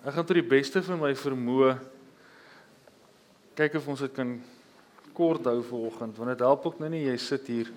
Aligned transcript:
Ek 0.00 0.14
gaan 0.16 0.24
tot 0.24 0.38
die 0.38 0.46
beste 0.48 0.80
van 0.80 0.96
my 0.96 1.10
vermoë 1.12 1.74
kyk 3.58 3.74
of 3.76 3.88
ons 3.92 4.00
dit 4.00 4.12
kan 4.16 4.30
kort 5.12 5.44
hou 5.44 5.58
vanoggend 5.60 6.16
want 6.16 6.30
dit 6.32 6.44
help 6.46 6.64
ook 6.70 6.78
nou 6.80 6.88
nie 6.88 7.02
jy 7.02 7.16
sit 7.20 7.50
hier 7.52 7.68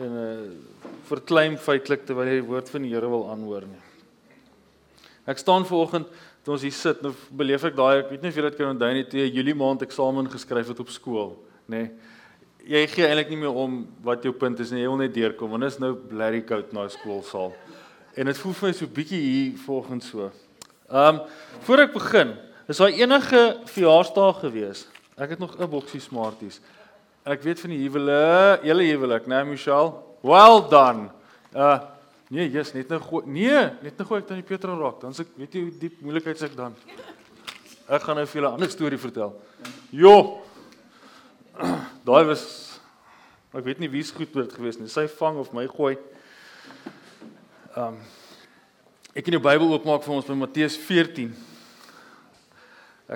en 0.00 0.14
uh, 0.16 0.46
verklein 1.10 1.58
feitelik 1.60 2.06
terwyl 2.08 2.30
jy 2.30 2.38
die 2.38 2.46
woord 2.48 2.72
van 2.72 2.86
die 2.86 2.92
Here 2.94 3.08
wil 3.08 3.26
aanhoor 3.32 3.66
nie. 3.68 3.82
Ek 5.28 5.40
staan 5.40 5.68
vanoggend 5.68 6.08
toe 6.44 6.54
ons 6.56 6.64
hier 6.64 6.72
sit, 6.76 7.04
nou 7.04 7.12
beleef 7.36 7.64
ek 7.68 7.76
daai 7.76 7.98
ek 7.98 8.14
weet 8.14 8.24
nie 8.24 8.32
of 8.32 8.40
julle 8.40 8.52
dit 8.52 8.58
kan 8.60 8.72
onthou 8.72 8.90
nie, 8.96 9.04
toe 9.12 9.20
jy 9.20 9.28
Julie 9.36 9.56
maand 9.60 9.84
eksamen 9.84 10.32
geskryf 10.32 10.72
het 10.72 10.80
op 10.80 10.92
skool, 10.94 11.34
nê. 11.68 11.86
Nee. 11.86 12.14
Jy 12.66 12.82
gee 12.90 13.06
eintlik 13.06 13.28
nie 13.30 13.40
meer 13.44 13.60
om 13.60 13.82
wat 14.04 14.24
jou 14.24 14.32
punt 14.36 14.60
is 14.64 14.72
nie, 14.72 14.82
jy 14.86 14.88
wil 14.90 15.04
net 15.04 15.14
deurkom 15.14 15.52
want 15.52 15.68
dit 15.68 15.76
is 15.76 15.80
nou 15.84 15.92
blerry 15.96 16.40
koud 16.48 16.72
na 16.76 16.88
skoolsaal. 16.92 17.52
En 18.16 18.32
dit 18.32 18.40
voel 18.40 18.56
vir 18.60 18.70
my 18.70 18.74
so 18.80 18.96
bietjie 19.00 19.20
hier 19.22 19.56
vanoggend 19.66 20.08
so. 20.08 20.32
Ehm 20.88 21.14
um, 21.14 21.20
voor 21.66 21.78
ek 21.82 21.92
begin, 21.92 22.36
is 22.70 22.78
daar 22.78 22.94
enige 22.94 23.60
verjaarsdag 23.64 24.40
gewees? 24.40 24.86
Ek 25.16 25.32
het 25.34 25.38
nog 25.38 25.58
'n 25.58 25.70
boksie 25.70 26.00
Smarties. 26.00 26.60
En 27.24 27.32
ek 27.32 27.42
weet 27.42 27.60
van 27.60 27.70
die 27.70 27.82
huwelik, 27.82 28.62
julle 28.62 28.82
huwelik, 28.82 29.26
né, 29.26 29.44
Michelle? 29.44 29.92
Well 30.22 30.62
done. 30.70 31.10
Uh 31.54 31.80
nee, 32.28 32.50
jy's 32.50 32.72
net 32.72 32.88
nou. 32.88 33.22
Nee, 33.24 33.70
net 33.82 33.96
nou 33.96 34.06
gooi 34.06 34.20
ek 34.20 34.28
dan 34.28 34.36
die 34.36 34.46
Petra 34.46 34.74
raak. 34.74 35.00
Dan 35.00 35.14
se 35.14 35.24
weet 35.36 35.52
jy 35.54 35.60
hoe 35.62 35.78
diep 35.78 36.00
moeilikheid 36.00 36.38
se 36.38 36.46
ek 36.46 36.56
dan. 36.56 36.74
Ek 37.88 38.02
gaan 38.02 38.16
nou 38.16 38.26
vir 38.26 38.40
julle 38.40 38.50
'n 38.50 38.58
ander 38.58 38.70
storie 38.70 38.98
vertel. 38.98 39.40
Jo. 39.90 40.42
Daai 42.06 42.24
was 42.24 42.80
ek 43.54 43.64
weet 43.64 43.78
nie 43.78 43.88
wie's 43.88 44.10
goed 44.10 44.34
word 44.34 44.52
gewees 44.52 44.78
nie. 44.78 44.88
Sy 44.88 45.06
vang 45.08 45.38
of 45.38 45.52
my 45.52 45.66
gooi. 45.66 45.96
Ehm 47.74 47.94
um, 47.94 47.98
Ek 49.16 49.24
kan 49.24 49.32
die 49.32 49.40
Bybel 49.40 49.70
oopmaak 49.72 50.02
vir 50.04 50.12
ons 50.12 50.26
by 50.28 50.34
Matteus 50.36 50.74
14. 50.76 51.30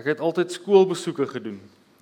Ek 0.01 0.07
het 0.09 0.21
altyd 0.25 0.55
skoolbesoeke 0.55 1.27
gedoen. 1.29 1.59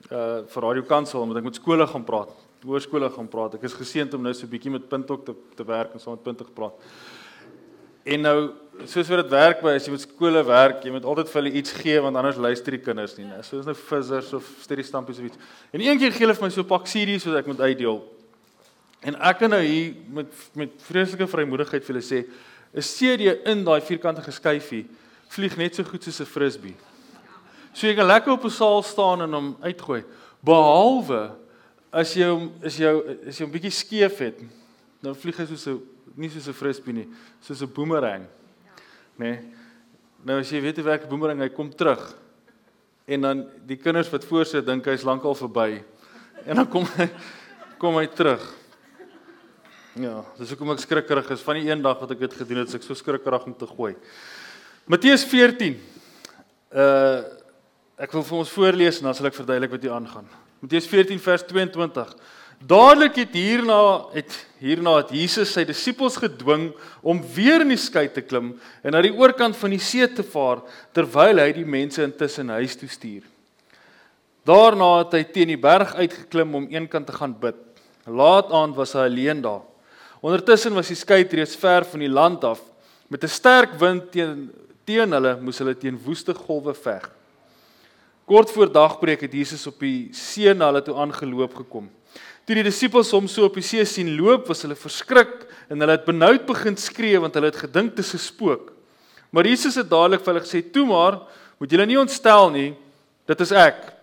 Uh 0.06 0.44
vir 0.52 0.62
Radio 0.62 0.84
Kansel 0.86 1.24
omdat 1.24 1.41
ek 1.41 1.48
met 1.48 1.56
skole 1.58 1.86
gaan 1.91 2.04
praat, 2.06 2.30
hoërskole 2.62 3.08
gaan 3.10 3.26
praat. 3.26 3.56
Ek 3.58 3.64
is 3.66 3.74
geseënd 3.74 4.14
om 4.14 4.22
nou 4.22 4.30
so 4.30 4.46
'n 4.46 4.52
bietjie 4.52 4.70
met 4.70 4.86
Puntok 4.88 5.24
te 5.26 5.34
te 5.58 5.64
werk 5.66 5.94
en 5.94 5.98
saam 5.98 6.14
met 6.14 6.22
Puntok 6.22 6.54
praat. 6.54 6.78
En 8.06 8.22
nou 8.22 8.52
soos 8.86 9.08
wat 9.08 9.22
dit 9.24 9.30
werk 9.30 9.62
by 9.62 9.74
as 9.74 9.86
jy 9.86 9.91
met 9.91 10.06
skole 10.06 10.44
werk, 10.46 10.84
jy 10.84 10.92
moet 10.92 11.04
altyd 11.04 11.28
vir 11.28 11.42
hulle 11.42 11.56
iets 11.58 11.72
gee 11.72 12.00
want 12.00 12.16
anders 12.16 12.36
luister 12.36 12.70
die 12.70 12.84
kinders 12.84 13.19
nie, 13.19 13.26
né? 13.26 13.42
Soos 13.42 13.66
nou 13.66 13.74
vissers 13.74 14.32
of 14.32 14.46
studie 14.62 14.84
stampies 14.84 15.19
of 15.19 15.24
iets. 15.24 15.38
En 15.72 15.80
een 15.80 15.98
keer 15.98 16.12
gee 16.12 16.26
hulle 16.26 16.38
vir 16.38 16.44
my 16.44 16.50
so 16.50 16.62
'n 16.62 16.69
pak 16.69 16.86
series 16.86 17.24
wat 17.26 17.34
ek 17.34 17.46
moet 17.46 17.60
uitdeel. 17.60 17.98
En 19.02 19.14
ek 19.16 19.38
kan 19.38 19.50
nou 19.50 19.62
hier 19.62 19.94
met 20.06 20.30
met 20.54 20.70
vreeslike 20.86 21.26
vrymoedigheid 21.26 21.84
vir 21.84 21.94
hulle 21.94 22.06
sê 22.06 22.30
'n 22.74 22.83
CD 22.83 23.34
in 23.44 23.64
daai 23.64 23.80
vierkantige 23.80 24.33
skyfie 24.33 24.86
vlieg 25.28 25.56
net 25.56 25.74
so 25.74 25.84
goed 25.84 26.02
soos 26.02 26.20
'n 26.20 26.27
frisbee. 26.27 26.77
So 27.72 27.86
jy 27.86 27.94
kan 27.94 28.06
lekker 28.06 28.33
op 28.33 28.44
'n 28.44 28.50
saal 28.50 28.83
staan 28.83 29.22
en 29.22 29.33
hom 29.33 29.56
uitgooi. 29.60 30.05
Behalwe 30.41 31.36
as 31.92 32.14
jy 32.14 32.27
hom 32.28 32.52
is 32.62 32.77
jou 32.77 33.05
is 33.27 33.38
jy 33.38 33.44
'n 33.47 33.50
bietjie 33.52 33.70
skeef 33.70 34.19
het, 34.19 34.41
dan 35.00 35.14
vlieg 35.14 35.36
hy 35.36 35.47
soos 35.47 35.66
'n 35.66 35.80
nie 36.16 36.30
soos 36.30 36.48
'n 36.48 36.52
frisbee 36.52 36.92
nie, 36.92 37.08
soos 37.41 37.62
'n 37.62 37.72
boomerang. 37.72 38.27
Né? 39.16 39.30
Nee? 39.30 39.38
Nou 40.25 40.41
as 40.41 40.50
jy 40.50 40.60
weet 40.60 40.77
hoe 40.77 40.84
werk 40.84 41.05
'n 41.05 41.08
boomerang, 41.08 41.41
hy 41.41 41.48
kom 41.48 41.70
terug. 41.70 42.16
En 43.06 43.20
dan 43.20 43.47
die 43.66 43.77
kinders 43.77 44.10
wat 44.10 44.25
voorsit 44.25 44.66
dink 44.66 44.84
hy's 44.84 45.03
lankal 45.03 45.34
verby. 45.34 45.82
En 46.44 46.56
dan 46.56 46.69
kom 46.69 46.84
hy 46.84 47.08
kom 47.78 47.97
hy 47.97 48.06
terug. 48.06 48.57
Ja, 49.97 50.19
dis 50.36 50.50
hoekom 50.53 50.75
ek 50.75 50.83
skrikkerig 50.83 51.31
is 51.33 51.41
van 51.41 51.56
die 51.56 51.70
een 51.70 51.81
dag 51.81 51.97
wat 52.03 52.11
ek 52.12 52.20
dit 52.27 52.34
gedoen 52.42 52.61
het, 52.61 52.72
ek 52.77 52.84
so 52.84 52.97
skrikkerig 52.98 53.47
om 53.48 53.55
te 53.56 53.67
gooi. 53.70 53.94
Matteus 54.84 55.25
14. 55.28 55.78
Uh 56.69 57.36
ek 57.98 58.12
wil 58.14 58.22
vir 58.22 58.36
ons 58.39 58.50
voorlees 58.55 59.00
en 59.00 59.09
dan 59.09 59.16
sal 59.19 59.27
ek 59.27 59.34
verduidelik 59.34 59.72
wat 59.72 59.83
hier 59.83 59.94
aangaan. 59.97 60.27
Matteus 60.62 60.84
14 60.86 61.19
vers 61.19 61.42
22. 61.48 62.12
Dadelik 62.70 63.16
het 63.19 63.32
hierna 63.34 63.78
het 64.12 64.37
hierna 64.62 64.93
het 65.00 65.10
Jesus 65.16 65.50
sy 65.56 65.65
disippels 65.66 66.19
gedwing 66.22 66.69
om 67.03 67.19
weer 67.34 67.65
in 67.65 67.72
die 67.72 67.81
skei 67.81 68.04
te 68.12 68.22
klim 68.22 68.53
en 68.84 68.94
na 68.94 69.03
die 69.03 69.10
oorkant 69.10 69.59
van 69.59 69.75
die 69.75 69.82
see 69.82 70.06
te 70.15 70.22
vaar 70.22 70.62
terwyl 70.94 71.43
hy 71.43 71.48
die 71.56 71.66
mense 71.66 72.04
intussen 72.04 72.53
huis 72.54 72.78
toe 72.78 72.91
stuur. 72.93 73.25
Daarna 74.47 74.93
het 75.00 75.19
hy 75.19 75.25
teen 75.34 75.56
die 75.56 75.59
berg 75.59 75.97
uitgeklim 75.98 76.54
om 76.60 76.71
eenkant 76.71 77.10
te 77.10 77.19
gaan 77.19 77.34
bid. 77.34 77.59
Laat 78.06 78.54
aand 78.54 78.78
was 78.78 78.94
hy 78.94 79.09
alleen 79.10 79.43
daar. 79.43 79.66
Ondertussen 80.20 80.74
was 80.74 80.90
die 80.90 80.98
skei 80.98 81.22
reeds 81.22 81.56
ver 81.56 81.84
van 81.86 82.02
die 82.02 82.10
land 82.10 82.44
af. 82.44 82.60
Met 83.08 83.24
'n 83.24 83.28
sterk 83.28 83.78
wind 83.78 84.10
teen 84.12 84.50
teen 84.84 85.12
hulle 85.12 85.36
moes 85.40 85.58
hulle 85.58 85.74
teen 85.76 85.98
woeste 86.04 86.34
golwe 86.34 86.74
veg. 86.74 87.10
Kort 88.24 88.50
voor 88.50 88.72
dagbreek 88.72 89.20
het 89.20 89.32
Jesus 89.32 89.66
op 89.66 89.78
die 89.80 90.08
see 90.12 90.54
na 90.54 90.66
hulle 90.66 90.82
toe 90.82 90.94
aangeloop 90.94 91.54
gekom. 91.54 91.90
Toe 92.44 92.54
die 92.54 92.64
disippels 92.64 93.10
hom 93.12 93.28
so 93.28 93.44
op 93.44 93.54
die 93.54 93.62
see 93.62 93.84
sien 93.84 94.16
loop, 94.16 94.48
was 94.48 94.62
hulle 94.62 94.76
verskrik 94.76 95.46
en 95.68 95.80
hulle 95.80 95.92
het 95.92 96.06
benoud 96.06 96.46
begin 96.46 96.76
skree 96.76 97.20
want 97.20 97.34
hulle 97.34 97.50
het 97.50 97.62
gedink 97.64 97.96
dit 97.96 98.04
is 98.04 98.14
'n 98.14 98.18
spook. 98.18 98.72
Maar 99.30 99.46
Jesus 99.46 99.74
het 99.74 99.90
dadelik 99.90 100.24
vir 100.24 100.34
hulle 100.34 100.46
gesê: 100.46 100.72
"Toe 100.72 100.86
maar, 100.86 101.20
moet 101.58 101.70
julle 101.70 101.86
nie 101.86 102.00
ontstel 102.00 102.50
nie. 102.50 102.76
Dit 103.26 103.40
is 103.40 103.52
ek." 103.52 103.94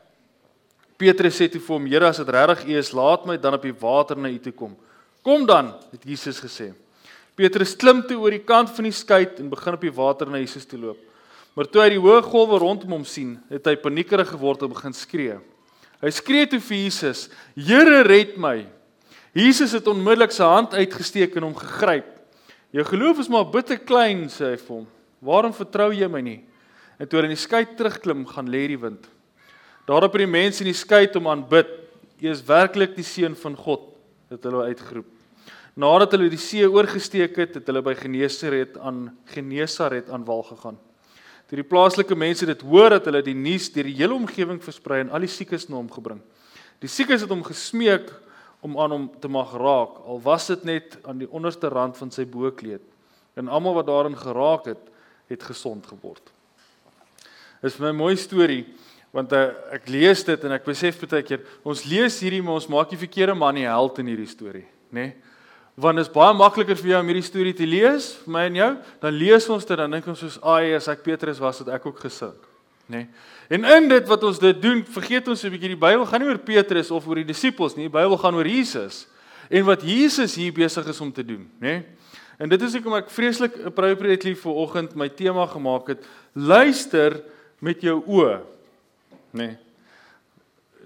Petrus 0.97 1.35
sê 1.35 1.49
toe 1.51 1.59
vir 1.59 1.75
hom: 1.75 1.85
"Here, 1.85 2.07
as 2.07 2.17
dit 2.17 2.29
regtig 2.29 2.67
U 2.67 2.77
is, 2.77 2.91
laat 2.93 3.25
my 3.25 3.37
dan 3.37 3.53
op 3.53 3.61
die 3.61 3.73
water 3.73 4.15
na 4.17 4.29
U 4.29 4.39
toe 4.39 4.53
kom." 4.53 4.77
Kom 5.25 5.47
dan, 5.49 5.71
het 5.89 6.03
Jesus 6.05 6.37
gesê. 6.37 6.69
Petrus 7.33 7.73
klim 7.73 8.03
toe 8.05 8.19
oor 8.21 8.35
die 8.35 8.43
kant 8.45 8.69
van 8.77 8.85
die 8.85 8.93
skei 8.93 9.23
en 9.41 9.49
begin 9.49 9.73
op 9.73 9.81
die 9.81 9.93
water 9.97 10.29
na 10.29 10.37
Jesus 10.37 10.67
toe 10.69 10.77
loop. 10.77 10.99
Maar 11.57 11.69
toe 11.71 11.81
hy 11.81 11.87
die 11.95 12.01
hoë 12.03 12.19
golwe 12.27 12.59
rondom 12.61 12.93
hom 12.93 13.05
sien, 13.09 13.31
het 13.49 13.65
hy 13.65 13.73
paniekerig 13.81 14.29
geword 14.35 14.61
en 14.67 14.73
begin 14.75 14.93
skree. 14.93 15.39
Hy 16.03 16.11
skree 16.13 16.45
toe 16.51 16.59
vir 16.61 16.77
Jesus: 16.77 17.23
"Here, 17.55 18.03
red 18.05 18.35
my!" 18.37 18.67
Jesus 19.33 19.73
het 19.73 19.87
onmiddellik 19.87 20.35
sy 20.35 20.45
hand 20.45 20.75
uitgesteek 20.77 21.35
en 21.35 21.47
hom 21.49 21.55
gegryp. 21.57 22.11
"Jou 22.71 22.85
geloof 22.85 23.19
is 23.19 23.29
maar 23.29 23.49
bitter 23.49 23.79
klein," 23.79 24.27
sê 24.29 24.51
hy 24.51 24.57
vir 24.57 24.75
hom. 24.75 24.87
"Waarom 25.21 25.53
vertrou 25.53 25.89
jy 25.91 26.07
my 26.07 26.21
nie?" 26.21 26.43
En 26.99 27.07
toe 27.07 27.19
hy 27.19 27.23
in 27.25 27.35
die 27.35 27.47
skei 27.47 27.65
terugklim, 27.65 28.27
gaan 28.27 28.47
lê 28.47 28.67
die 28.67 28.77
wind. 28.77 29.09
Daarop 29.87 30.13
het 30.13 30.19
die 30.19 30.27
mense 30.27 30.61
in 30.61 30.69
die 30.69 30.77
skei 30.77 31.09
hom 31.13 31.27
aanbid. 31.27 31.67
"U 32.21 32.29
is 32.29 32.45
werklik 32.45 32.95
die 32.95 33.03
seun 33.03 33.35
van 33.35 33.55
God," 33.55 33.81
het 34.29 34.43
hulle 34.43 34.69
uitgeroep. 34.69 35.14
Nadat 35.75 36.13
hulle 36.15 36.29
die 36.31 36.39
see 36.39 36.63
oorgesteek 36.63 37.35
het, 37.35 37.57
het 37.59 37.67
hulle 37.67 37.81
by 37.83 37.93
Genesaret 37.99 38.77
aan 38.79 39.09
Genesaret 39.27 40.07
aan 40.09 40.23
wal 40.27 40.43
gegaan. 40.47 40.77
Toe 41.45 41.59
die 41.59 41.67
plaaslike 41.67 42.15
mense 42.17 42.47
dit 42.47 42.61
hoor 42.65 42.95
dat 42.95 43.09
hulle 43.09 43.21
die 43.25 43.35
nuus 43.35 43.67
deur 43.73 43.89
die 43.89 43.97
hele 43.97 44.15
omgewing 44.15 44.61
versprei 44.63 45.01
en 45.03 45.11
al 45.13 45.27
die 45.27 45.31
siekes 45.31 45.67
na 45.67 45.77
hom 45.77 45.91
gebring. 45.91 46.21
Die 46.79 46.89
siekes 46.89 47.25
het 47.25 47.33
hom 47.33 47.43
gesmeek 47.45 48.07
om 48.65 48.79
aan 48.81 48.95
hom 48.95 49.09
te 49.21 49.29
mag 49.29 49.51
raak, 49.59 49.99
al 50.07 50.23
was 50.23 50.47
dit 50.49 50.63
net 50.65 50.95
aan 51.05 51.19
die 51.21 51.29
onderste 51.29 51.69
rand 51.69 51.99
van 51.99 52.09
sy 52.11 52.25
boekleed. 52.25 52.81
En 53.35 53.51
almal 53.51 53.75
wat 53.77 53.91
daarin 53.91 54.15
geraak 54.17 54.71
het, 54.71 54.89
het 55.29 55.43
gesond 55.43 55.85
geword. 55.91 56.31
Dit 57.61 57.73
is 57.73 57.79
'n 57.79 57.95
mooi 57.95 58.15
storie 58.15 58.65
want 59.11 59.31
uh, 59.31 59.51
ek 59.71 59.87
lees 59.87 60.23
dit 60.23 60.43
en 60.43 60.51
ek 60.51 60.65
besef 60.65 60.99
baie 60.99 61.23
keer 61.23 61.39
ons 61.63 61.85
lees 61.85 62.19
hierdie 62.19 62.41
maar 62.43 62.59
ons 62.59 62.67
maak 62.67 62.89
die 62.89 62.99
verkeerde 62.99 63.33
man 63.33 63.55
die 63.55 63.63
held 63.63 63.99
in 63.99 64.07
hierdie 64.07 64.27
storie, 64.27 64.67
nê? 64.91 65.07
Nee? 65.07 65.15
Want 65.75 65.99
dit 65.99 66.05
is 66.05 66.11
baie 66.11 66.33
makliker 66.35 66.77
vir 66.79 66.93
jou 66.93 66.99
om 67.03 67.09
hierdie 67.11 67.27
storie 67.27 67.53
te 67.55 67.67
lees, 67.67 68.13
vir 68.23 68.31
my 68.31 68.43
en 68.47 68.59
jou, 68.59 68.69
dan 69.03 69.15
lees 69.19 69.47
ons 69.51 69.65
dit 69.67 69.79
dan 69.79 69.91
dink 69.91 70.07
ons 70.07 70.19
soos, 70.19 70.37
"Ag, 70.41 70.75
as 70.75 70.87
ek 70.87 71.03
Petrus 71.03 71.39
was, 71.39 71.59
het 71.59 71.67
ek 71.67 71.85
ook 71.85 71.99
gesink." 71.99 72.39
Nê? 72.87 72.97
Nee. 72.97 73.07
En 73.49 73.63
in 73.65 73.89
dit 73.89 74.07
wat 74.07 74.23
ons 74.23 74.39
dit 74.39 74.61
doen, 74.61 74.85
vergeet 74.85 75.27
ons 75.27 75.43
'n 75.43 75.49
bietjie 75.49 75.75
die 75.75 75.75
Bybel 75.75 76.05
gaan 76.05 76.21
nie 76.21 76.29
oor 76.29 76.37
Petrus 76.37 76.91
of 76.91 77.07
oor 77.07 77.15
die 77.15 77.25
disippels 77.25 77.75
nie, 77.75 77.89
die 77.89 77.99
Bybel 77.99 78.17
gaan 78.17 78.35
oor 78.35 78.47
Jesus 78.47 79.07
en 79.49 79.65
wat 79.65 79.81
Jesus 79.81 80.35
hier 80.35 80.53
besig 80.53 80.87
is 80.87 81.01
om 81.01 81.11
te 81.11 81.23
doen, 81.23 81.49
nê? 81.59 81.67
Nee. 81.67 81.85
En 82.39 82.49
dit 82.49 82.61
is 82.61 82.73
hoekom 82.73 82.93
ek 82.93 83.09
vreeslik 83.09 83.53
appropriately 83.65 84.35
vir 84.35 84.51
oggend 84.51 84.95
my 84.95 85.09
tema 85.09 85.45
gemaak 85.45 85.87
het, 85.87 86.05
luister 86.33 87.23
met 87.59 87.81
jou 87.81 88.03
oë. 88.05 88.41
Nê? 89.31 89.47
Nee. 89.47 89.57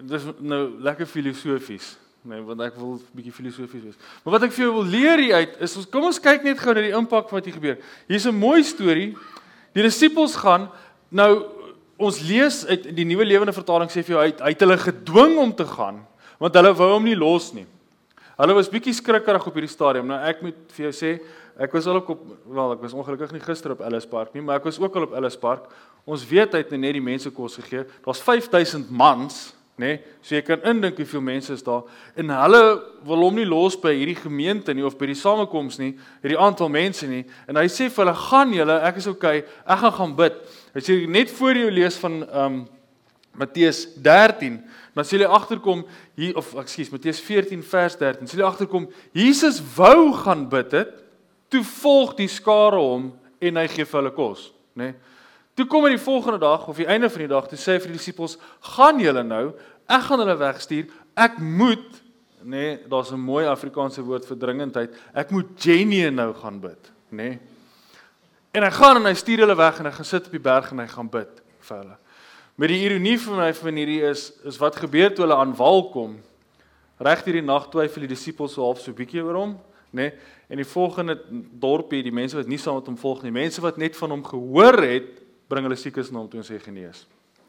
Dis 0.01 0.23
nou 0.39 0.79
lekker 0.79 1.05
filosofies 1.05 1.97
nee, 2.23 2.41
want 2.41 2.61
ek 2.61 2.75
wil 2.75 2.97
'n 2.97 3.01
bietjie 3.15 3.31
filosofies 3.31 3.83
wees. 3.83 3.99
Maar 4.23 4.33
wat 4.33 4.43
ek 4.43 4.51
vir 4.51 4.65
jou 4.65 4.73
wil 4.73 4.89
leer 4.89 5.17
hier 5.17 5.35
uit 5.35 5.61
is 5.61 5.77
ons 5.77 5.89
kom 5.89 6.03
ons 6.03 6.19
kyk 6.19 6.43
net 6.43 6.59
gou 6.59 6.73
na 6.73 6.81
die 6.81 6.95
impak 6.95 7.29
wat 7.29 7.45
hier 7.45 7.53
gebeur. 7.53 7.77
Hier's 8.07 8.25
'n 8.27 8.35
mooi 8.35 8.63
storie. 8.63 9.15
Die 9.73 9.83
disippels 9.83 10.35
gaan 10.35 10.69
nou 11.09 11.45
ons 11.97 12.21
lees 12.21 12.65
uit 12.65 12.95
die 12.95 13.05
nuwe 13.05 13.25
lewende 13.25 13.53
vertaling 13.53 13.89
sê 13.89 14.03
vir 14.03 14.15
jou 14.15 14.21
hy 14.23 14.31
hy 14.39 14.51
het 14.53 14.59
hulle 14.59 14.77
gedwing 14.77 15.37
om 15.37 15.53
te 15.53 15.65
gaan 15.65 16.05
want 16.39 16.55
hulle 16.55 16.73
wou 16.73 16.93
hom 16.93 17.03
nie 17.03 17.15
los 17.15 17.53
nie. 17.53 17.67
Hulle 18.39 18.55
was 18.55 18.69
bietjie 18.71 18.93
skrikkerig 18.95 19.45
op 19.45 19.53
hierdie 19.53 19.71
stadium. 19.71 20.07
Nou 20.07 20.19
ek 20.23 20.41
moet 20.41 20.59
vir 20.71 20.85
jou 20.87 20.93
sê, 20.95 21.19
ek 21.59 21.73
was 21.75 21.87
al 21.91 21.99
op 21.99 22.21
wel 22.47 22.71
ek 22.77 22.81
was 22.85 22.95
ongelukkig 22.95 23.33
nie 23.35 23.43
gister 23.43 23.71
op 23.75 23.81
Ellis 23.83 24.07
Park 24.07 24.33
nie, 24.33 24.41
maar 24.41 24.61
ek 24.61 24.69
was 24.69 24.79
ook 24.79 24.95
al 24.95 25.09
op 25.09 25.15
Ellis 25.19 25.35
Park. 25.35 25.67
Ons 26.07 26.23
weet 26.23 26.55
hy 26.55 26.63
het 26.63 26.71
net 26.71 26.95
die 26.95 27.03
mense 27.03 27.29
kos 27.35 27.59
gegee. 27.59 27.83
Daar's 28.05 28.23
5000 28.23 28.87
mans 28.89 29.49
nê? 29.79 29.93
Nee? 29.95 29.99
So 30.21 30.35
jy 30.35 30.41
kan 30.45 30.63
indink 30.67 30.99
hoeveel 30.99 31.23
mense 31.23 31.53
is 31.55 31.63
daar 31.63 31.85
en 32.19 32.33
hulle 32.35 32.63
wil 33.07 33.23
hom 33.23 33.37
nie 33.39 33.47
los 33.47 33.77
by 33.79 33.93
hierdie 33.95 34.17
gemeente 34.19 34.75
nie 34.75 34.83
of 34.85 34.97
by 34.99 35.07
die 35.09 35.17
samekoms 35.17 35.79
nie, 35.79 35.93
hierdie 36.23 36.39
aantal 36.39 36.69
mense 36.73 37.07
nie. 37.07 37.23
En 37.47 37.57
hy 37.57 37.67
sê 37.71 37.87
vir 37.87 38.03
hulle: 38.03 38.15
"Gaan 38.27 38.53
julle, 38.53 38.75
ek 38.89 38.99
is 38.99 39.07
okay, 39.07 39.45
ek 39.65 39.79
gaan 39.85 39.95
gaan 39.95 40.15
bid." 40.15 40.35
Hy 40.75 40.83
sê 40.83 40.99
net 41.07 41.31
voor 41.39 41.55
jy 41.55 41.71
lees 41.71 41.97
van 41.97 42.21
ehm 42.27 42.45
um, 42.45 42.67
Matteus 43.39 43.85
13, 43.95 44.57
dan 44.93 45.05
sê 45.07 45.15
jy 45.15 45.27
agterkom 45.29 45.85
hier 46.19 46.35
of 46.35 46.49
ekskuus, 46.59 46.89
Matteus 46.91 47.21
14 47.23 47.61
vers 47.63 47.95
13. 47.95 48.27
Sê 48.27 48.39
jy 48.41 48.43
agterkom 48.43 48.89
Jesus 49.15 49.61
wou 49.77 50.11
gaan 50.25 50.49
bid 50.51 50.73
het, 50.75 50.91
toe 51.47 51.63
volg 51.63 52.17
die 52.17 52.27
skare 52.27 52.81
hom 52.81 53.13
en 53.39 53.61
hy 53.61 53.67
gee 53.71 53.87
vir 53.87 54.01
hulle 54.01 54.11
kos, 54.17 54.49
nê? 54.75 54.89
Nee? 54.91 54.97
Toe 55.59 55.67
kom 55.67 55.83
hy 55.83 55.89
die 55.91 55.99
volgende 55.99 56.39
dag 56.39 56.69
of 56.71 56.77
die 56.79 56.87
einde 56.87 57.09
van 57.11 57.19
die 57.25 57.27
dag, 57.27 57.47
toe 57.51 57.57
sê 57.59 57.73
hy 57.75 57.81
vir 57.83 57.91
die 57.91 57.97
disippels: 57.97 58.37
"Gaan 58.77 59.01
julle 59.03 59.25
nou, 59.27 59.49
ek 59.91 60.05
gaan 60.07 60.21
hulle 60.23 60.37
wegstuur. 60.39 60.85
Ek 61.19 61.35
moet, 61.43 61.89
nê, 62.39 62.47
nee, 62.47 62.77
daar's 62.87 63.11
'n 63.11 63.19
mooi 63.19 63.43
Afrikaanse 63.45 64.01
woord 64.01 64.25
vir 64.25 64.37
dringendheid. 64.37 64.95
Ek 65.13 65.31
moet 65.31 65.47
genee 65.59 66.11
nou 66.11 66.33
gaan 66.33 66.61
bid, 66.61 66.91
nê?" 67.11 67.17
Nee. 67.17 67.39
En 68.53 68.63
hy 68.63 68.71
gaan 68.71 68.95
en 68.95 69.05
hy 69.05 69.13
stuur 69.13 69.39
hulle 69.39 69.55
weg 69.55 69.79
en 69.79 69.85
hy 69.85 69.91
gaan 69.91 70.05
sit 70.05 70.25
op 70.25 70.31
die 70.31 70.39
berg 70.39 70.71
en 70.71 70.79
hy 70.79 70.87
gaan 70.87 71.09
bid 71.09 71.41
vir 71.59 71.77
hulle. 71.77 71.97
Met 72.55 72.69
die 72.69 72.79
ironie 72.85 73.17
vir 73.17 73.35
my 73.35 73.53
van 73.53 73.75
hierdie 73.75 74.01
is 74.01 74.31
is 74.45 74.57
wat 74.57 74.75
gebeur 74.75 75.13
toe 75.13 75.25
hulle 75.25 75.35
aan 75.35 75.55
wal 75.55 75.89
kom. 75.91 76.17
Reg 76.99 77.23
hierdie 77.25 77.43
nag 77.43 77.69
twyfel 77.69 78.07
die 78.07 78.15
disippels 78.15 78.53
so 78.53 78.63
half 78.63 78.79
so 78.79 78.93
bietjie 78.93 79.21
oor 79.21 79.35
hom, 79.35 79.59
nê? 79.91 80.07
Nee, 80.07 80.13
en 80.49 80.57
die 80.57 80.65
volgende 80.65 81.19
dorpie, 81.29 82.03
die 82.03 82.11
mense 82.11 82.35
wat 82.37 82.47
nie 82.47 82.57
saam 82.57 82.75
met 82.79 82.87
hom 82.87 82.97
volg 82.97 83.23
nie, 83.23 83.31
mense 83.31 83.61
wat 83.61 83.77
net 83.77 83.97
van 83.97 84.09
hom 84.09 84.23
gehoor 84.23 84.81
het, 84.81 85.18
bring 85.49 85.65
hulle 85.65 85.77
siekes 85.79 86.11
na 86.11 86.21
hom 86.21 86.29
toe 86.29 86.39
en 86.39 86.47
sê 86.47 86.59
genees. 86.61 87.05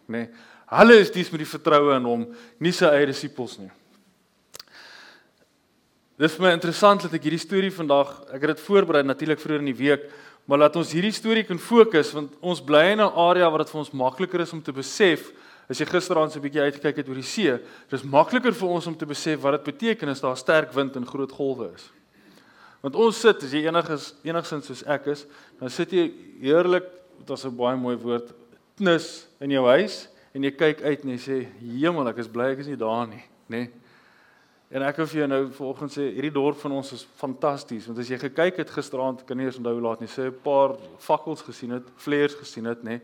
Nê? 0.08 0.24
Nee, 0.24 0.30
hulle 0.70 0.96
is 1.02 1.12
dies 1.12 1.30
met 1.32 1.42
die 1.42 1.50
vertroue 1.50 1.94
in 1.96 2.08
hom, 2.08 2.24
nie 2.62 2.72
sy 2.74 2.88
eie 2.88 3.06
disippels 3.10 3.58
nie. 3.60 3.70
Dis 6.20 6.34
vir 6.36 6.44
my 6.44 6.50
interessant 6.52 7.06
dat 7.06 7.14
ek 7.16 7.24
hierdie 7.24 7.40
storie 7.40 7.72
vandag, 7.72 8.10
ek 8.28 8.42
het 8.42 8.52
dit 8.52 8.64
voorberei 8.66 9.00
natuurlik 9.06 9.40
vroeër 9.40 9.62
in 9.62 9.70
die 9.70 9.78
week, 9.78 10.02
maar 10.44 10.60
laat 10.60 10.76
ons 10.76 10.92
hierdie 10.92 11.14
storie 11.14 11.46
kan 11.48 11.60
fokus 11.62 12.10
want 12.12 12.34
ons 12.42 12.60
bly 12.60 12.90
in 12.92 13.00
'n 13.00 13.12
area 13.16 13.48
waar 13.48 13.64
dit 13.64 13.70
vir 13.70 13.80
ons 13.80 13.92
makliker 13.92 14.40
is 14.40 14.52
om 14.52 14.60
te 14.60 14.72
besef 14.72 15.32
as 15.70 15.78
jy 15.78 15.86
gisteraand 15.86 16.32
so 16.32 16.38
'n 16.38 16.42
bietjie 16.42 16.66
uitgekyk 16.66 16.96
het 16.96 17.08
oor 17.08 17.14
die 17.14 17.22
see, 17.22 17.58
dis 17.88 18.02
makliker 18.02 18.52
vir 18.52 18.68
ons 18.68 18.86
om 18.86 18.96
te 18.96 19.06
besef 19.06 19.40
wat 19.40 19.52
dit 19.52 19.74
beteken 19.74 20.08
as 20.08 20.20
daar 20.20 20.36
sterk 20.36 20.72
wind 20.72 20.96
en 20.96 21.06
groot 21.06 21.30
golwe 21.32 21.70
is. 21.74 21.90
Want 22.82 22.96
ons 22.96 23.20
sit 23.20 23.42
as 23.42 23.52
jy 23.52 23.66
enigiets 23.66 24.14
enigsins 24.24 24.66
soos 24.66 24.82
ek 24.82 25.06
is, 25.06 25.26
dan 25.60 25.70
sit 25.70 25.90
jy 25.90 26.12
heerlik 26.40 26.84
was 27.28 27.44
'n 27.44 27.56
baie 27.56 27.76
mooi 27.76 27.96
woord, 27.96 28.32
knus 28.76 29.28
in 29.40 29.50
jou 29.50 29.66
huis 29.66 30.08
en 30.34 30.42
jy 30.42 30.50
kyk 30.50 30.82
uit 30.82 31.04
en 31.04 31.10
jy 31.10 31.18
sê, 31.18 31.46
"Hemel, 31.60 32.08
ek 32.08 32.18
is 32.18 32.28
bly 32.28 32.52
ek 32.52 32.58
is 32.58 32.66
nie 32.66 32.76
daar 32.76 33.06
nie," 33.06 33.24
nê? 33.48 33.58
Nee. 33.58 33.70
En 34.70 34.82
ek 34.82 34.96
wil 34.96 35.06
vir 35.06 35.18
jou 35.18 35.26
nou 35.26 35.50
vanoggend 35.50 35.90
sê, 35.90 36.14
hierdie 36.14 36.30
dorp 36.30 36.56
van 36.56 36.72
ons 36.72 36.92
is 36.92 37.06
fantasties, 37.16 37.86
want 37.86 37.98
as 37.98 38.08
jy 38.08 38.18
gekyk 38.18 38.56
het 38.56 38.70
gisteraand, 38.70 39.24
kan 39.26 39.36
nie 39.36 39.46
eens 39.46 39.56
onthou 39.58 39.72
hoe 39.72 39.82
laat 39.82 40.00
nie, 40.00 40.06
sê 40.06 40.28
'n 40.30 40.42
paar 40.44 40.76
fakkels 40.98 41.42
gesien 41.42 41.70
het, 41.70 41.82
flares 41.96 42.34
gesien 42.34 42.64
het, 42.64 42.82
nê? 42.84 42.90
Nee. 42.90 43.00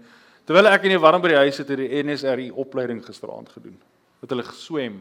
Terwyl 0.46 0.68
ek 0.68 0.84
in 0.84 0.90
die 0.90 0.98
warm 1.02 1.20
by 1.20 1.28
die 1.28 1.42
huis 1.42 1.58
het, 1.58 1.68
het 1.68 1.78
die 1.78 2.02
NSRI 2.04 2.52
opleiding 2.54 3.04
gisteraand 3.04 3.48
gedoen. 3.48 3.76
Het 4.20 4.30
hulle 4.30 4.44
geswem 4.44 5.00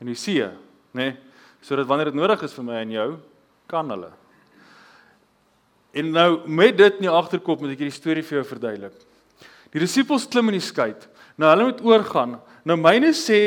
in 0.00 0.06
die 0.06 0.14
see, 0.14 0.40
nê? 0.40 0.54
Nee. 0.94 1.16
Sodat 1.60 1.86
wanneer 1.86 2.06
dit 2.06 2.14
nodig 2.14 2.42
is 2.42 2.54
vir 2.56 2.64
my 2.64 2.78
en 2.80 2.90
jou, 2.90 3.18
kan 3.68 3.90
hulle. 3.90 4.10
En 5.92 6.10
nou 6.14 6.28
met 6.46 6.76
dit 6.76 7.00
in 7.00 7.08
die 7.08 7.12
agterkop 7.12 7.60
moet 7.60 7.74
ek 7.74 7.82
hierdie 7.82 7.96
storie 7.96 8.24
vir 8.26 8.40
jou 8.40 8.46
verduidelik. 8.52 8.94
Die 9.74 9.82
disippels 9.82 10.28
klim 10.30 10.50
in 10.50 10.58
die 10.58 10.64
skei. 10.64 10.92
Nou 11.38 11.50
hulle 11.50 11.70
moet 11.70 11.84
oorgaan. 11.86 12.38
Nou 12.66 12.76
myne 12.78 13.12
sê 13.16 13.40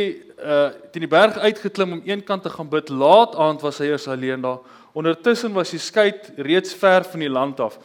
uh 0.44 0.70
teen 0.92 1.06
die 1.06 1.12
berg 1.12 1.38
uitgeklim 1.40 2.00
om 2.00 2.02
een 2.06 2.24
kant 2.26 2.44
te 2.44 2.52
gaan 2.52 2.70
bid. 2.70 2.90
Laat 2.90 3.38
aand 3.40 3.62
was 3.64 3.80
hy 3.80 3.92
eers 3.92 4.10
alleen 4.12 4.42
daar. 4.44 4.60
Ondertussen 4.94 5.54
was 5.56 5.72
die 5.72 5.82
skei 5.82 6.12
reeds 6.36 6.74
ver 6.76 7.06
van 7.08 7.24
die 7.24 7.32
land 7.32 7.62
af. 7.64 7.78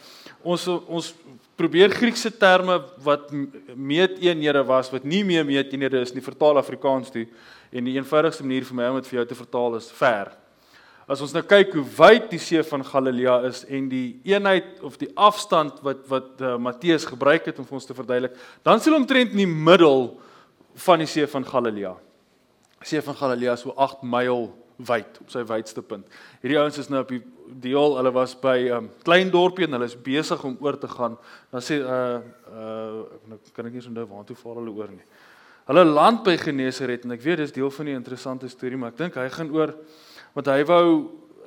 Ons 0.43 0.67
ons 0.67 1.13
probeer 1.59 1.91
Griekse 1.91 2.31
terme 2.31 2.79
wat 3.03 3.31
meeteenhede 3.75 4.63
was 4.67 4.91
wat 4.93 5.03
nie 5.03 5.23
meer 5.27 5.45
meeteenhede 5.47 5.99
is 6.05 6.13
nie 6.15 6.23
vertaal 6.23 6.59
Afrikaans 6.59 7.11
toe 7.11 7.25
en 7.71 7.87
die 7.87 7.97
eenvoudigste 7.97 8.45
manier 8.45 8.67
vir 8.67 8.77
my 8.79 8.87
om 8.91 8.99
dit 8.99 9.09
vir 9.09 9.19
jou 9.19 9.25
te 9.29 9.39
vertaal 9.39 9.75
is 9.79 9.89
ver. 9.91 10.31
As 11.09 11.23
ons 11.25 11.31
nou 11.33 11.41
kyk 11.41 11.71
hoe 11.73 11.83
wyd 11.97 12.27
die 12.29 12.41
see 12.41 12.61
van 12.69 12.83
Galilea 12.85 13.39
is 13.47 13.63
en 13.65 13.87
die 13.89 14.19
eenheid 14.29 14.77
of 14.85 14.99
die 15.01 15.09
afstand 15.17 15.79
wat 15.81 16.03
wat 16.11 16.43
uh, 16.45 16.51
Matteus 16.61 17.07
gebruik 17.09 17.47
het 17.49 17.57
om 17.57 17.65
vir 17.65 17.77
ons 17.79 17.87
te 17.89 17.95
verduidelik, 17.97 18.35
dan 18.61 18.77
sien 18.77 18.93
omtrent 18.93 19.33
in 19.33 19.41
die 19.41 19.49
middel 19.49 20.11
van 20.85 21.01
die 21.01 21.09
see 21.09 21.25
van 21.31 21.47
Galilea. 21.47 21.95
Die 22.83 22.91
see 22.91 23.01
van 23.01 23.17
Galilea 23.17 23.55
is 23.57 23.65
so 23.65 23.73
8 23.73 24.05
myl 24.05 24.51
wyd 24.85 25.17
op 25.23 25.33
sy 25.33 25.41
wydste 25.49 25.81
punt. 25.81 26.05
Hierdie 26.43 26.59
ouens 26.61 26.77
is 26.79 26.91
nou 26.93 27.01
op 27.01 27.09
die 27.09 27.23
deel, 27.65 27.95
hulle 27.97 28.11
was 28.13 28.35
by 28.37 28.69
'n 28.69 28.75
um, 28.77 28.91
klein 29.03 29.33
dorpie 29.33 29.65
en 29.65 29.73
hulle 29.79 29.89
is 29.89 29.97
besig 29.97 30.43
om 30.45 30.57
oor 30.61 30.77
te 30.77 30.87
gaan. 30.87 31.17
Dan 31.49 31.61
sê 31.61 31.81
uh 31.81 32.21
uh 32.53 33.01
nou 33.25 33.39
kan 33.53 33.65
ek 33.65 33.73
nie 33.73 33.81
onthou 33.81 34.05
waartoe 34.13 34.37
vaar 34.37 34.61
hulle 34.61 34.77
oor 34.77 34.93
nie. 34.93 35.07
Hulle 35.65 35.85
land 35.85 36.23
by 36.23 36.37
Genesaret 36.37 37.03
en 37.05 37.11
ek 37.11 37.21
weet 37.21 37.37
dis 37.37 37.51
deel 37.51 37.71
van 37.71 37.85
die 37.85 37.97
interessante 37.97 38.47
storie, 38.47 38.77
maar 38.77 38.93
ek 38.93 38.97
dink 38.97 39.15
hy 39.15 39.27
gaan 39.29 39.51
oor 39.51 39.73
want 40.35 40.47
hy 40.47 40.63
wou 40.69 40.85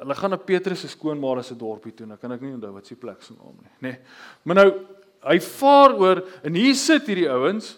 hulle 0.03 0.17
gaan 0.19 0.35
na 0.35 0.37
Petrus 0.37 0.81
se 0.81 0.89
skoonma 0.89 1.43
se 1.43 1.55
dorpie 1.55 1.95
toe. 1.95 2.07
Nou 2.07 2.19
kan 2.19 2.33
ek 2.33 2.43
nie 2.43 2.55
onthou 2.57 2.73
wat 2.75 2.87
sy 2.87 2.97
plek 2.99 3.23
se 3.23 3.35
naam 3.35 3.55
nie, 3.55 3.71
nê. 3.81 3.93
Nee. 3.93 3.99
Maar 4.45 4.59
nou 4.63 4.69
hy 5.23 5.39
vaar 5.47 5.95
oor 6.01 6.23
en 6.43 6.55
hier 6.59 6.75
sit 6.75 7.07
hierdie 7.07 7.31
ouens 7.31 7.77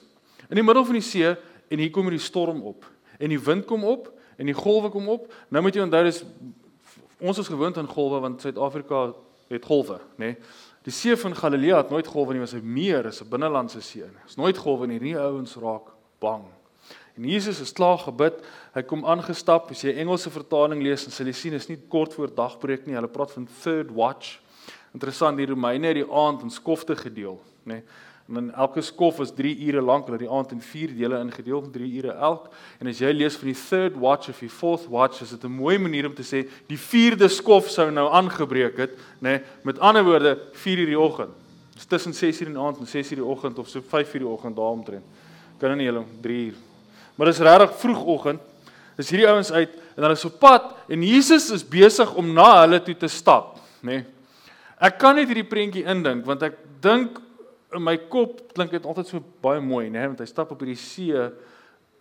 in 0.49 0.57
die 0.57 0.65
middel 0.65 0.85
van 0.85 0.97
die 0.97 1.05
see 1.05 1.35
en 1.69 1.79
hier 1.79 1.93
kom 1.93 2.09
hierdie 2.09 2.25
storm 2.25 2.63
op 2.65 2.87
en 3.19 3.29
die 3.29 3.41
wind 3.41 3.67
kom 3.69 3.85
op 3.85 4.09
en 4.39 4.49
die 4.49 4.57
golwe 4.57 4.91
kom 4.91 5.09
op. 5.13 5.29
Nou 5.53 5.63
moet 5.63 5.77
jy 5.77 5.85
onthou 5.85 6.05
dis 6.07 6.23
ons 7.21 7.39
is 7.39 7.49
gewoond 7.49 7.79
aan 7.79 7.89
golwe 7.89 8.21
want 8.25 8.43
Suid-Afrika 8.43 9.11
het 9.53 9.65
golwe, 9.65 10.01
nê. 10.17 10.33
Nee. 10.33 10.37
Die 10.85 10.93
see 10.93 11.17
van 11.17 11.33
Galilea 11.37 11.79
het 11.81 11.93
nooit 11.93 12.09
golwe 12.13 12.35
nie, 12.35 12.43
was 12.43 12.53
'n 12.53 12.61
meer, 12.61 13.07
is 13.07 13.23
'n 13.23 13.29
binnelandse 13.29 13.81
see. 13.81 14.05
Is 14.27 14.37
nooit 14.37 14.57
golwe 14.57 14.87
nie. 14.87 14.99
Hierdie 14.99 15.19
ouens 15.19 15.57
raak 15.57 15.89
bang. 16.21 16.45
En 17.15 17.29
Jesus 17.29 17.61
is 17.61 17.73
klaar 17.73 17.99
gebid. 18.03 18.41
Hy 18.75 18.83
kom 18.83 19.05
aangestap. 19.07 19.71
As 19.71 19.85
jy 19.87 19.95
Engelse 20.03 20.33
vertaling 20.35 20.83
lees, 20.83 21.05
dan 21.07 21.15
sal 21.15 21.31
jy 21.31 21.37
sien 21.39 21.55
is 21.55 21.69
nie 21.71 21.79
kort 21.91 22.15
voor 22.17 22.33
dagbreek 22.35 22.89
nie. 22.89 22.97
Hulle 22.99 23.11
praat 23.11 23.35
van 23.37 23.47
third 23.63 23.93
watch. 23.95 24.41
Interessant, 24.95 25.39
die 25.39 25.47
Romeine 25.47 25.91
het 25.91 26.01
die 26.03 26.11
aand 26.11 26.43
in 26.47 26.51
skofte 26.55 26.97
gedeel, 26.99 27.39
nê. 27.67 27.81
Nee. 27.81 28.03
En 28.25 28.39
dan 28.39 28.47
elke 28.57 28.81
skof 28.81 29.19
is 29.21 29.35
3 29.37 29.51
ure 29.67 29.83
lank, 29.85 30.07
hulle 30.09 30.17
het 30.17 30.23
die 30.25 30.33
aand 30.33 30.55
in 30.57 30.61
4 30.65 30.95
dele 30.97 31.19
ingedeel, 31.21 31.67
3 31.75 31.89
ure 31.99 32.15
elk. 32.25 32.47
En 32.81 32.89
as 32.89 33.03
jy 33.03 33.11
lees 33.13 33.37
van 33.37 33.51
die 33.51 33.59
third 33.59 33.99
watch 34.01 34.31
of 34.33 34.39
die 34.41 34.49
fourth 34.49 34.87
watch, 34.89 35.21
is 35.21 35.35
dit 35.37 35.45
'n 35.45 35.53
mooi 35.53 35.77
manier 35.79 36.07
om 36.07 36.15
te 36.15 36.25
sê 36.25 36.49
die 36.67 36.79
4de 36.79 37.29
skof 37.29 37.69
sou 37.69 37.91
nou 37.91 38.09
aangebreek 38.09 38.79
het, 38.79 38.97
nê. 39.21 39.29
Nee. 39.29 39.41
Met 39.63 39.79
ander 39.79 40.05
woorde, 40.05 40.39
4 40.53 40.79
uur 40.79 40.87
die 40.87 40.99
oggend. 40.99 41.35
Dis 41.75 41.85
tussen 41.85 42.15
6 42.15 42.41
uur 42.41 42.47
in 42.47 42.55
die 42.55 42.63
aand 42.63 42.79
en 42.79 42.87
6 42.87 43.11
uur 43.11 43.17
die 43.17 43.27
oggend 43.27 43.59
of 43.59 43.69
so 43.69 43.81
5 43.81 44.15
uur 44.15 44.21
die 44.21 44.29
oggend 44.29 44.57
daaromtrent. 44.57 45.05
Kan 45.59 45.69
nou 45.69 45.77
nie 45.77 45.87
hulle 45.87 46.05
3 46.23 46.47
uur 46.47 46.55
Maar 47.15 47.31
dis 47.31 47.39
regtig 47.39 47.77
vroegoggend. 47.79 48.41
Dis 48.97 49.11
hierdie 49.11 49.29
ouens 49.29 49.51
uit 49.53 49.73
en 49.95 50.03
hulle 50.03 50.17
is 50.17 50.27
op 50.27 50.39
pad 50.43 50.73
en 50.91 51.03
Jesus 51.03 51.51
is 51.55 51.65
besig 51.67 52.11
om 52.19 52.33
na 52.35 52.49
hulle 52.63 52.81
toe 52.83 52.97
te 52.99 53.11
stap, 53.11 53.57
nê. 53.83 54.01
Nee. 54.01 54.05
Ek 54.85 54.99
kan 55.01 55.17
net 55.17 55.31
hierdie 55.31 55.47
prentjie 55.47 55.85
indink 55.91 56.27
want 56.27 56.43
ek 56.47 56.59
dink 56.83 57.21
in 57.75 57.83
my 57.83 57.97
kop 58.11 58.41
klink 58.55 58.75
dit 58.75 58.87
altyd 58.87 59.11
so 59.11 59.23
baie 59.43 59.63
mooi, 59.63 59.89
nê, 59.89 59.99
nee, 59.99 60.11
want 60.13 60.23
hy 60.23 60.29
stap 60.31 60.53
op 60.55 60.63
hierdie 60.63 60.79
see 60.79 61.15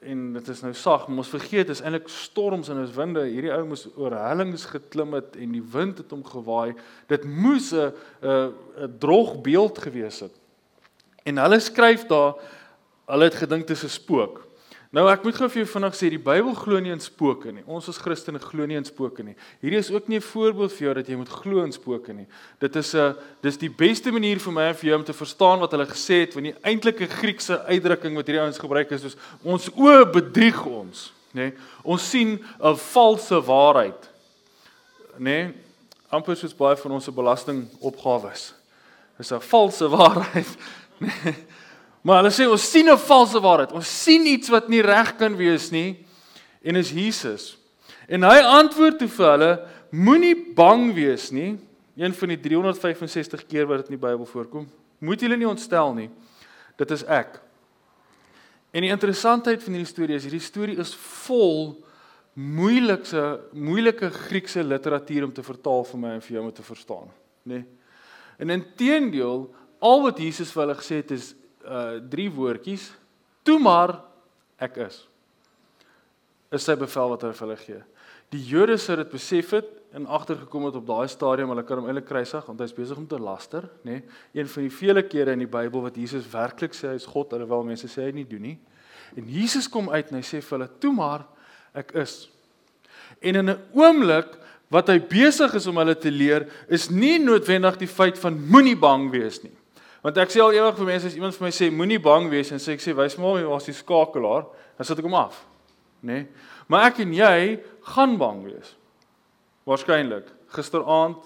en 0.03 0.23
dit 0.35 0.49
is 0.51 0.61
nou 0.65 0.73
sag, 0.75 1.05
maar 1.07 1.23
ons 1.23 1.31
vergeet 1.31 1.69
is 1.71 1.81
eintlik 1.83 2.09
storms 2.11 2.69
en 2.69 2.81
is 2.83 2.91
winde. 2.95 3.21
Hierdie 3.29 3.53
ou 3.55 3.61
moes 3.69 3.85
oor 3.95 4.15
hellings 4.17 4.65
geklim 4.67 5.15
het 5.15 5.37
en 5.39 5.53
die 5.55 5.63
wind 5.73 6.01
het 6.01 6.11
hom 6.11 6.25
gewaai. 6.27 6.75
Dit 7.07 7.23
moes 7.23 7.71
'n 7.71 7.93
'n 8.21 8.53
'n 8.83 8.99
droog 8.99 9.41
beeld 9.41 9.79
gewees 9.79 10.19
het. 10.19 10.35
En 11.23 11.37
hulle 11.37 11.59
skryf 11.59 12.05
daar 12.07 12.35
hulle 13.07 13.23
het 13.23 13.35
gedink 13.35 13.67
dit 13.67 13.77
is 13.77 13.83
'n 13.83 13.89
spook. 13.89 14.43
Nou 14.93 15.07
ek 15.09 15.23
moet 15.25 15.33
gou 15.33 15.47
vir 15.49 15.63
jou 15.63 15.69
vinnig 15.71 15.95
sê 15.97 16.09
die 16.13 16.21
Bybel 16.21 16.53
glo 16.53 16.77
nie 16.79 16.91
in 16.93 17.01
spooke 17.01 17.49
nie. 17.51 17.63
Ons 17.65 17.89
as 17.89 17.97
Christene 17.97 18.37
glo 18.37 18.67
nie 18.69 18.77
in 18.77 18.85
spooke 18.85 19.23
nie. 19.25 19.33
Hierdie 19.63 19.79
is 19.79 19.89
ook 19.89 20.07
nie 20.07 20.17
'n 20.17 20.21
voorbeeld 20.21 20.71
vir 20.71 20.85
jou 20.85 20.93
dat 20.93 21.07
jy 21.07 21.15
moet 21.17 21.29
glo 21.29 21.63
in 21.63 21.71
spooke 21.71 22.13
nie. 22.13 22.27
Dit 22.59 22.75
is 22.75 22.93
'n 22.93 23.15
dis 23.41 23.57
die 23.57 23.69
beste 23.69 24.11
manier 24.11 24.39
vir 24.39 24.53
my 24.53 24.67
en 24.69 24.75
vir 24.75 24.89
jou 24.89 24.97
om 24.97 25.03
te 25.03 25.13
verstaan 25.13 25.59
wat 25.59 25.71
hulle 25.71 25.85
gesê 25.87 26.21
het 26.21 26.33
want 26.35 26.45
die 26.45 26.55
eintlike 26.63 27.07
Griekse 27.07 27.65
uitdrukking 27.65 28.15
wat 28.15 28.27
hierdie 28.27 28.41
ouens 28.41 28.59
gebruik 28.59 28.91
is 28.91 29.03
is 29.03 29.15
ons 29.43 29.69
oë 29.69 30.11
bedrieg 30.11 30.65
ons, 30.65 31.11
nê? 31.33 31.41
Nee? 31.41 31.53
Ons 31.83 32.09
sien 32.09 32.39
'n 32.61 32.75
valse 32.75 33.41
waarheid. 33.41 34.09
Nê? 35.17 35.19
Nee? 35.19 35.53
amper 36.13 36.37
soos 36.37 36.53
baie 36.53 36.77
van 36.77 36.91
ons 36.91 37.09
belastingopgawes. 37.09 38.53
Dis 39.17 39.31
'n 39.31 39.41
valse 39.41 39.89
waarheid. 39.97 40.57
Nee? 40.97 41.35
Maar 42.03 42.19
hulle 42.19 42.33
sê 42.35 42.47
ons 42.51 42.69
sien 42.71 42.89
'n 42.89 42.97
valse 42.97 43.39
waarheid. 43.39 43.71
Ons 43.71 44.03
sien 44.03 44.25
iets 44.27 44.49
wat 44.49 44.67
nie 44.69 44.81
reg 44.81 45.15
kan 45.17 45.35
wees 45.35 45.71
nie 45.71 46.05
en 46.61 46.75
is 46.75 46.91
Jesus. 46.91 47.57
En 48.07 48.23
hy 48.23 48.39
antwoord 48.39 48.99
toe 48.99 49.07
vir 49.07 49.31
hulle: 49.31 49.67
Moenie 49.91 50.53
bang 50.55 50.93
wees 50.93 51.31
nie. 51.31 51.57
Een 51.95 52.13
van 52.13 52.27
die 52.29 52.39
365 52.39 53.45
keer 53.47 53.67
wat 53.67 53.77
dit 53.77 53.91
in 53.91 53.99
die 53.99 54.07
Bybel 54.07 54.25
voorkom. 54.25 54.67
Moet 54.99 55.21
julle 55.21 55.37
nie 55.37 55.47
ontstel 55.47 55.93
nie. 55.93 56.09
Dit 56.77 56.91
is 56.91 57.03
ek. 57.03 57.39
En 58.73 58.81
die 58.81 58.89
interessantheid 58.89 59.61
van 59.63 59.73
hierdie 59.73 59.91
storie 59.91 60.15
is 60.15 60.25
hierdie 60.25 60.41
storie 60.41 60.77
is 60.81 60.95
vol 60.95 61.83
moeilikse 62.33 63.39
moeilike 63.53 64.09
Griekse 64.09 64.63
literatuur 64.63 65.27
om 65.27 65.33
te 65.33 65.43
vertaal 65.45 65.83
vir 65.85 65.99
my 66.01 66.13
en 66.15 66.23
vir 66.25 66.37
jou 66.37 66.45
om 66.47 66.53
te 66.53 66.65
verstaan, 66.65 67.11
nê? 67.45 67.61
Nee? 67.61 67.65
En 68.41 68.49
inteendeel, 68.49 69.43
al 69.79 70.01
wat 70.01 70.17
Jesus 70.17 70.49
vir 70.51 70.63
hulle 70.63 70.77
gesê 70.79 71.03
het 71.03 71.11
is 71.13 71.35
uh 71.65 71.99
drie 72.09 72.29
woordjies: 72.31 72.91
"Toe 73.43 73.59
maar 73.59 73.99
ek 74.57 74.77
is." 74.77 75.07
Is 76.51 76.63
sy 76.63 76.75
bevel 76.75 77.09
wat 77.09 77.23
hy 77.23 77.31
vir 77.31 77.47
hulle 77.47 77.57
gee. 77.57 77.81
Die 78.33 78.41
Jode 78.41 78.77
sou 78.77 78.95
dit 78.97 79.09
besef 79.09 79.51
het 79.53 79.69
en 79.93 80.07
agtergekom 80.09 80.65
het 80.65 80.75
op 80.75 80.85
daai 80.87 81.07
stadium 81.07 81.51
hulle 81.53 81.63
kan 81.63 81.77
hom 81.77 81.87
eintlik 81.89 82.07
kruisig 82.09 82.45
want 82.45 82.59
hy's 82.59 82.73
besig 82.73 82.97
om 82.97 83.07
te 83.07 83.19
laster, 83.21 83.67
nê? 83.85 83.99
Nee? 83.99 84.03
Een 84.33 84.47
van 84.49 84.63
die 84.63 84.73
vele 84.73 85.03
kere 85.05 85.35
in 85.37 85.43
die 85.43 85.49
Bybel 85.49 85.85
wat 85.85 85.97
Jesus 85.97 86.25
werklik 86.31 86.73
sê 86.73 86.95
hy's 86.95 87.05
God, 87.05 87.33
alhoewel 87.33 87.65
mense 87.67 87.87
sê 87.87 88.07
hy 88.07 88.11
nie 88.11 88.25
doen 88.25 88.41
nie. 88.41 88.57
En 89.17 89.27
Jesus 89.29 89.69
kom 89.69 89.91
uit 89.93 90.09
en 90.09 90.17
hy 90.17 90.25
sê 90.25 90.41
vir 90.41 90.57
hulle: 90.57 90.69
"Toe 90.79 90.93
maar 90.93 91.27
ek 91.77 91.93
is." 91.93 92.29
En 93.21 93.35
in 93.35 93.49
'n 93.49 93.59
oomblik 93.73 94.39
wat 94.73 94.89
hy 94.89 94.99
besig 94.99 95.53
is 95.53 95.67
om 95.67 95.77
hulle 95.77 95.95
te 95.95 96.11
leer, 96.11 96.47
is 96.67 96.89
nie 96.89 97.19
noodwendig 97.19 97.77
die 97.77 97.87
feit 97.87 98.17
van 98.17 98.39
moenie 98.49 98.75
bang 98.75 99.11
wees 99.11 99.43
nie. 99.43 99.53
Want 100.03 100.19
ek 100.19 100.33
sê 100.33 100.41
al 100.43 100.55
ewig 100.57 100.75
vir 100.75 100.87
mense 100.89 101.07
as 101.07 101.15
iemand 101.15 101.35
vir 101.37 101.45
my 101.47 101.51
sê 101.55 101.69
moenie 101.71 101.99
bang 102.03 102.25
wees 102.31 102.51
en 102.51 102.59
sê 102.59 102.75
ek 102.75 102.83
sê 102.83 102.91
wys 102.97 103.15
maar 103.21 103.39
waar 103.47 103.61
is 103.61 103.69
die 103.69 103.75
skakelaar, 103.77 104.49
dan 104.75 104.87
sit 104.87 104.99
ek 104.99 105.07
hom 105.07 105.15
af. 105.15 105.37
Nê? 106.03 106.17
Nee? 106.17 106.25
Maar 106.67 106.89
ek 106.89 106.99
en 107.05 107.13
jy 107.15 107.37
gaan 107.93 108.17
bang 108.19 108.41
wees. 108.43 108.73
Waarskynlik. 109.67 110.27
Gisteraand 110.51 111.23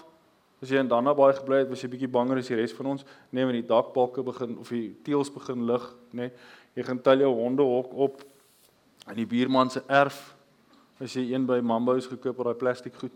as 0.62 0.70
jy 0.70 0.78
in 0.82 0.90
Danna 0.90 1.14
baie 1.14 1.34
gebly 1.34 1.64
het, 1.64 1.70
was 1.70 1.82
jy 1.82 1.90
bietjie 1.90 2.10
banger 2.10 2.38
as 2.38 2.50
die 2.50 2.58
res 2.58 2.74
van 2.74 2.92
ons. 2.94 3.04
Nee, 3.30 3.44
wanneer 3.46 3.62
die 3.64 3.68
dakbalke 3.68 4.22
begin 4.26 4.56
of 4.62 4.70
die 4.74 4.88
teels 5.06 5.30
begin 5.34 5.66
lig, 5.66 5.84
nê. 6.12 6.30
Nee, 6.30 6.56
jy 6.78 6.86
gaan 6.86 7.02
tel 7.02 7.22
jou 7.24 7.34
hondehok 7.34 7.94
op 7.98 8.22
in 9.10 9.18
die 9.18 9.26
buurman 9.26 9.70
se 9.74 9.82
erf. 9.90 10.18
As 11.02 11.14
jy 11.14 11.28
een 11.32 11.46
by 11.46 11.58
Mambo's 11.62 12.06
gekoop 12.10 12.38
het, 12.38 12.50
daai 12.50 12.62
plastiek 12.62 12.94
goed, 12.98 13.14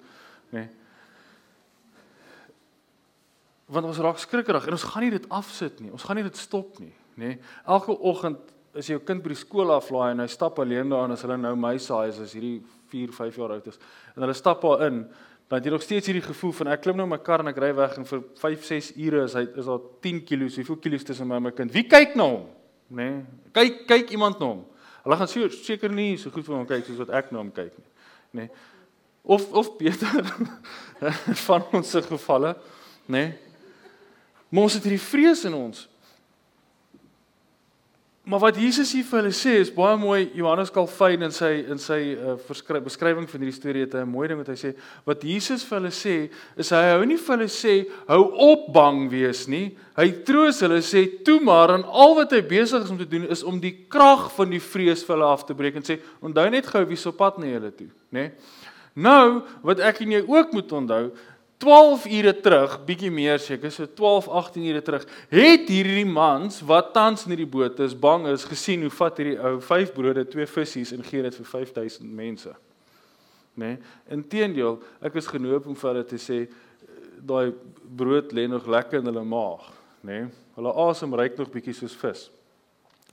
nê. 0.51 0.65
Nee. 0.65 0.71
Want 3.73 3.89
ons 3.89 4.01
raak 4.05 4.21
skrikkerig 4.21 4.67
en 4.69 4.77
ons 4.77 4.89
gaan 4.93 5.07
nie 5.07 5.15
dit 5.15 5.29
afsit 5.33 5.81
nie. 5.81 5.93
Ons 5.95 6.05
gaan 6.05 6.19
nie 6.21 6.27
dit 6.27 6.37
stop 6.37 6.81
nie, 6.83 6.93
nê. 7.17 7.35
Nee. 7.35 7.39
Elke 7.65 7.97
oggend 7.97 8.53
as 8.79 8.89
jou 8.89 8.99
kind 9.05 9.21
by 9.25 9.33
die 9.33 9.41
skool 9.41 9.73
aflaai 9.75 10.15
en 10.15 10.23
hy 10.25 10.29
stap 10.33 10.59
alleen 10.63 10.89
daar 10.93 11.05
en 11.05 11.13
as 11.13 11.25
hulle 11.27 11.37
nou 11.41 11.53
my 11.61 11.75
saai 11.83 12.09
is 12.09 12.33
hierdie 12.33 12.63
4, 12.93 13.13
5 13.13 13.37
jaar 13.41 13.53
oud 13.57 13.69
is 13.69 13.79
en 14.15 14.25
hulle 14.25 14.37
stap 14.37 14.65
daar 14.65 14.87
in, 14.89 15.03
dan 15.49 15.61
het 15.61 15.69
jy 15.69 15.73
nog 15.75 15.85
steeds 15.85 16.09
hierdie 16.09 16.25
gevoel 16.25 16.55
van 16.57 16.73
ek 16.73 16.85
klim 16.87 16.97
nou 17.01 17.07
my 17.11 17.19
kar 17.21 17.45
en 17.45 17.53
ek 17.53 17.61
ry 17.61 17.69
weg 17.77 17.99
en 18.01 18.09
vir 18.09 18.25
5, 18.41 18.65
6 18.71 18.91
ure 18.97 19.27
is 19.27 19.37
hy 19.37 19.45
is 19.61 19.69
daar 19.69 19.85
10 20.09 20.23
kg, 20.29 20.49
hoeveel 20.57 20.81
kilos 20.87 21.05
tussen 21.09 21.29
my 21.29 21.37
en 21.37 21.47
my 21.51 21.55
kind. 21.57 21.73
Wie 21.75 21.85
kyk 21.85 22.17
na 22.17 22.31
hom? 22.33 22.49
Nê? 22.93 23.09
Nee, 23.11 23.53
kyk 23.57 23.85
kyk 23.91 24.17
iemand 24.17 24.41
na 24.41 24.55
hom. 24.55 24.65
Hulle 25.05 25.19
gaan 25.21 25.33
seker 25.33 25.93
nie 25.93 26.17
so 26.17 26.33
goed 26.33 26.47
vir 26.49 26.57
hom 26.57 26.69
kyk 26.69 26.89
soos 26.89 27.03
wat 27.05 27.13
ek 27.21 27.33
na 27.33 27.43
hom 27.43 27.53
kyk 27.53 27.77
nie. 27.77 27.89
Nê? 28.33 28.47
Nee. 28.47 28.69
Of 29.23 29.45
of 29.55 29.75
beter 29.79 30.25
van 31.47 31.69
ons 31.77 31.93
se 31.93 32.01
gevalle, 32.09 32.57
nê? 33.07 33.27
Nee. 33.29 33.52
Maar 34.53 34.69
ons 34.69 34.77
het 34.77 34.85
hierdie 34.85 35.01
vrees 35.01 35.47
in 35.49 35.57
ons. 35.57 35.87
Maar 38.23 38.39
wat 38.39 38.59
Jesus 38.61 38.93
hier 38.95 39.03
vir 39.03 39.19
hulle 39.19 39.35
sê 39.35 39.57
is 39.59 39.71
baie 39.75 39.97
mooi. 39.99 40.29
Johannes 40.39 40.71
Calvin 40.71 41.25
in 41.27 41.33
sy 41.35 41.65
in 41.73 41.81
sy 41.83 41.97
uh, 42.15 42.37
beskrywing 42.85 43.25
van 43.27 43.43
hierdie 43.43 43.57
storie 43.57 43.83
het 43.83 43.97
'n 43.99 44.07
mooi 44.07 44.29
ding 44.29 44.39
wat 44.39 44.53
hy 44.53 44.59
sê. 44.61 44.71
Wat 45.09 45.25
Jesus 45.27 45.65
vir 45.65 45.81
hulle 45.81 45.91
sê 45.91 46.31
is 46.57 46.71
hy 46.71 46.83
hou 46.93 47.03
nie 47.05 47.17
vir 47.17 47.37
hulle 47.37 47.49
sê 47.51 47.75
hou 48.07 48.23
op 48.53 48.69
bang 48.73 49.11
wees 49.11 49.49
nie. 49.49 49.75
Hy 49.97 50.23
troos 50.23 50.61
hulle 50.61 50.79
sê 50.87 51.25
toe 51.25 51.41
maar 51.41 51.75
en 51.75 51.83
al 51.83 52.15
wat 52.15 52.31
hy 52.31 52.43
besig 52.43 52.85
is 52.85 52.91
om 52.91 52.99
te 52.99 53.09
doen 53.09 53.27
is 53.27 53.43
om 53.43 53.59
die 53.59 53.87
krag 53.89 54.31
van 54.37 54.51
die 54.51 54.63
vrees 54.63 55.03
vir 55.03 55.17
hulle 55.17 55.33
af 55.33 55.45
te 55.45 55.55
breek 55.55 55.77
en 55.77 55.83
sê 55.83 55.99
onthou 56.23 56.49
net 56.51 56.67
gou 56.67 56.85
wie 56.85 57.07
op 57.09 57.17
pad 57.17 57.39
na 57.39 57.47
julle 57.47 57.73
toe, 57.75 57.91
nê? 58.13 58.31
Nou 58.95 59.43
wat 59.65 59.81
ek 59.81 60.03
en 60.05 60.13
jy 60.13 60.23
ook 60.29 60.53
moet 60.53 60.73
onthou 60.73 61.11
12 61.63 62.09
ure 62.19 62.33
terug, 62.43 62.73
bietjie 62.89 63.11
meer 63.15 63.39
seker, 63.39 63.71
so 63.71 63.87
12, 63.87 64.27
18 64.41 64.65
ure 64.73 64.83
terug, 64.83 65.07
het 65.31 65.71
hierdie 65.71 66.07
mans 66.09 66.59
wat 66.67 66.91
tans 66.97 67.23
in 67.23 67.37
hierdie 67.37 67.51
boot 67.51 67.79
is, 67.85 67.95
bang 67.95 68.27
is, 68.33 68.47
gesien 68.51 68.83
hoe 68.83 68.91
vat 68.91 69.21
hierdie 69.23 69.39
ou 69.39 69.61
5 69.63 69.95
brode, 69.95 70.27
2 70.33 70.49
visse 70.57 70.83
en 70.97 71.07
gee 71.07 71.23
dit 71.23 71.39
vir 71.39 71.49
5000 71.53 72.11
mense. 72.19 72.51
Né? 73.55 73.77
Nee? 73.77 73.79
Inteendeel, 74.19 74.81
ek 75.05 75.21
is 75.21 75.31
genoop 75.31 75.71
om 75.71 75.79
vir 75.79 75.93
hulle 75.93 76.05
te 76.09 76.19
sê 76.19 76.43
daai 77.23 77.55
brood 77.95 78.35
lê 78.35 78.49
nog 78.51 78.67
lekker 78.67 78.99
in 78.99 79.11
hulle 79.13 79.23
maag, 79.29 79.69
né? 80.03 80.25
Nee? 80.25 80.31
Hulle 80.57 80.73
asem 80.83 81.15
ruik 81.17 81.39
nog 81.39 81.49
bietjie 81.49 81.73
soos 81.79 81.95
vis. 81.97 82.27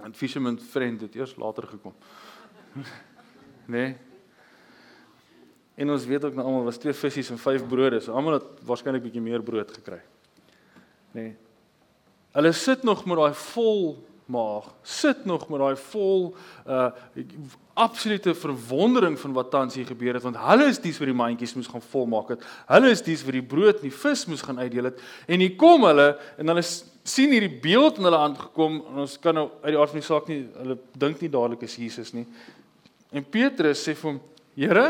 En 0.04 0.16
fisherman 0.16 0.58
friend 0.60 1.06
het 1.06 1.14
eers 1.16 1.38
later 1.40 1.70
gekom. 1.70 1.94
né? 2.76 2.88
Nee? 3.78 3.90
En 5.80 5.94
ons 5.96 6.06
weet 6.06 6.26
ook 6.28 6.36
nou 6.36 6.46
almal 6.48 6.68
was 6.68 6.80
twee 6.82 6.94
visse 6.94 7.32
en 7.32 7.40
vyf 7.40 7.64
brode. 7.68 8.02
So 8.04 8.16
almal 8.18 8.40
het 8.40 8.64
waarskynlik 8.68 9.06
bietjie 9.06 9.24
meer 9.24 9.44
brood 9.46 9.72
gekry. 9.80 10.02
Nê. 11.16 11.22
Nee. 11.22 11.36
Hulle 12.36 12.52
sit 12.54 12.84
nog 12.86 13.06
met 13.10 13.18
daai 13.18 13.34
vol 13.34 13.96
maag. 14.30 14.68
Sit 14.86 15.24
nog 15.26 15.48
met 15.50 15.64
daai 15.64 15.78
vol 15.90 16.34
uh 16.68 16.90
absolute 17.80 18.34
verwondering 18.36 19.14
van 19.20 19.32
wat 19.34 19.52
tans 19.54 19.78
hier 19.80 19.86
gebeur 19.88 20.18
het 20.18 20.24
want 20.26 20.36
hulle 20.44 20.66
is 20.68 20.82
dies 20.84 20.98
wat 21.00 21.08
die 21.08 21.16
mandjies 21.16 21.54
moes 21.56 21.70
gaan 21.72 21.84
volmaak 21.94 22.34
het. 22.34 22.42
Hulle 22.68 22.90
is 22.92 23.00
dies 23.06 23.22
wat 23.24 23.38
die 23.38 23.46
brood 23.54 23.80
en 23.80 23.86
die 23.88 24.00
vis 24.02 24.26
moes 24.28 24.44
gaan 24.44 24.60
uitdeel 24.60 24.90
het. 24.90 25.00
En 25.32 25.40
hier 25.40 25.56
kom 25.56 25.86
hulle 25.88 26.10
en 26.36 26.52
hulle 26.52 26.66
sien 26.68 27.32
hierdie 27.32 27.54
beeld 27.64 28.02
in 28.02 28.10
hulle 28.10 28.20
hand 28.20 28.42
gekom 28.42 28.82
en 28.82 29.06
ons 29.06 29.16
kan 29.24 29.40
nou 29.40 29.46
uit 29.62 29.72
die 29.72 29.80
aard 29.80 29.94
van 29.96 30.02
die 30.02 30.10
saak 30.10 30.28
nie 30.28 30.42
hulle 30.58 30.76
dink 31.06 31.24
nie 31.24 31.32
dadelik 31.32 31.64
is 31.70 31.78
Jesus 31.80 32.12
nie. 32.18 32.26
En 33.16 33.24
Petrus 33.24 33.88
sê 33.88 33.96
vir 33.96 34.12
hom: 34.12 34.20
"Here, 34.60 34.90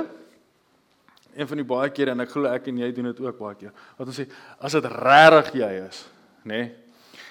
een 1.40 1.48
van 1.48 1.62
die 1.62 1.68
baie 1.68 1.90
kere 1.96 2.12
en 2.12 2.24
ek 2.26 2.34
glo 2.34 2.50
ek 2.52 2.68
en 2.72 2.84
jy 2.84 2.92
doen 2.96 3.10
dit 3.12 3.24
ook 3.24 3.40
baie 3.40 3.58
keer. 3.60 3.74
Wat 3.98 4.12
ons 4.12 4.20
sê, 4.20 4.28
as 4.60 4.76
dit 4.76 4.88
regtig 4.92 5.60
jy 5.62 5.72
is, 5.86 6.04
nê? 6.44 6.60
Nee? 6.60 6.70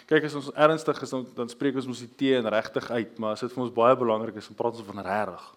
Kyk 0.08 0.24
as 0.24 0.36
ons 0.38 0.48
ernstig 0.56 1.02
is 1.04 1.10
dan 1.12 1.26
dan 1.36 1.50
spreek 1.52 1.76
ons 1.76 1.88
mos 1.90 2.00
die 2.00 2.08
T 2.16 2.30
en 2.38 2.48
regtig 2.48 2.86
uit, 2.88 3.18
maar 3.20 3.36
as 3.36 3.44
dit 3.44 3.52
vir 3.52 3.64
ons 3.66 3.74
baie 3.76 3.96
belangrik 4.00 4.38
is, 4.40 4.48
dan 4.48 4.56
praat 4.56 4.78
ons 4.80 4.88
van 4.88 5.04
regtig. 5.04 5.48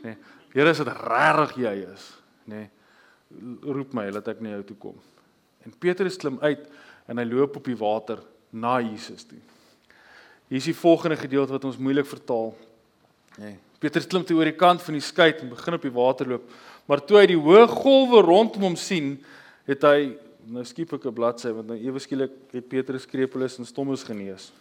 Nê? 0.00 0.02
Nee? 0.08 0.16
Here 0.54 0.70
as 0.70 0.82
dit 0.82 0.90
regtig 0.90 1.56
jy 1.62 1.74
is, 1.92 2.08
nê? 2.50 2.64
Nee? 2.64 2.70
Roep 3.74 3.94
my 3.96 4.08
laat 4.14 4.28
ek 4.30 4.42
na 4.42 4.56
jou 4.56 4.64
toe 4.70 4.78
kom. 4.88 4.98
En 5.66 5.74
Petrus 5.78 6.18
klim 6.20 6.36
uit 6.42 6.66
en 7.10 7.18
hy 7.18 7.24
loop 7.26 7.58
op 7.58 7.70
die 7.70 7.78
water 7.78 8.20
na 8.54 8.76
Jesus 8.82 9.26
toe. 9.26 9.40
Hier 10.50 10.60
is 10.60 10.68
die 10.68 10.76
volgende 10.76 11.16
gedeelte 11.18 11.54
wat 11.54 11.66
ons 11.66 11.80
moeilik 11.80 12.06
vertaal. 12.06 12.52
Nê. 13.38 13.54
Nee. 13.54 13.56
Petrus 13.84 14.06
klim 14.08 14.22
toe 14.24 14.38
oor 14.38 14.48
die 14.48 14.56
kant 14.56 14.80
van 14.80 14.96
die 14.96 15.04
skei 15.04 15.32
en 15.34 15.50
begin 15.50 15.76
op 15.76 15.82
die 15.84 15.92
water 15.92 16.28
loop. 16.30 16.44
Maar 16.86 17.00
toe 17.04 17.18
hy 17.22 17.26
die 17.32 17.40
hoë 17.40 17.64
golwe 17.70 18.20
rondom 18.24 18.68
hom 18.68 18.76
sien, 18.76 19.16
het 19.68 19.84
hy 19.88 20.14
nou 20.44 20.64
skiep 20.68 20.92
ek 20.92 21.06
'n 21.06 21.14
bladsy 21.14 21.48
want 21.48 21.68
nou 21.68 21.78
ewe 21.78 21.98
skielik 21.98 22.32
het 22.52 22.68
Petrus 22.68 23.06
krepelus 23.06 23.58
en 23.58 23.64
stommes 23.64 24.04
genees. 24.04 24.52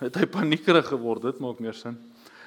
Het 0.00 0.14
hy 0.16 0.26
paniekerig 0.26 0.86
geword, 0.86 1.22
dit 1.22 1.38
maak 1.38 1.60
meer 1.60 1.74
sin. 1.74 1.96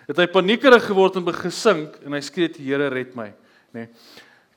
Het 0.08 0.18
hy 0.18 0.28
paniekerig 0.28 0.84
geword 0.84 1.16
en 1.16 1.24
begin 1.24 1.52
sink 1.52 1.96
en 2.06 2.14
hy 2.14 2.22
skree 2.22 2.50
die 2.50 2.66
Here 2.66 2.90
red 2.90 3.16
my, 3.16 3.34
nê. 3.74 3.88
Nee. 3.88 3.90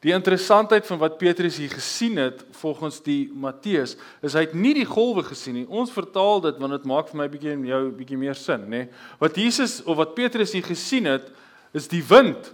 Die 0.01 0.13
interessantheid 0.15 0.87
van 0.87 0.99
wat 0.99 1.17
Petrus 1.19 1.57
hier 1.59 1.73
gesien 1.73 2.21
het 2.23 2.45
volgens 2.61 3.01
die 3.03 3.33
Matteus 3.35 3.97
is 4.23 4.35
hy 4.35 4.45
het 4.47 4.55
nie 4.55 4.75
die 4.75 4.87
golwe 4.87 5.25
gesien 5.27 5.55
nie. 5.59 5.67
Ons 5.67 5.91
vertaal 5.91 6.41
dit 6.41 6.61
want 6.63 6.77
dit 6.77 6.85
maak 6.87 7.09
vir 7.11 7.19
my 7.19 7.27
bietjie 7.29 7.57
jou 7.67 7.81
bietjie 7.91 8.19
meer 8.19 8.39
sin, 8.39 8.63
nê. 8.69 8.85
Nee. 8.85 8.89
Wat 9.19 9.35
Jesus 9.35 9.81
of 9.83 9.99
wat 9.99 10.15
Petrus 10.15 10.55
hier 10.55 10.63
gesien 10.63 11.11
het 11.11 11.33
is 11.75 11.91
die 11.91 12.03
wind 12.03 12.53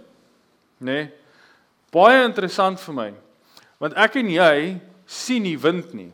nê? 0.79 1.05
Nee, 1.05 1.05
baie 1.95 2.25
interessant 2.25 2.81
vir 2.83 2.95
my. 2.97 3.07
Want 3.79 3.95
ek 3.99 4.19
en 4.19 4.29
jy 4.33 4.55
sien 5.07 5.45
nie 5.45 5.57
wind 5.59 5.93
nie. 5.95 6.11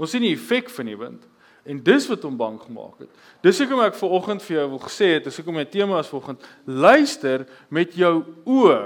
Ons 0.00 0.14
sien 0.14 0.24
die 0.24 0.34
effek 0.36 0.70
van 0.72 0.88
die 0.88 0.98
wind. 0.98 1.26
En 1.68 1.80
dis 1.84 2.06
wat 2.08 2.24
hom 2.24 2.38
bang 2.40 2.56
gemaak 2.60 3.04
het. 3.04 3.10
Dis 3.44 3.60
hoekom 3.60 3.82
ek 3.84 3.98
ver 3.98 4.16
oggend 4.16 4.44
vir 4.46 4.56
jou 4.56 4.66
wil 4.72 4.82
gesê 4.82 5.14
het, 5.16 5.26
dis 5.26 5.36
hoekom 5.40 5.58
my 5.60 5.66
tema 5.68 6.00
is 6.00 6.08
vanoggend, 6.10 6.44
luister 6.64 7.44
met 7.68 7.92
jou 7.96 8.22
oë 8.48 8.80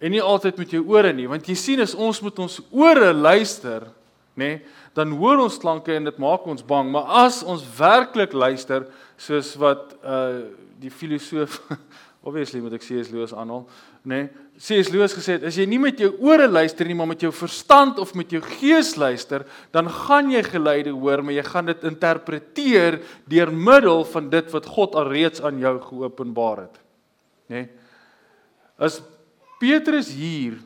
en 0.00 0.14
nie 0.14 0.22
altyd 0.24 0.56
met 0.62 0.70
jou 0.72 0.80
ore 0.88 1.12
nie, 1.12 1.28
want 1.28 1.48
jy 1.48 1.56
sien 1.60 1.82
as 1.84 1.92
ons 1.92 2.22
met 2.24 2.38
ons 2.40 2.54
ore 2.72 3.10
luister, 3.12 3.84
nê, 4.32 4.54
nee, 4.54 4.60
dan 4.96 5.12
hoor 5.20 5.42
ons 5.44 5.58
klanke 5.60 5.92
en 5.94 6.08
dit 6.08 6.20
maak 6.22 6.46
ons 6.48 6.64
bang, 6.66 6.88
maar 6.90 7.26
as 7.26 7.42
ons 7.44 7.62
werklik 7.76 8.32
luister 8.32 8.88
soos 9.20 9.52
wat 9.60 9.94
uh 10.00 10.48
die 10.80 10.88
filosoof 10.88 11.58
Obviously 12.20 12.60
moet 12.60 12.74
ek 12.76 12.84
C.S. 12.84 13.08
Lewis 13.08 13.32
aanhaal, 13.32 13.62
nê? 14.04 14.18
Nee, 14.26 14.48
C.S. 14.60 14.90
Lewis 14.92 15.14
gesê 15.16 15.38
het 15.38 15.46
as 15.48 15.56
jy 15.56 15.64
nie 15.70 15.78
met 15.80 16.00
jou 16.02 16.10
ore 16.28 16.50
luister 16.50 16.84
nie, 16.84 16.96
maar 16.98 17.08
met 17.08 17.22
jou 17.24 17.30
verstand 17.32 18.00
of 18.02 18.12
met 18.18 18.32
jou 18.34 18.42
gees 18.44 18.92
luister, 19.00 19.46
dan 19.72 19.88
gaan 19.88 20.28
jy 20.28 20.42
geluide 20.44 20.92
hoor, 20.92 21.24
maar 21.24 21.38
jy 21.38 21.46
gaan 21.48 21.70
dit 21.70 21.86
interpreteer 21.88 22.98
deur 23.32 23.54
middel 23.56 24.04
van 24.12 24.28
dit 24.32 24.52
wat 24.52 24.68
God 24.68 24.98
alreeds 25.00 25.40
aan 25.40 25.62
jou 25.62 25.78
geopenbaar 25.86 26.66
het. 26.66 26.82
Nê? 27.48 27.62
Nee? 27.62 27.70
As 28.80 29.00
Petrus 29.60 30.12
hier 30.16 30.60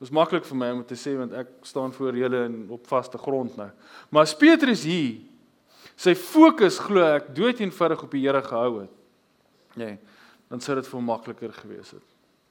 Dit 0.00 0.08
is 0.08 0.14
maklik 0.16 0.46
vir 0.48 0.56
my 0.56 0.68
om 0.72 0.78
te 0.88 0.96
sê 0.96 1.10
want 1.12 1.34
ek 1.36 1.48
staan 1.68 1.90
voor 1.92 2.16
julle 2.16 2.38
in 2.46 2.54
op 2.72 2.86
vaste 2.88 3.18
grond 3.20 3.52
nou. 3.58 3.66
Maar 4.08 4.24
as 4.24 4.32
Petrus 4.32 4.86
hier 4.88 5.18
sy 5.92 6.14
fokus 6.16 6.78
glo 6.80 7.04
ek 7.04 7.26
dood 7.36 7.60
eenvoudig 7.60 8.06
op 8.06 8.14
die 8.16 8.22
Here 8.24 8.40
gehou 8.40 8.78
het, 8.78 8.94
Nee, 9.78 9.98
dan 10.50 10.62
sou 10.62 10.74
dit 10.78 10.88
vir 10.88 10.98
hom 10.98 11.06
makliker 11.06 11.52
gewees 11.54 11.94
het. 11.94 12.06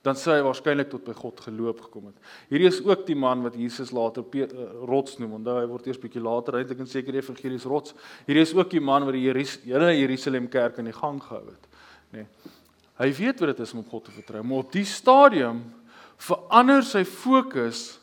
Dan 0.08 0.16
sou 0.16 0.32
hy 0.32 0.44
waarskynlik 0.46 0.88
tot 0.94 1.04
by 1.04 1.14
God 1.18 1.42
geloop 1.44 1.82
gekom 1.84 2.06
het. 2.08 2.30
Hierdie 2.48 2.70
is 2.70 2.80
ook 2.86 3.04
die 3.10 3.18
man 3.20 3.42
wat 3.44 3.58
Jesus 3.60 3.92
later 3.92 4.24
Pe 4.24 4.46
uh, 4.48 4.68
rots 4.88 5.18
noem. 5.20 5.34
Onthou 5.42 5.58
hy 5.60 5.66
word 5.68 5.90
eers 5.90 6.00
bietjie 6.00 6.24
later 6.24 6.56
eintlik 6.62 6.80
in 6.80 6.88
sekere 6.88 7.20
evangelies 7.20 7.68
rots. 7.68 7.98
Hierdie 8.30 8.46
is 8.46 8.56
ook 8.56 8.72
die 8.72 8.84
man 8.84 9.04
wat 9.08 9.18
die 9.18 9.26
hele 9.28 9.92
Jerusalem 9.98 10.48
kerk 10.52 10.80
in 10.80 10.88
die 10.88 10.96
gang 10.96 11.20
gehou 11.24 11.44
het. 11.50 11.68
Nee. 12.16 12.56
Hy 13.00 13.10
weet 13.20 13.44
wat 13.44 13.52
dit 13.52 13.60
is 13.66 13.76
om 13.76 13.84
op 13.84 13.92
God 13.92 14.08
te 14.08 14.16
vertrou, 14.16 14.44
maar 14.44 14.64
op 14.64 14.72
die 14.76 14.88
stadium 14.88 15.62
verander 16.20 16.84
sy 16.84 17.04
fokus 17.08 18.00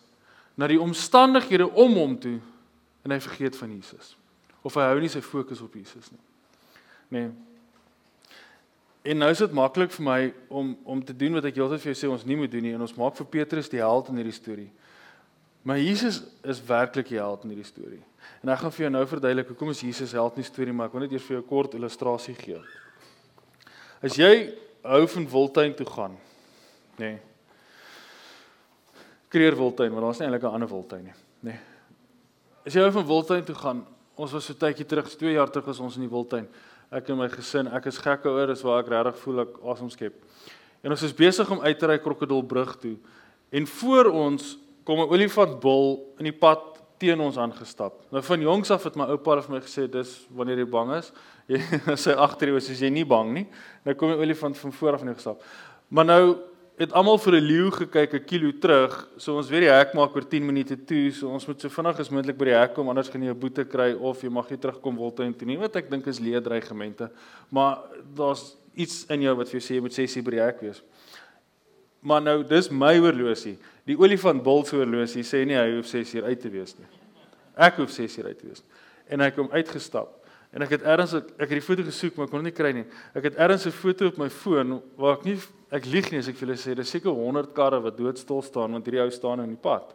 na 0.57 0.69
die 0.69 0.81
omstandighede 0.81 1.67
om 1.69 1.97
hom 1.97 2.15
toe 2.21 2.39
en 3.05 3.13
hy 3.13 3.21
vergeet 3.25 3.57
van 3.57 3.73
Jesus. 3.73 4.15
Of 4.65 4.77
hy 4.77 4.89
hou 4.91 5.01
nie 5.01 5.13
sy 5.13 5.25
fokus 5.25 5.61
op 5.65 5.77
Jesus 5.77 6.09
nie. 6.13 6.25
Nee. 7.13 7.29
En 9.07 9.21
nou 9.23 9.29
is 9.31 9.39
dit 9.39 9.53
maklik 9.55 9.93
vir 9.95 10.05
my 10.05 10.21
om 10.49 10.73
om 10.85 11.05
te 11.05 11.15
doen 11.15 11.39
wat 11.39 11.47
ek 11.47 11.61
heeltyd 11.61 11.83
vir 11.85 11.93
jou 11.93 11.99
sê 12.01 12.11
ons 12.11 12.25
nie 12.27 12.39
moet 12.39 12.51
doen 12.51 12.65
nie 12.67 12.75
en 12.75 12.83
ons 12.83 12.97
maak 12.99 13.15
vir 13.21 13.29
Petrus 13.37 13.71
die 13.71 13.83
held 13.83 14.11
in 14.11 14.19
hierdie 14.19 14.35
storie. 14.35 14.71
Maar 15.67 15.79
Jesus 15.79 16.21
is 16.47 16.63
werklik 16.67 17.09
die 17.11 17.21
held 17.21 17.45
in 17.47 17.53
hierdie 17.55 17.69
storie. 17.69 18.03
En 18.43 18.51
ek 18.51 18.65
gaan 18.65 18.75
vir 18.75 18.87
jou 18.87 18.91
nou 18.95 19.05
verduidelik 19.07 19.53
hoekom 19.53 19.71
is 19.71 19.83
Jesus 19.83 20.15
held 20.15 20.39
in 20.39 20.43
die 20.43 20.51
storie, 20.51 20.75
maar 20.75 20.91
ek 20.91 20.97
wil 20.97 21.07
net 21.07 21.15
eers 21.15 21.27
vir 21.27 21.37
jou 21.37 21.43
'n 21.43 21.49
kort 21.49 21.75
illustrasie 21.75 22.35
gee. 22.35 22.61
As 24.03 24.17
jy 24.17 24.55
hou 24.83 25.07
van 25.07 25.31
Wildtuin 25.31 25.75
toe 25.75 25.87
gaan, 25.87 26.17
nê. 26.99 27.11
Nee, 27.11 27.19
Kreer 29.29 29.57
Wildtuin, 29.57 29.93
maar 29.93 30.03
daar's 30.03 30.19
nie 30.19 30.27
eintlik 30.27 30.43
'n 30.43 30.55
ander 30.55 30.69
Wildtuin 30.69 31.05
nie, 31.05 31.13
nê. 31.13 31.51
Nee. 31.51 31.61
As 32.67 32.75
jy 32.75 32.81
hou 32.81 32.91
van 32.91 33.07
Wildtuin 33.07 33.45
toe 33.45 33.55
gaan, 33.55 33.87
ons 34.15 34.33
was 34.33 34.45
so 34.45 34.55
tydjie 34.55 34.87
terug, 34.87 35.09
2 35.09 35.33
jaar 35.33 35.51
terug 35.51 35.67
was 35.67 35.81
ons 35.81 35.97
in 35.97 36.03
die 36.03 36.11
Wildtuin. 36.11 36.49
Ek 36.95 37.09
en 37.11 37.19
my 37.19 37.27
gesin, 37.29 37.67
ek 37.75 37.89
is 37.91 37.99
gek 37.99 38.27
oor, 38.31 38.47
dis 38.47 38.63
waar 38.63 38.85
ek 38.85 38.91
regtig 38.93 39.19
voel 39.25 39.43
ek 39.43 39.59
asem 39.73 39.91
skep. 39.91 40.15
En 40.85 40.95
ons 40.95 41.03
is 41.03 41.15
besig 41.17 41.51
om 41.51 41.65
uit 41.65 41.79
te 41.79 41.89
ry 41.91 41.99
Krokodilbrug 41.99 42.77
toe. 42.79 42.95
En 43.51 43.67
voor 43.67 44.11
ons 44.13 44.59
kom 44.85 45.01
'n 45.01 45.11
olifantbul 45.11 46.15
in 46.19 46.31
die 46.31 46.39
pad 46.39 46.63
teen 46.99 47.21
ons 47.21 47.37
aangestap. 47.37 48.01
Nou 48.11 48.23
van 48.23 48.41
jongs 48.41 48.71
af 48.71 48.85
het 48.85 48.97
my 48.97 49.05
oupa 49.05 49.41
vir 49.41 49.55
my 49.57 49.61
gesê 49.61 49.91
dis 49.91 50.27
wanneer 50.31 50.59
jy 50.59 50.69
bang 50.71 50.93
is, 50.97 51.13
jy 51.53 51.59
sê 51.97 52.15
agter 52.15 52.49
jou 52.49 52.57
as 52.57 52.69
jy 52.69 52.91
nie 52.91 53.05
bang 53.05 53.33
nie, 53.35 53.47
nou 53.85 53.95
kom 53.95 54.09
die 54.09 54.19
olifant 54.19 54.57
van 54.57 54.73
voor 54.73 54.95
af 54.95 55.01
in 55.01 55.07
jou 55.07 55.17
gestap. 55.17 55.43
Maar 55.89 56.05
nou 56.05 56.23
het 56.77 56.93
almal 56.93 57.17
vir 57.19 57.35
'n 57.37 57.45
leeu 57.45 57.71
gekyk 57.71 58.15
'n 58.15 58.25
kilo 58.25 58.53
terug. 58.61 59.09
So 59.17 59.37
ons 59.37 59.49
weet 59.49 59.61
die 59.61 59.71
hek 59.71 59.95
maak 59.95 60.15
oor 60.15 60.29
10 60.29 60.47
minute 60.47 60.77
toe. 60.85 61.11
So 61.11 61.29
ons 61.29 61.47
moet 61.47 61.61
so 61.61 61.69
vinnig 61.69 61.99
as 61.99 62.11
moontlik 62.11 62.37
by 62.37 62.45
die 62.45 62.55
hek 62.55 62.75
kom 62.75 62.89
anders 62.89 63.09
gaan 63.09 63.23
jy 63.23 63.31
'n 63.31 63.39
boete 63.39 63.65
kry 63.65 63.93
of 63.93 64.21
jy 64.23 64.29
mag 64.29 64.51
nie 64.51 64.59
terugkom 64.59 64.97
Woltuin 64.97 65.35
toe 65.35 65.47
nie. 65.47 65.57
Wat 65.57 65.77
ek 65.77 65.91
dink 65.91 66.07
is 66.07 66.21
leë 66.21 66.43
dreigemente. 66.43 67.11
Maar 67.51 67.79
daar's 68.15 68.57
iets 68.75 69.07
in 69.09 69.23
jou 69.23 69.35
wat 69.37 69.49
vir 69.49 69.61
jou 69.61 69.67
sê 69.67 69.75
jy 69.77 69.81
moet 69.81 69.95
6 69.95 70.17
uur 70.17 70.25
by 70.25 70.31
die 70.31 70.41
hek 70.41 70.61
wees. 70.61 70.83
Maar 72.03 72.23
nou 72.23 72.45
dis 72.45 72.71
my 72.71 72.99
oorlosie. 72.99 73.59
Die 73.87 73.97
olifant 73.97 74.43
bil 74.43 74.65
oorlosie 74.73 75.23
sê 75.23 75.47
nie 75.47 75.57
hy 75.57 75.77
hoef 75.77 75.87
6 75.87 76.15
uur 76.15 76.25
uit 76.25 76.41
te 76.41 76.51
wees 76.51 76.77
nie. 76.79 76.87
Ek 77.57 77.77
hoef 77.77 77.91
6 77.91 78.19
uur 78.19 78.27
uit 78.27 78.39
te 78.39 78.47
wees. 78.47 78.63
En 79.09 79.21
hy 79.21 79.31
kom 79.31 79.49
uitgestap. 79.51 80.27
En 80.53 80.63
ek 80.63 80.71
het 80.71 80.83
ergens 80.83 81.15
ek, 81.15 81.25
ek 81.39 81.49
het 81.49 81.59
die 81.59 81.61
foto 81.61 81.83
gesoek 81.83 82.17
maar 82.17 82.29
kon 82.29 82.45
dit 82.45 82.53
nie 82.53 82.57
kry 82.57 82.73
nie. 82.73 82.85
Ek 83.15 83.25
het 83.25 83.35
ergens 83.37 83.67
'n 83.67 83.71
foto 83.71 84.07
op 84.07 84.19
my 84.19 84.29
foon 84.29 84.83
waar 84.97 85.19
ek 85.19 85.25
nie 85.25 85.39
ek 85.71 85.87
lieg 85.91 86.11
nie 86.13 86.21
as 86.23 86.29
ek 86.31 86.39
vir 86.39 86.47
julle 86.47 86.59
sê 86.61 86.75
dis 86.79 86.91
seker 86.95 87.15
100 87.15 87.55
karre 87.57 87.81
wat 87.83 87.97
doodstil 87.99 88.43
staan 88.47 88.77
want 88.77 88.87
hierdie 88.87 89.03
ou 89.03 89.11
staan 89.11 89.43
in 89.43 89.55
die 89.55 89.61
pad. 89.61 89.95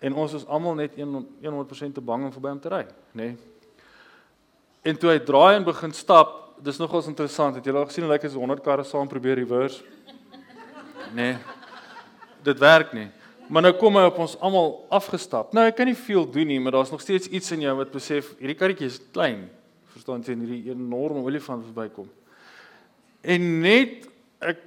En 0.00 0.16
ons 0.16 0.34
is 0.34 0.46
almal 0.48 0.78
net 0.78 0.96
100% 0.96 1.94
te 1.94 2.00
bang 2.00 2.24
om 2.26 2.32
verby 2.32 2.54
hom 2.54 2.60
te 2.60 2.72
ry, 2.72 2.84
nê? 3.12 3.30
Nee. 3.30 3.38
En 4.80 4.96
toe 4.96 5.10
hy 5.12 5.18
draai 5.20 5.58
en 5.58 5.66
begin 5.66 5.92
stap, 5.92 6.36
dis 6.64 6.78
nogals 6.80 7.08
interessant. 7.10 7.58
Het 7.58 7.66
julle 7.68 7.82
al 7.82 7.88
gesien 7.90 8.06
hoe 8.06 8.12
lyk 8.14 8.24
as 8.24 8.36
100 8.36 8.62
karre 8.64 8.84
saam 8.88 9.08
probeer 9.08 9.36
reverse? 9.36 9.84
Nee. 11.16 11.34
Dit 12.46 12.62
werk 12.62 12.94
nie. 12.96 13.10
Maar 13.50 13.66
nou 13.66 13.72
kom 13.76 13.98
hy 13.98 14.06
op 14.08 14.20
ons 14.22 14.36
almal 14.40 14.76
afgestap. 14.94 15.52
Nou 15.56 15.66
ek 15.68 15.76
kan 15.80 15.88
nie 15.90 15.98
veel 15.98 16.24
doen 16.32 16.48
nie, 16.48 16.60
maar 16.62 16.78
daar's 16.78 16.92
nog 16.94 17.02
steeds 17.02 17.28
iets 17.28 17.50
in 17.56 17.66
jou 17.66 17.74
wat 17.80 17.92
besef 17.92 18.30
hierdie 18.38 18.56
karretjie 18.56 18.88
is 18.88 19.00
klein. 19.12 19.48
Verstaan 19.92 20.22
jy, 20.24 20.36
hierdie 20.38 20.72
enorme 20.72 21.24
olifant 21.26 21.66
verbykom. 21.66 22.08
En 23.20 23.48
net 23.60 24.06
ek 24.40 24.62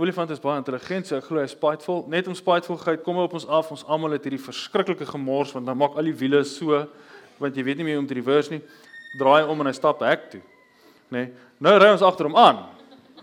olifant 0.00 0.30
is 0.30 0.40
baie 0.42 0.58
intelligent, 0.60 1.08
so 1.08 1.16
ek 1.18 1.26
glo 1.28 1.40
hy 1.40 1.46
is 1.48 1.54
spiteful. 1.56 2.04
Net 2.12 2.28
om 2.30 2.36
spiteful 2.36 2.78
gehou, 2.80 2.96
kom 3.04 3.18
hy 3.20 3.26
op 3.28 3.36
ons 3.38 3.46
af. 3.48 3.70
Ons 3.74 3.84
almal 3.88 4.16
het 4.16 4.26
hierdie 4.26 4.42
verskriklike 4.42 5.08
gemors 5.08 5.52
want 5.56 5.68
dan 5.68 5.78
maak 5.78 5.96
al 5.98 6.08
die 6.08 6.16
wiele 6.16 6.42
so 6.48 6.84
want 7.36 7.56
jy 7.56 7.64
weet 7.66 7.80
nie 7.80 7.88
meer 7.90 8.00
om 8.00 8.06
te 8.08 8.16
reverse 8.16 8.52
nie. 8.52 8.62
Draai 9.20 9.44
om 9.48 9.60
en 9.60 9.68
hy 9.68 9.74
stap 9.76 10.00
hek 10.04 10.30
toe. 10.32 10.42
Nê? 11.12 11.26
Nee, 11.26 11.32
nou 11.62 11.74
ry 11.80 11.90
ons 11.92 12.04
agter 12.06 12.28
hom 12.28 12.38
aan. 12.40 12.62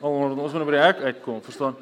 Al 0.04 0.20
ons 0.30 0.54
moet 0.54 0.68
by 0.68 0.76
die 0.76 0.84
hek 0.84 1.02
uitkom, 1.08 1.40
verstaan? 1.46 1.78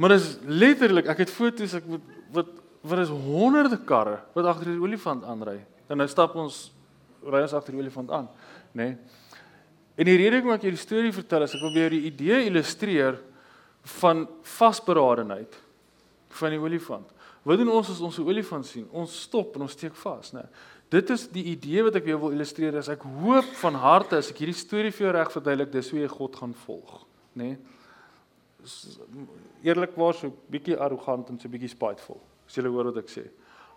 Maar 0.00 0.16
dis 0.16 0.30
letterlik, 0.48 1.08
ek 1.12 1.24
het 1.24 1.32
foto's 1.32 1.76
ek 1.78 1.90
wat 1.90 2.12
wat 2.34 2.54
wat 2.84 3.00
is 3.00 3.08
honderde 3.08 3.78
karre 3.88 4.18
wat 4.34 4.48
agter 4.50 4.74
die 4.74 4.80
olifant 4.82 5.24
aanry. 5.24 5.60
En 5.88 6.00
nou 6.00 6.08
stap 6.10 6.34
ons 6.36 6.66
ry 7.24 7.44
ons 7.46 7.54
agter 7.56 7.72
die 7.72 7.80
olifant 7.80 8.10
aan, 8.12 8.26
nê? 8.76 8.92
Nee. 8.92 9.20
En 9.94 10.08
die 10.08 10.16
rede 10.18 10.40
hoekom 10.40 10.56
ek 10.56 10.66
hierdie 10.66 10.82
storie 10.82 11.12
vertel 11.14 11.44
is 11.46 11.54
ek 11.54 11.62
weer 11.70 11.92
die 11.94 12.08
idee 12.08 12.40
illustreer 12.48 13.20
van 13.84 14.28
vasberadenheid 14.42 15.56
van 16.28 16.50
die 16.50 16.60
olifant. 16.60 17.10
Wat 17.44 17.60
doen 17.60 17.70
ons 17.70 17.90
as 17.90 18.00
ons 18.00 18.18
'n 18.18 18.26
olifant 18.26 18.66
sien? 18.66 18.88
Ons 18.90 19.22
stop 19.22 19.54
en 19.54 19.62
ons 19.62 19.72
steek 19.72 19.94
vas, 19.94 20.32
né? 20.32 20.48
Dit 20.88 21.10
is 21.10 21.28
die 21.28 21.44
idee 21.44 21.82
wat 21.82 21.96
ek 21.96 22.06
jou 22.06 22.18
wil 22.20 22.30
illustreer. 22.30 22.76
As 22.76 22.88
ek 22.88 23.02
hoop 23.02 23.44
van 23.44 23.74
harte 23.74 24.16
as 24.16 24.30
ek 24.30 24.38
hierdie 24.38 24.54
storie 24.54 24.92
vir 24.92 25.06
jou 25.06 25.12
reg 25.12 25.32
verduidelik, 25.32 25.72
dis 25.72 25.90
hoe 25.90 26.00
jy 26.00 26.08
God 26.08 26.36
gaan 26.36 26.54
volg, 26.54 27.06
né? 27.34 27.58
Eerlikwaar 29.62 30.14
so 30.14 30.26
'n 30.26 30.36
bietjie 30.50 30.78
arrogant 30.78 31.30
en 31.30 31.38
so 31.38 31.48
'n 31.48 31.52
bietjie 31.52 31.68
spiteful. 31.68 32.20
As 32.46 32.54
jy 32.54 32.62
hoor 32.62 32.84
wat 32.84 32.96
ek 32.96 33.08
sê. 33.08 33.30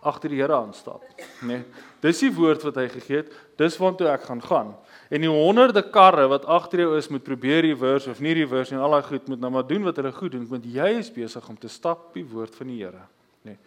Agter 0.06 0.30
die 0.30 0.40
Here 0.42 0.54
aanstap, 0.54 1.04
né? 1.42 1.64
Dis 2.04 2.20
die 2.22 2.32
woord 2.34 2.62
wat 2.68 2.78
hy 2.78 2.86
gegee 2.92 3.24
het. 3.24 3.32
Dis 3.58 3.78
waartoe 3.82 4.08
ek 4.12 4.28
gaan 4.30 4.42
gaan. 4.46 4.76
En 5.10 5.24
die 5.24 5.32
honderde 5.32 5.82
karre 5.90 6.28
wat 6.30 6.46
agter 6.46 6.84
jou 6.84 6.92
is 6.98 7.10
moet 7.10 7.26
probeer 7.26 7.64
reverse 7.66 8.10
of 8.12 8.22
nie 8.22 8.36
reverse 8.38 8.76
en 8.76 8.84
al 8.84 8.98
daai 8.98 9.08
goed 9.08 9.30
moet 9.32 9.42
nou 9.42 9.52
maar 9.56 9.68
doen 9.68 9.88
wat 9.88 9.98
hulle 9.98 10.12
goed 10.14 10.36
doen 10.36 10.46
want 10.50 10.66
jy 10.68 10.90
is 11.00 11.10
besig 11.14 11.50
om 11.50 11.58
te 11.58 11.72
stap 11.72 12.12
die 12.14 12.26
woord 12.28 12.56
van 12.60 12.74
die 12.74 12.82
Here, 12.84 13.06
nê. 13.48 13.56
Nee. 13.56 13.60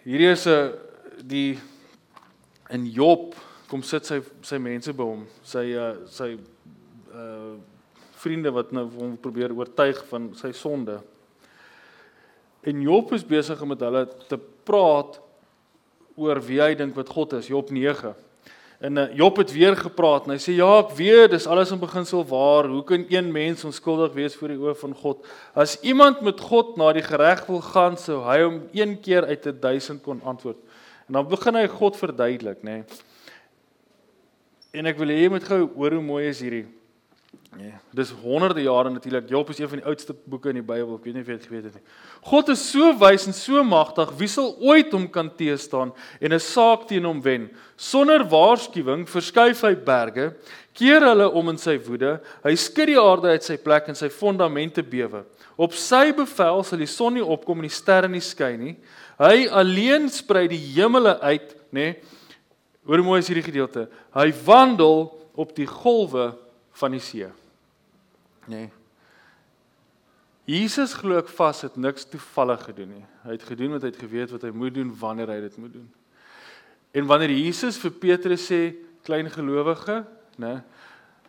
Hierdie 0.00 0.30
is 0.32 0.46
'n 0.48 0.72
die 1.28 1.58
in 2.70 2.86
Job 2.86 3.34
kom 3.68 3.82
sit 3.82 4.06
sy 4.06 4.22
sy 4.42 4.58
mense 4.58 4.92
by 4.92 5.04
hom, 5.04 5.26
sy 5.42 5.66
uh, 5.76 5.92
sy 6.06 6.38
uh 7.14 7.58
vriende 8.20 8.50
wat 8.52 8.72
nou 8.76 8.84
hom 8.98 9.14
probeer 9.16 9.52
oortuig 9.56 9.96
van 10.10 10.34
sy 10.36 10.50
sonde. 10.52 10.98
En 12.66 12.80
Job 12.84 13.12
is 13.16 13.24
besig 13.24 13.60
om 13.62 13.72
met 13.72 13.80
hulle 13.80 14.04
te 14.28 14.38
praat 14.68 15.20
oor 16.20 16.40
wie 16.44 16.60
hy 16.60 16.74
dink 16.76 16.96
wat 16.98 17.08
God 17.08 17.38
is, 17.38 17.48
Job 17.48 17.70
9. 17.72 18.12
En 18.80 18.96
uh, 18.96 19.06
Job 19.16 19.36
het 19.36 19.52
weer 19.52 19.76
gepraat 19.76 20.24
en 20.24 20.34
hy 20.34 20.38
sê 20.40 20.54
ja, 20.56 20.68
ek 20.80 20.94
weet, 20.96 21.34
dis 21.34 21.48
alles 21.48 21.72
in 21.72 21.80
beginsel 21.80 22.24
waar. 22.28 22.68
Hoe 22.68 22.82
kan 22.88 23.04
een 23.12 23.28
mens 23.32 23.64
onskuldig 23.68 24.14
wees 24.16 24.36
voor 24.40 24.54
die 24.54 24.60
oë 24.60 24.74
van 24.80 24.96
God? 24.96 25.28
As 25.52 25.76
iemand 25.84 26.22
met 26.24 26.40
God 26.40 26.78
na 26.80 26.88
die 26.96 27.04
gereg 27.04 27.44
wil 27.48 27.60
gaan, 27.64 27.98
sou 28.00 28.22
hy 28.24 28.40
hom 28.44 28.62
een 28.76 28.96
keer 29.04 29.28
uit 29.28 29.46
'n 29.46 29.60
duisend 29.60 30.02
kon 30.02 30.20
antwoord. 30.24 30.60
En 31.08 31.20
dan 31.20 31.28
begin 31.28 31.54
hy 31.54 31.66
God 31.68 31.96
verduidelik, 31.96 32.62
nê. 32.64 32.80
Nee. 32.80 32.84
En 34.72 34.86
ek 34.86 34.98
wil 34.98 35.08
hê 35.08 35.24
jy 35.24 35.28
moet 35.28 35.44
gou 35.44 35.66
hoor 35.74 35.92
hoe 35.98 36.02
mooi 36.02 36.28
is 36.28 36.40
hierdie. 36.40 36.66
Nee, 37.50 37.72
dis 37.90 38.12
honderde 38.22 38.62
jare 38.62 38.90
natuurlik. 38.90 39.28
Job 39.28 39.48
is 39.50 39.58
een 39.58 39.68
van 39.68 39.80
die 39.80 39.86
oudste 39.86 40.14
boeke 40.24 40.52
in 40.52 40.60
die 40.60 40.66
Bybel. 40.66 40.94
Ek 41.00 41.06
weet 41.08 41.16
nie 41.16 41.22
of 41.24 41.30
jy 41.32 41.34
dit 41.34 41.46
geweet 41.48 41.64
het 41.66 41.78
nie. 41.80 41.94
God 42.30 42.52
is 42.54 42.60
so 42.62 42.92
wys 43.00 43.24
en 43.26 43.34
so 43.34 43.64
magtig, 43.66 44.12
wie 44.20 44.28
sal 44.30 44.52
ooit 44.62 44.94
hom 44.94 45.08
kan 45.10 45.26
teëstaan 45.34 45.90
en 46.20 46.32
'n 46.32 46.38
saak 46.38 46.86
teen 46.86 47.04
hom 47.04 47.18
wen? 47.20 47.48
Sonder 47.76 48.22
waarskuwing 48.22 49.02
verskuif 49.08 49.62
hy 49.66 49.74
berge, 49.74 50.34
keer 50.74 51.02
hulle 51.02 51.26
om 51.26 51.48
in 51.48 51.58
sy 51.58 51.76
woede. 51.78 52.20
Hy 52.44 52.54
skud 52.54 52.86
die 52.86 53.00
aarde 53.00 53.34
uit 53.34 53.42
sy 53.42 53.56
plek 53.56 53.88
en 53.88 53.94
sy 53.96 54.08
fondamente 54.08 54.82
bewe. 54.82 55.24
Op 55.58 55.74
sy 55.74 56.12
bevel 56.12 56.62
sal 56.62 56.78
die 56.78 56.86
son 56.86 57.14
nie 57.14 57.24
opkom 57.24 57.58
en 57.58 57.68
die 57.68 57.74
sterre 57.74 58.08
nie 58.08 58.20
skyn 58.20 58.60
nie. 58.60 58.76
Hy 59.18 59.48
alleen 59.50 60.08
sprei 60.08 60.46
die 60.46 60.70
hemele 60.78 61.18
uit, 61.20 61.56
nê? 61.72 61.82
Nee. 61.82 61.96
Hoe 62.86 63.02
mooi 63.02 63.18
is 63.18 63.28
hierdie 63.28 63.52
gedeelte. 63.52 63.88
Hy 64.14 64.32
wandel 64.46 65.10
op 65.34 65.54
die 65.56 65.66
golwe 65.66 66.38
van 66.72 66.92
die 66.92 67.00
see 67.00 67.39
nê. 68.50 68.66
Nee. 68.66 68.70
Jesus 70.50 70.96
glo 70.98 71.20
ek 71.20 71.30
vas 71.36 71.62
het 71.62 71.76
niks 71.78 72.08
toevallig 72.10 72.62
gedoen 72.66 72.94
nie. 72.96 73.06
Hy 73.22 73.36
het 73.36 73.46
gedoen 73.46 73.76
wat 73.76 73.84
hy 73.86 73.92
het 73.92 74.02
geweet 74.02 74.32
wat 74.34 74.46
hy 74.46 74.50
moet 74.56 74.74
doen 74.74 74.90
wanneer 74.98 75.30
hy 75.30 75.40
dit 75.44 75.58
moet 75.62 75.74
doen. 75.78 75.88
En 76.96 77.06
wanneer 77.06 77.30
Jesus 77.36 77.78
vir 77.78 77.92
Petrus 78.02 78.48
sê 78.50 78.60
klein 79.06 79.30
gelowige, 79.30 80.00
nê, 80.42 80.56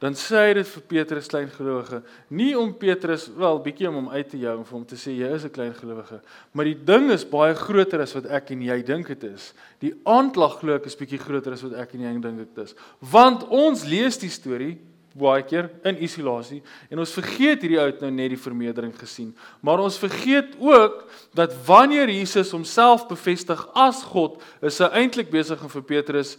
dan 0.01 0.15
sê 0.17 0.47
hy 0.47 0.53
dit 0.57 0.69
vir 0.71 0.83
Petrus 0.89 1.29
klein 1.29 1.51
gelowige, 1.53 1.99
nie 2.33 2.55
om 2.57 2.71
Petrus 2.73 3.27
wel 3.37 3.61
bietjie 3.61 3.91
om 3.91 3.99
hom 3.99 4.09
uit 4.09 4.31
te 4.31 4.39
jou 4.41 4.55
en 4.57 4.65
vir 4.65 4.77
hom 4.79 4.87
te 4.89 4.97
sê 4.97 5.13
jy 5.13 5.29
is 5.35 5.45
'n 5.45 5.53
klein 5.53 5.75
gelowige, 5.77 6.21
maar 6.53 6.65
die 6.65 6.79
ding 6.85 7.11
is 7.11 7.23
baie 7.23 7.53
groter 7.53 8.01
as 8.01 8.15
wat 8.15 8.25
ek 8.25 8.51
en 8.51 8.61
jy 8.61 8.81
dink 8.81 9.07
dit 9.07 9.23
is. 9.23 9.53
Die 9.79 9.93
aanklag 10.03 10.57
glo 10.59 10.73
ek 10.73 10.87
is 10.87 10.97
bietjie 10.97 11.19
groter 11.19 11.53
as 11.53 11.61
wat 11.61 11.73
ek 11.73 11.93
en 11.93 12.01
jy 12.01 12.19
dink 12.19 12.37
dit 12.37 12.57
is. 12.57 12.73
Want 12.99 13.43
ons 13.49 13.85
lees 13.85 14.17
die 14.17 14.29
storie 14.29 14.79
baie 15.17 15.43
keer 15.43 15.69
in 15.87 15.99
isolasie 16.03 16.61
en 16.89 17.01
ons 17.03 17.13
vergeet 17.15 17.63
hierdie 17.63 17.79
ou 17.81 17.87
het 17.89 18.01
nou 18.03 18.11
net 18.13 18.31
die 18.33 18.39
vermeerdering 18.39 18.93
gesien. 18.95 19.33
Maar 19.61 19.83
ons 19.83 19.99
vergeet 19.99 20.55
ook 20.59 21.03
dat 21.37 21.55
wanneer 21.67 22.09
Jesus 22.11 22.53
homself 22.55 23.07
bevestig 23.09 23.61
as 23.75 24.03
God, 24.07 24.39
is 24.63 24.79
hy 24.79 24.89
eintlik 25.03 25.31
besig 25.33 25.61
om 25.63 25.71
vir 25.71 25.87
Petrus 25.87 26.37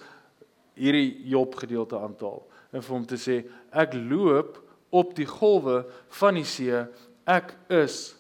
hierdie 0.79 1.21
Job 1.29 1.57
gedeelte 1.61 2.01
aan 2.01 2.17
te 2.17 2.29
haal 2.29 2.43
en 2.73 2.81
vir 2.81 2.95
hom 2.95 3.07
te 3.09 3.19
sê 3.21 3.43
ek 3.77 3.95
loop 3.97 4.57
op 4.93 5.15
die 5.17 5.29
golwe 5.29 5.83
van 6.19 6.37
die 6.37 6.47
see, 6.49 6.85
ek 7.29 7.55
is 7.73 8.15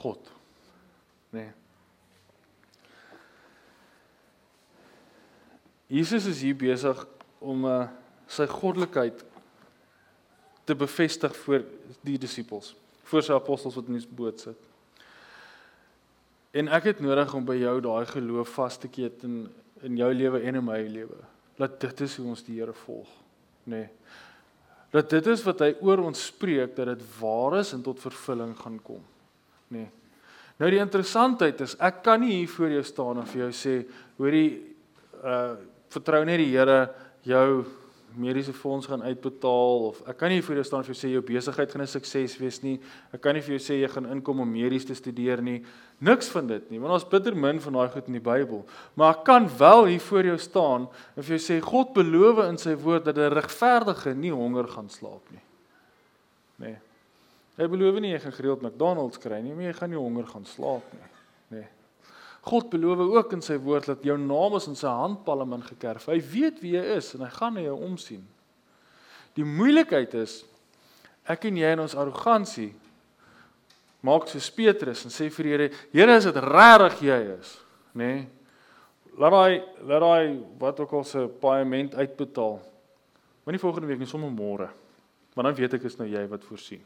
God. 0.00 0.30
Nee. 1.34 1.50
Jesus 5.90 6.26
is 6.30 6.42
hier 6.42 6.58
besig 6.58 6.98
om 7.42 7.66
uh, 7.66 7.88
sy 8.30 8.46
goddelikheid 8.50 9.24
te 10.68 10.74
bevestig 10.74 11.34
vir 11.44 11.64
die 12.06 12.18
disippels, 12.20 12.74
vir 13.10 13.24
sy 13.26 13.34
apostels 13.34 13.76
wat 13.78 13.88
in 13.90 13.98
die 13.98 14.16
boot 14.16 14.42
sit. 14.42 14.68
En 16.56 16.70
ek 16.74 16.90
het 16.90 17.02
nodig 17.02 17.34
om 17.34 17.46
by 17.46 17.56
jou 17.60 17.76
daai 17.84 18.06
geloof 18.10 18.56
vas 18.58 18.78
te 18.78 18.90
keet 18.90 19.24
in 19.28 19.42
in 19.80 19.96
jou 19.96 20.10
lewe 20.12 20.42
en 20.44 20.58
in 20.58 20.64
my 20.64 20.80
lewe. 20.92 21.16
Dat 21.56 21.78
dit 21.80 22.00
is 22.04 22.18
hoe 22.20 22.26
ons 22.34 22.42
die 22.44 22.58
Here 22.58 22.74
volg, 22.82 23.08
nê. 23.64 23.78
Nee. 23.78 23.88
Dat 24.90 25.08
dit 25.08 25.26
is 25.32 25.44
wat 25.46 25.62
hy 25.64 25.70
oor 25.86 26.02
ons 26.04 26.26
spreek 26.26 26.74
dat 26.76 26.90
dit 26.90 27.04
waar 27.20 27.60
is 27.60 27.70
en 27.72 27.80
tot 27.86 28.02
vervulling 28.02 28.52
gaan 28.58 28.76
kom, 28.84 29.00
nê. 29.70 29.86
Nee. 29.86 29.88
Nou 30.60 30.68
die 30.68 30.82
interessantheid 30.82 31.62
is 31.64 31.72
ek 31.80 32.02
kan 32.04 32.20
nie 32.20 32.34
hier 32.42 32.50
voor 32.52 32.74
jou 32.74 32.82
staan 32.84 33.22
en 33.22 33.28
vir 33.30 33.46
jou 33.46 33.52
sê 33.56 33.74
hoorie 34.20 34.48
uh 35.24 35.54
vertrou 35.90 36.20
net 36.22 36.38
die 36.38 36.52
Here 36.52 36.90
jou 37.26 37.64
mediese 38.16 38.52
fonds 38.52 38.86
gaan 38.86 39.02
uitbetaal 39.02 39.84
of 39.90 40.00
ek 40.08 40.16
kan 40.20 40.32
nie 40.32 40.42
vir 40.42 40.60
jou 40.60 40.64
staan 40.64 40.84
vir 40.86 40.94
jou 40.94 40.98
sê 41.00 41.10
jou 41.12 41.22
besigheid 41.22 41.70
gaan 41.70 41.82
'n 41.82 41.86
sukses 41.86 42.38
wees 42.38 42.62
nie. 42.62 42.80
Ek 43.12 43.20
kan 43.20 43.34
nie 43.34 43.42
vir 43.42 43.58
jou 43.58 43.62
sê 43.62 43.80
jy 43.80 43.88
gaan 43.88 44.06
inkom 44.06 44.40
om 44.40 44.52
medies 44.52 44.84
te 44.84 44.94
studeer 44.94 45.42
nie. 45.42 45.64
Niks 46.00 46.28
van 46.28 46.46
dit 46.46 46.70
nie, 46.70 46.78
want 46.78 46.92
ons 46.92 47.04
bitter 47.04 47.34
min 47.34 47.60
van 47.60 47.72
daai 47.72 47.88
goed 47.88 48.06
in 48.06 48.12
die 48.12 48.20
Bybel. 48.20 48.66
Maar 48.94 49.14
ek 49.18 49.24
kan 49.24 49.48
wel 49.58 49.84
hier 49.84 50.00
voor 50.00 50.24
jou 50.24 50.38
staan 50.38 50.88
en 51.16 51.22
vir 51.22 51.38
jou 51.38 51.42
sê 51.52 51.60
God 51.60 51.94
beloof 51.94 52.48
in 52.48 52.58
sy 52.58 52.74
woord 52.74 53.04
dat 53.04 53.16
'n 53.16 53.32
regverdige 53.32 54.14
nie 54.14 54.32
honger 54.32 54.68
gaan 54.68 54.88
slaap 54.88 55.30
nie. 55.30 55.42
Nee. 56.58 56.78
Hy 57.56 57.66
beloof 57.66 58.00
nie 58.00 58.12
jy 58.12 58.18
gaan 58.18 58.32
gereeld 58.32 58.62
McDonald's 58.62 59.18
kry 59.18 59.40
nie, 59.40 59.54
maar 59.54 59.64
jy 59.64 59.72
gaan 59.72 59.90
nie 59.90 59.98
honger 59.98 60.26
gaan 60.26 60.44
slaap 60.44 60.92
nie. 60.92 61.09
God 62.48 62.70
beloof 62.72 63.02
ook 63.04 63.34
in 63.36 63.42
sy 63.44 63.58
woord 63.60 63.90
dat 63.90 64.04
jou 64.04 64.16
naam 64.18 64.56
is 64.56 64.68
in 64.70 64.78
sy 64.78 64.88
handpalm 64.88 65.58
ingekerf. 65.58 66.06
Hy 66.08 66.20
weet 66.32 66.60
wie 66.62 66.76
jy 66.78 66.84
is 66.96 67.12
en 67.14 67.26
hy 67.26 67.32
gaan 67.34 67.56
na 67.58 67.64
jou 67.66 67.76
omsien. 67.84 68.22
Die 69.36 69.44
moeilikheid 69.44 70.14
is 70.22 70.40
ek 71.28 71.44
en 71.50 71.58
jy 71.60 71.74
in 71.76 71.82
ons 71.84 71.96
arrogansie 71.98 72.72
maak 74.06 74.28
soos 74.30 74.48
Petrus 74.56 75.04
en 75.04 75.12
sê 75.12 75.28
vir 75.32 75.46
die 75.46 75.52
Here, 75.52 75.70
Here, 75.92 76.16
is 76.16 76.28
dit 76.28 76.38
regtig 76.40 77.02
jy 77.10 77.18
is, 77.36 77.56
nê? 77.92 78.12
Nee. 78.14 78.28
Laat 79.20 79.36
hy 79.36 79.56
laat 79.90 80.06
hy 80.06 80.22
wat 80.62 80.80
ook 80.80 80.92
al 80.96 81.04
se 81.04 81.26
paaiement 81.42 81.94
uitbetaal. 81.98 82.56
Maar 83.44 83.56
nie 83.56 83.60
volgende 83.60 83.90
week 83.90 84.00
nie, 84.00 84.08
sommer 84.08 84.30
môre. 84.32 84.70
Want 85.34 85.50
dan 85.50 85.56
weet 85.58 85.76
ek 85.76 85.84
is 85.90 85.98
nou 85.98 86.08
jy 86.08 86.22
wat 86.30 86.46
voorsien. 86.48 86.80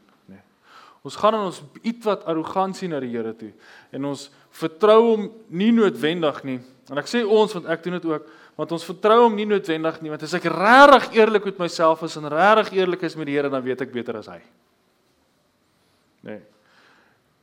Ons 1.05 1.17
gaan 1.21 1.35
in 1.37 1.43
ons 1.51 1.59
ietwat 1.85 2.23
arrogansie 2.25 2.89
na 2.89 2.99
die 3.03 3.11
Here 3.13 3.35
toe 3.37 3.51
en 3.93 4.07
ons 4.09 4.25
vertrou 4.55 4.97
hom 5.11 5.27
nie 5.53 5.69
noodwendig 5.75 6.41
nie. 6.47 6.57
En 6.89 7.01
ek 7.01 7.09
sê 7.09 7.21
ons 7.21 7.53
want 7.53 7.69
ek 7.69 7.83
doen 7.85 7.99
dit 7.99 8.07
ook, 8.09 8.25
want 8.57 8.73
ons 8.73 8.87
vertrou 8.87 9.19
hom 9.25 9.35
nie 9.37 9.45
noodwendig 9.49 9.99
nie, 10.01 10.11
want 10.13 10.25
as 10.25 10.33
ek 10.37 10.47
regtig 10.49 11.19
eerlik 11.19 11.45
met 11.51 11.61
myself 11.65 12.01
is 12.07 12.17
en 12.17 12.25
regtig 12.31 12.73
eerlik 12.79 13.05
is 13.05 13.17
met 13.19 13.29
die 13.29 13.37
Here, 13.37 13.51
dan 13.53 13.63
weet 13.65 13.83
ek 13.85 13.93
beter 13.93 14.17
as 14.21 14.31
hy. 14.31 14.39
Nee. 16.25 16.41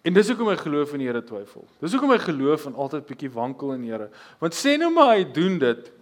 En 0.02 0.16
dis 0.16 0.32
hoekom 0.32 0.48
my 0.50 0.56
geloof 0.58 0.96
in 0.96 1.04
die 1.04 1.06
Here 1.06 1.22
twyfel. 1.22 1.62
Dis 1.82 1.94
hoekom 1.94 2.10
my 2.10 2.18
geloof 2.22 2.66
in 2.66 2.74
altyd 2.74 3.06
bietjie 3.06 3.30
wankel 3.30 3.76
in 3.76 3.86
die 3.86 3.92
Here. 3.94 4.08
Want 4.42 4.58
sê 4.58 4.74
nou 4.80 4.90
maar 4.94 5.14
hy 5.14 5.28
doen 5.30 5.60
dit 5.62 5.92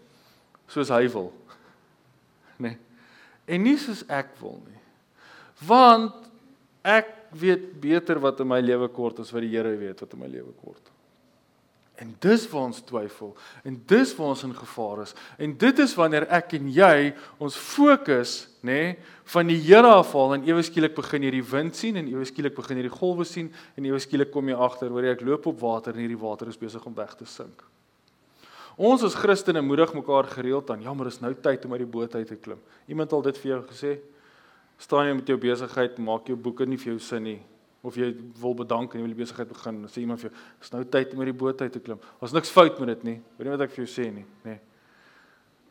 soos 0.71 0.93
hy 0.95 1.05
wil. 1.13 1.29
Nee. 2.63 2.79
En 3.51 3.65
nie 3.67 3.77
soos 3.83 4.01
ek 4.09 4.33
wil 4.41 4.57
nie. 4.63 4.81
Want 5.69 6.30
ek 6.83 7.13
weet 7.37 7.67
beter 7.81 8.21
wat 8.23 8.41
in 8.43 8.49
my 8.51 8.61
lewe 8.63 8.89
kort 8.93 9.21
as 9.23 9.31
wat 9.35 9.45
die 9.45 9.53
Here 9.53 9.77
weet 9.79 10.01
wat 10.03 10.17
in 10.17 10.23
my 10.23 10.31
lewe 10.31 10.53
kort. 10.63 10.91
En 12.01 12.15
dis 12.25 12.47
waar 12.49 12.71
ons 12.71 12.81
twyfel 12.89 13.35
en 13.69 13.75
dis 13.91 14.13
waar 14.17 14.33
ons 14.33 14.45
in 14.47 14.55
gevaar 14.57 15.03
is. 15.05 15.13
En 15.37 15.53
dit 15.61 15.83
is 15.85 15.95
wanneer 15.99 16.25
ek 16.33 16.55
en 16.57 16.71
jy 16.73 17.11
ons 17.43 17.57
fokus, 17.61 18.47
nê, 18.65 18.79
nee, 18.79 18.95
van 19.35 19.51
die 19.53 19.59
Here 19.61 19.91
afhaal 19.99 20.39
en 20.39 20.47
ewe 20.49 20.63
skielik 20.65 20.97
begin 20.97 21.27
jy 21.29 21.35
die 21.37 21.45
wind 21.51 21.77
sien 21.77 22.01
en 22.01 22.09
ewe 22.09 22.25
skielik 22.29 22.57
begin 22.57 22.81
jy 22.81 22.87
die 22.89 22.95
golwe 22.95 23.27
sien 23.29 23.51
en 23.77 23.91
ewe 23.91 24.01
skielik 24.01 24.33
kom 24.33 24.49
jy 24.49 24.57
agter 24.57 24.89
hoor 24.89 25.07
jy 25.07 25.13
ek 25.19 25.27
loop 25.29 25.51
op 25.53 25.61
water 25.61 25.93
en 25.93 26.03
hierdie 26.07 26.19
water 26.21 26.49
is 26.49 26.59
besig 26.61 26.87
om 26.89 26.97
weg 26.97 27.13
te 27.19 27.29
sink. 27.29 27.67
Ons 28.81 29.05
as 29.05 29.19
Christene 29.19 29.61
moedig 29.61 29.93
mekaar 29.93 30.25
gereeld 30.31 30.71
aan, 30.73 30.81
ja, 30.81 30.95
maar 30.97 31.11
dis 31.11 31.21
nou 31.21 31.35
tyd 31.37 31.67
om 31.69 31.77
uit 31.77 31.83
die 31.83 31.93
boot 31.99 32.15
uit 32.17 32.29
te 32.33 32.39
klim. 32.41 32.61
Iemand 32.89 33.13
al 33.13 33.27
dit 33.29 33.41
vir 33.43 33.53
jou 33.53 33.61
gesê? 33.69 33.99
Staan 34.81 35.09
jy 35.09 35.15
met 35.19 35.29
jou 35.29 35.37
besigheid, 35.41 35.99
maak 36.03 36.29
jou 36.31 36.37
boeke 36.41 36.67
nie 36.67 36.79
vir 36.81 36.95
jou 36.95 37.01
sin 37.05 37.27
nie 37.27 37.41
of 37.83 37.97
jy 37.97 38.11
wil 38.41 38.55
bedank 38.57 38.93
en 38.93 39.01
jy 39.01 39.07
wil 39.07 39.15
die 39.15 39.23
besigheid 39.23 39.49
begin, 39.49 39.85
sê 39.89 40.03
iemand 40.03 40.21
vir 40.21 40.31
jou, 40.31 40.39
"Dis 40.61 40.73
nou 40.73 40.85
tyd 40.85 41.13
om 41.13 41.19
met 41.19 41.27
die 41.27 41.39
boot 41.45 41.63
uit 41.63 41.73
te 41.73 41.81
klim." 41.81 41.99
Ons 42.21 42.33
niks 42.33 42.51
fout 42.51 42.79
met 42.79 42.89
dit 42.89 43.05
nie. 43.05 43.23
Weet 43.39 43.49
nie 43.49 43.57
wat 43.57 43.61
ek 43.61 43.71
vir 43.71 43.85
jou 43.85 44.05
sê 44.05 44.13
nie, 44.13 44.25
nê. 44.45 44.51
Nee. 44.51 44.61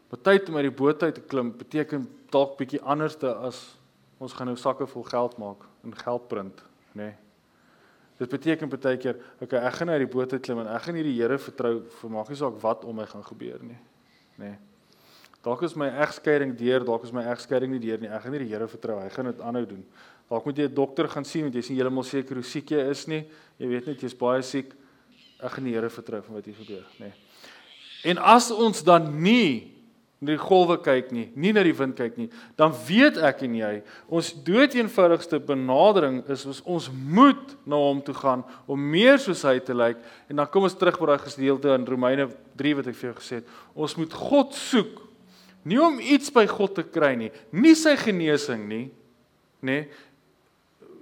Maar 0.09 0.21
tyd 0.21 0.49
om 0.49 0.55
uit 0.55 0.63
die 0.63 0.77
boot 0.83 1.03
uit 1.03 1.15
te 1.15 1.21
klim 1.21 1.51
beteken 1.57 2.07
dalk 2.31 2.57
bietjie 2.57 2.81
anderste 2.81 3.35
as 3.35 3.77
ons 4.19 4.33
gaan 4.33 4.47
nou 4.47 4.55
sakke 4.55 4.87
vol 4.87 5.03
geld 5.03 5.37
maak 5.37 5.57
en 5.83 5.95
geld 5.95 6.27
print, 6.27 6.63
nê. 6.93 7.03
Nee. 7.03 7.15
Dit 8.17 8.29
beteken 8.29 8.69
baie 8.69 8.97
keer, 8.97 9.15
okay, 9.39 9.59
ek 9.59 9.73
gaan 9.73 9.87
nou 9.87 9.97
uit 9.97 10.09
die 10.09 10.15
boot 10.17 10.33
uit 10.33 10.41
klim 10.41 10.59
en 10.59 10.67
ek 10.67 10.81
gaan 10.81 10.95
nie 10.95 11.03
die 11.03 11.21
Here 11.21 11.37
vertrou 11.37 11.83
vir 12.01 12.09
maak 12.09 12.27
nie 12.29 12.35
saak 12.35 12.59
wat 12.61 12.83
om 12.83 12.95
my 12.95 13.05
gaan 13.05 13.23
gebeur 13.23 13.63
nie, 13.63 13.77
nê. 14.37 14.49
Nee. 14.49 14.57
Dalk 15.43 15.63
is 15.63 15.75
my 15.79 15.87
egskeiding 16.03 16.51
deur, 16.59 16.83
dalk 16.83 17.05
is 17.07 17.13
my 17.15 17.23
egskeiding 17.31 17.71
nie 17.71 17.79
deur 17.79 18.01
nie. 18.01 18.09
Ek 18.11 18.25
gaan 18.25 18.35
nie 18.35 18.43
die 18.43 18.51
Here 18.51 18.67
vertrou. 18.67 18.97
Hy 18.99 19.09
gaan 19.13 19.31
dit 19.31 19.39
aanhou 19.39 19.65
doen. 19.69 19.85
Dalk 20.29 20.45
moet 20.45 20.57
jy 20.57 20.67
'n 20.67 20.75
dokter 20.75 21.07
gaan 21.07 21.25
sien 21.25 21.43
want 21.43 21.55
jy 21.55 21.59
is 21.59 21.69
nie 21.69 21.77
heeltemal 21.79 22.03
seker 22.03 22.35
hoe 22.35 22.43
siek 22.43 22.69
jy 22.71 22.89
is 22.89 23.07
nie. 23.07 23.25
Jy 23.57 23.67
weet 23.67 23.87
net 23.87 24.01
jy's 24.01 24.13
baie 24.13 24.41
siek. 24.41 24.73
Ek 25.41 25.51
gaan 25.51 25.63
die 25.63 25.73
Here 25.73 25.89
vertrou 25.89 26.21
van 26.21 26.35
wat 26.35 26.45
hier 26.45 26.55
gebeur, 26.55 26.85
nê. 26.99 27.05
Nee. 27.05 27.13
En 28.03 28.17
as 28.17 28.51
ons 28.51 28.83
dan 28.83 29.21
nie 29.23 29.75
na 30.19 30.33
die 30.33 30.37
golwe 30.37 30.75
kyk 30.83 31.13
nie, 31.15 31.29
nie 31.35 31.53
na 31.55 31.63
die 31.63 31.73
wind 31.73 31.95
kyk 31.95 32.17
nie, 32.17 32.29
dan 32.59 32.73
weet 32.87 33.17
ek 33.17 33.41
en 33.47 33.55
jy, 33.55 33.81
ons 34.11 34.33
doeteenvoudigste 34.43 35.39
benadering 35.39 36.19
is 36.27 36.43
ons 36.65 36.89
moet 36.91 37.55
na 37.65 37.79
hom 37.79 38.01
toe 38.03 38.13
gaan 38.13 38.43
om 38.67 38.79
meer 38.91 39.17
soos 39.17 39.45
hy 39.47 39.59
te 39.63 39.73
lyk. 39.73 39.97
En 40.29 40.35
dan 40.35 40.47
kom 40.51 40.67
ons 40.67 40.75
terug 40.75 40.99
by 40.99 41.13
daai 41.13 41.23
gedeelte 41.23 41.71
in 41.71 41.87
Romeine 41.87 42.27
3 42.59 42.75
wat 42.75 42.87
ek 42.91 42.99
vir 42.99 43.13
jou 43.13 43.19
gesê 43.21 43.39
het. 43.39 43.53
Ons 43.73 43.95
moet 43.95 44.13
God 44.13 44.51
soek 44.53 45.08
Nie 45.67 45.81
om 45.83 45.99
iets 45.99 46.31
by 46.31 46.45
God 46.47 46.77
te 46.79 46.85
kry 46.87 47.15
nie, 47.19 47.31
nie 47.51 47.75
sy 47.75 47.95
genesing 47.99 48.67
nie, 48.69 48.85
nê? 49.59 49.81
Nee. 49.83 50.05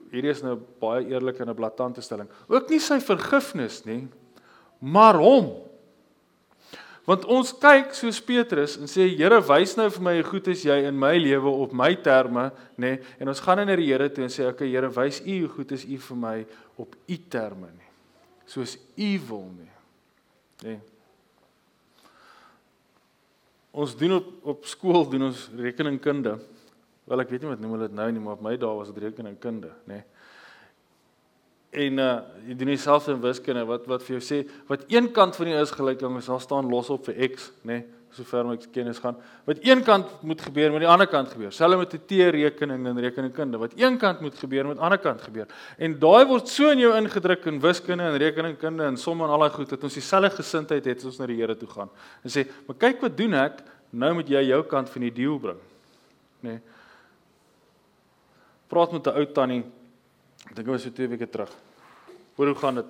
Hierdie 0.07 0.31
is 0.31 0.43
nou 0.43 0.55
baie 0.79 1.03
eerlik 1.11 1.39
en 1.43 1.49
'n 1.49 1.55
blaatante 1.55 2.01
stelling. 2.01 2.29
Ook 2.47 2.69
nie 2.69 2.79
sy 2.79 2.99
vergifnis 2.99 3.85
nie, 3.85 4.07
maar 4.79 5.15
hom. 5.15 5.67
Want 7.05 7.25
ons 7.25 7.53
kyk 7.53 7.93
soos 7.93 8.19
Petrus 8.21 8.77
en 8.77 8.87
sê 8.87 9.07
Here, 9.15 9.39
wys 9.41 9.75
nou 9.77 9.89
vir 9.89 10.03
my 10.03 10.15
hoe 10.15 10.23
goed 10.23 10.47
is 10.47 10.63
jy 10.63 10.87
in 10.87 10.99
my 10.99 11.17
lewe 11.17 11.49
op 11.49 11.71
my 11.71 11.95
terme, 11.95 12.51
nê? 12.77 12.97
Nee, 12.97 12.99
en 13.19 13.27
ons 13.27 13.39
gaan 13.39 13.57
na 13.57 13.75
die 13.75 13.87
Here 13.87 14.09
toe 14.09 14.23
en 14.23 14.29
sê, 14.29 14.43
"Oké, 14.43 14.63
okay, 14.63 14.71
Here, 14.71 14.89
wys 14.89 15.21
U 15.21 15.39
hoe 15.39 15.49
goed 15.49 15.71
is 15.71 15.85
U 15.85 15.97
vir 15.97 16.17
my 16.17 16.45
op 16.77 16.95
U 17.07 17.17
terme 17.29 17.67
nie." 17.67 17.89
Soos 18.45 18.77
U 18.97 19.19
wil 19.27 19.51
nie. 19.57 19.71
Nê? 20.63 20.69
Nee. 20.69 20.96
Ons 23.71 23.95
doen 23.97 24.17
op 24.19 24.29
op 24.53 24.65
skool 24.65 25.09
doen 25.09 25.29
ons 25.29 25.49
rekeningkunde. 25.55 26.37
Wel 27.07 27.23
ek 27.23 27.33
weet 27.33 27.43
nie 27.43 27.51
wat 27.51 27.59
noem 27.63 27.75
hulle 27.75 27.89
dit 27.89 27.97
nou 27.97 28.07
nie, 28.11 28.21
maar 28.23 28.39
op 28.39 28.45
my 28.45 28.55
dae 28.59 28.77
was 28.77 28.93
dit 28.93 29.03
rekeningkunde, 29.03 29.73
nê. 29.89 29.99
Nee. 29.99 30.03
En 31.87 31.99
uh 31.99 32.13
jy 32.47 32.55
doen 32.55 32.71
dieselfde 32.71 33.11
in 33.13 33.21
wiskunde 33.21 33.65
wat 33.67 33.85
wat 33.91 34.03
vir 34.07 34.17
jou 34.17 34.23
sê 34.23 34.41
wat 34.69 34.87
een 34.91 35.11
kant 35.11 35.35
van 35.35 35.51
die 35.51 35.59
is 35.59 35.75
gelyk 35.75 36.01
aan 36.03 36.15
ons 36.15 36.31
staan 36.43 36.69
los 36.71 36.89
op 36.89 37.05
vir 37.09 37.19
x, 37.33 37.51
nê. 37.61 37.81
Nee 37.81 37.96
sover 38.15 38.45
my 38.47 38.57
kennis 38.71 38.99
gaan. 38.99 39.15
Wat 39.45 39.57
een 39.61 39.83
kant 39.83 40.09
moet 40.21 40.41
gebeur, 40.41 40.71
moet 40.71 40.83
die 40.85 40.89
ander 40.89 41.07
kant 41.07 41.29
gebeur. 41.31 41.51
Selfs 41.51 41.77
met 41.77 41.93
'n 41.93 42.05
T-rekening 42.07 42.87
en 42.87 42.99
rekeningkunde, 42.99 43.57
wat 43.57 43.73
een 43.75 43.97
kant 43.97 44.21
moet 44.21 44.35
gebeur, 44.35 44.65
moet 44.65 44.77
aan 44.77 44.77
die 44.77 44.83
ander 44.83 44.97
kant 44.99 45.21
gebeur. 45.21 45.47
En 45.77 45.99
daai 45.99 46.25
word 46.25 46.47
so 46.47 46.69
in 46.69 46.79
jou 46.79 46.93
ingedruk 46.95 47.45
in 47.45 47.59
wiskunde 47.59 48.03
en 48.03 48.17
rekeningkunde 48.17 48.83
en 48.83 48.97
somme 48.97 49.23
en 49.23 49.29
al 49.29 49.39
daai 49.39 49.51
goed 49.51 49.69
dat 49.69 49.83
ons 49.83 49.93
dieselfde 49.93 50.29
gesindheid 50.29 50.85
het 50.85 50.97
as 50.97 51.05
ons 51.05 51.19
na 51.19 51.25
die 51.25 51.37
Here 51.37 51.55
toe 51.55 51.69
gaan. 51.69 51.89
En 52.23 52.29
sê, 52.29 52.47
"Maar 52.67 52.75
kyk 52.75 53.01
wat 53.01 53.17
doen 53.17 53.33
ek? 53.33 53.63
Nou 53.89 54.13
moet 54.13 54.27
jy 54.27 54.47
jou 54.47 54.63
kant 54.63 54.89
van 54.89 55.01
die 55.01 55.13
deal 55.13 55.39
bring." 55.39 55.59
Nê. 56.41 56.49
Nee. 56.49 56.59
Praat 58.67 58.91
met 58.91 59.07
'n 59.07 59.17
ou 59.17 59.25
tannie. 59.25 59.63
Ek 60.45 60.55
dink 60.55 60.65
dit 60.65 60.67
was 60.67 60.83
so 60.83 60.89
2 60.89 61.07
weke 61.07 61.29
terug. 61.29 61.51
Hoor 62.35 62.47
hoe 62.47 62.55
gaan 62.55 62.75
dit? 62.75 62.85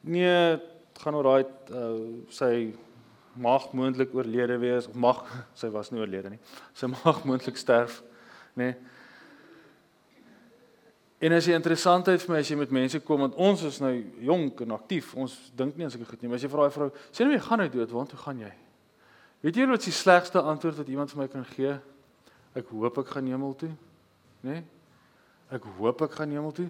Nee, 0.00 0.58
gaan 1.00 1.14
oor 1.14 1.22
daai 1.22 1.44
uh, 1.70 2.22
sy 2.28 2.74
mag 3.34 3.68
moontlik 3.72 4.14
oorlede 4.14 4.58
wees 4.60 4.88
of 4.88 4.94
mag 4.94 5.22
sy 5.60 5.70
was 5.72 5.92
nie 5.92 6.00
oorlede 6.02 6.34
nie. 6.34 6.40
Sy 6.76 6.90
mag 6.92 7.22
moontlik 7.28 7.60
sterf, 7.60 8.02
nê. 8.54 8.72
Nee. 8.72 8.80
En 11.22 11.36
as 11.36 11.46
jy 11.46 11.54
interessantheid 11.54 12.18
vir 12.24 12.32
my 12.34 12.40
as 12.42 12.48
jy 12.50 12.56
met 12.58 12.72
mense 12.74 12.98
kom 13.06 13.20
want 13.22 13.36
ons 13.38 13.60
is 13.68 13.76
nou 13.78 13.92
jonk 14.26 14.64
en 14.64 14.74
aktief. 14.74 15.12
Ons 15.14 15.36
dink 15.54 15.76
nie 15.78 15.86
aan 15.86 15.92
sulke 15.94 16.08
goed 16.08 16.24
nie. 16.24 16.30
Maar 16.32 16.40
as 16.40 16.46
jy 16.46 16.50
vra 16.50 16.64
daai 16.66 16.74
vrou, 16.74 16.88
sê 17.14 17.22
nou 17.22 17.36
jy 17.36 17.42
gaan 17.44 17.62
nou 17.62 17.68
dood, 17.70 17.92
waartoe 17.94 18.18
gaan 18.18 18.40
jy? 18.42 18.50
Weet 19.46 19.60
jy 19.60 19.66
wat 19.70 19.86
die 19.86 19.94
slegste 19.94 20.42
antwoord 20.42 20.80
wat 20.82 20.90
iemand 20.90 21.14
vir 21.14 21.20
my 21.22 21.28
kan 21.30 21.46
gee? 21.52 21.76
Ek 22.58 22.72
hoop 22.74 22.98
ek 23.04 23.12
gaan 23.14 23.30
hemel 23.30 23.54
toe. 23.60 23.70
Né? 24.42 24.56
Nee? 24.56 24.64
Ek 25.54 25.68
hoop 25.78 26.02
ek 26.08 26.18
gaan 26.18 26.34
hemel 26.34 26.54
toe. 26.56 26.66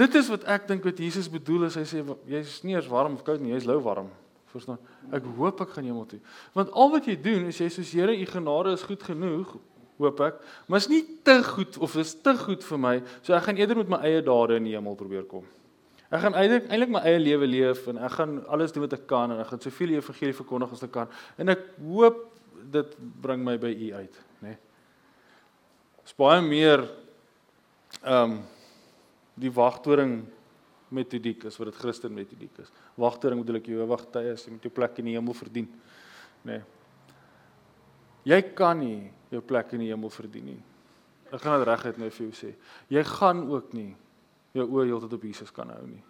Dit 0.00 0.16
is 0.16 0.28
wat 0.32 0.44
ek 0.48 0.68
dink 0.68 0.84
wat 0.88 1.00
Jesus 1.00 1.28
bedoel 1.28 1.68
as 1.68 1.76
hy 1.76 1.84
sê 1.88 2.02
jy's 2.28 2.60
nie 2.64 2.76
eers 2.76 2.88
warm 2.88 3.16
of 3.18 3.24
koud 3.26 3.40
nie, 3.42 3.52
jy's 3.52 3.68
lou 3.68 3.80
warm. 3.84 4.08
Verstaan? 4.50 4.78
Ek 5.14 5.26
hoop 5.36 5.60
ek 5.62 5.74
gaan 5.76 5.86
hemel 5.86 6.06
toe. 6.10 6.20
Want 6.56 6.72
al 6.72 6.90
wat 6.90 7.06
jy 7.06 7.16
doen 7.22 7.50
is 7.50 7.60
jy 7.60 7.68
sê 7.70 7.80
soos 7.80 7.92
Here, 7.94 8.14
u 8.14 8.26
genade 8.26 8.74
is 8.74 8.86
goed 8.86 9.02
genoeg 9.06 9.54
hoop 10.00 10.20
ek. 10.24 10.40
Maar 10.68 10.82
is 10.82 10.88
nie 10.90 11.02
te 11.26 11.36
goed 11.44 11.78
of 11.82 11.96
is 12.00 12.14
te 12.24 12.34
goed 12.40 12.64
vir 12.66 12.80
my, 12.80 12.94
so 13.20 13.34
ek 13.36 13.48
gaan 13.48 13.60
eerder 13.60 13.80
met 13.82 13.92
my 13.92 14.00
eie 14.08 14.22
dade 14.24 14.56
in 14.60 14.68
die 14.68 14.76
hemel 14.76 14.96
probeer 14.98 15.26
kom. 15.28 15.44
Ek 16.10 16.24
gaan 16.24 16.34
eintlik 16.34 16.66
eintlik 16.72 16.94
my 16.96 17.02
eie 17.06 17.20
lewe 17.22 17.46
leef 17.46 17.84
en 17.90 18.00
ek 18.02 18.16
gaan 18.16 18.38
alles 18.50 18.74
doen 18.74 18.86
wat 18.86 18.96
ek 18.96 19.04
kan 19.10 19.30
en 19.30 19.42
ek 19.44 19.52
gaan 19.52 19.62
soveel 19.62 19.94
evangelie 19.94 20.34
verkondig 20.34 20.72
as 20.74 20.82
ek 20.88 20.94
kan 20.96 21.12
en 21.38 21.54
ek 21.54 21.68
hoop 21.84 22.24
dit 22.74 22.96
bring 23.22 23.44
my 23.46 23.54
by 23.60 23.70
u 23.70 23.92
uit, 23.94 24.18
nê. 24.42 24.50
Nee. 24.50 24.58
Is 26.04 26.16
baie 26.18 26.40
meer 26.44 26.84
ehm 28.00 28.40
um, 28.40 28.40
die 29.40 29.52
wagtoring 29.56 30.18
metodiek 30.94 31.44
is 31.48 31.56
wat 31.60 31.70
dit 31.70 31.78
Christen 31.80 32.14
metodiek 32.14 32.58
is. 32.62 32.70
Wagtoring 33.00 33.40
bedoel 33.42 33.60
ek 33.60 33.70
jy 33.70 33.86
wagtye 33.88 34.34
as 34.34 34.44
jy 34.46 34.54
met 34.56 34.66
jou 34.66 34.72
plek 34.74 34.98
in 35.02 35.10
die 35.10 35.16
hemel 35.16 35.36
verdien, 35.36 35.68
nê. 36.44 36.58
Nee. 36.58 36.62
Jy 38.28 38.40
kan 38.52 38.76
nie 38.76 39.10
jou 39.32 39.40
plek 39.40 39.72
in 39.76 39.84
die 39.86 39.88
hemel 39.88 40.12
verdien 40.12 40.50
nie. 40.50 40.60
Ek 41.30 41.40
gaan 41.40 41.60
dit 41.60 41.68
reguit 41.70 42.00
nou 42.02 42.10
vir 42.10 42.24
jou 42.26 42.34
sê. 42.36 42.50
Jy 42.92 43.02
gaan 43.06 43.46
ook 43.48 43.72
nie 43.76 43.92
jou 44.56 44.66
oë 44.66 44.88
heeltyd 44.90 45.14
op 45.16 45.24
Jesus 45.24 45.52
kan 45.54 45.70
hou 45.72 45.84
nie. 45.86 46.02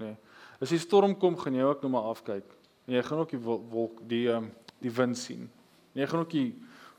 Nê. 0.00 0.10
Nee. 0.10 0.16
As 0.56 0.72
die 0.72 0.80
storm 0.80 1.12
kom, 1.20 1.36
gaan 1.36 1.54
jy 1.54 1.66
ook 1.68 1.82
net 1.84 1.92
maar 1.92 2.08
afkyk. 2.14 2.54
En 2.88 2.96
jy 2.96 3.02
gaan 3.04 3.20
ook 3.20 3.34
die 3.34 3.42
wolk 3.44 4.00
die 4.08 4.24
um, 4.32 4.48
die 4.80 4.92
wind 4.92 5.18
sien. 5.20 5.44
En 5.92 6.00
jy 6.00 6.08
gaan 6.08 6.22
ook 6.24 6.32
die 6.32 6.48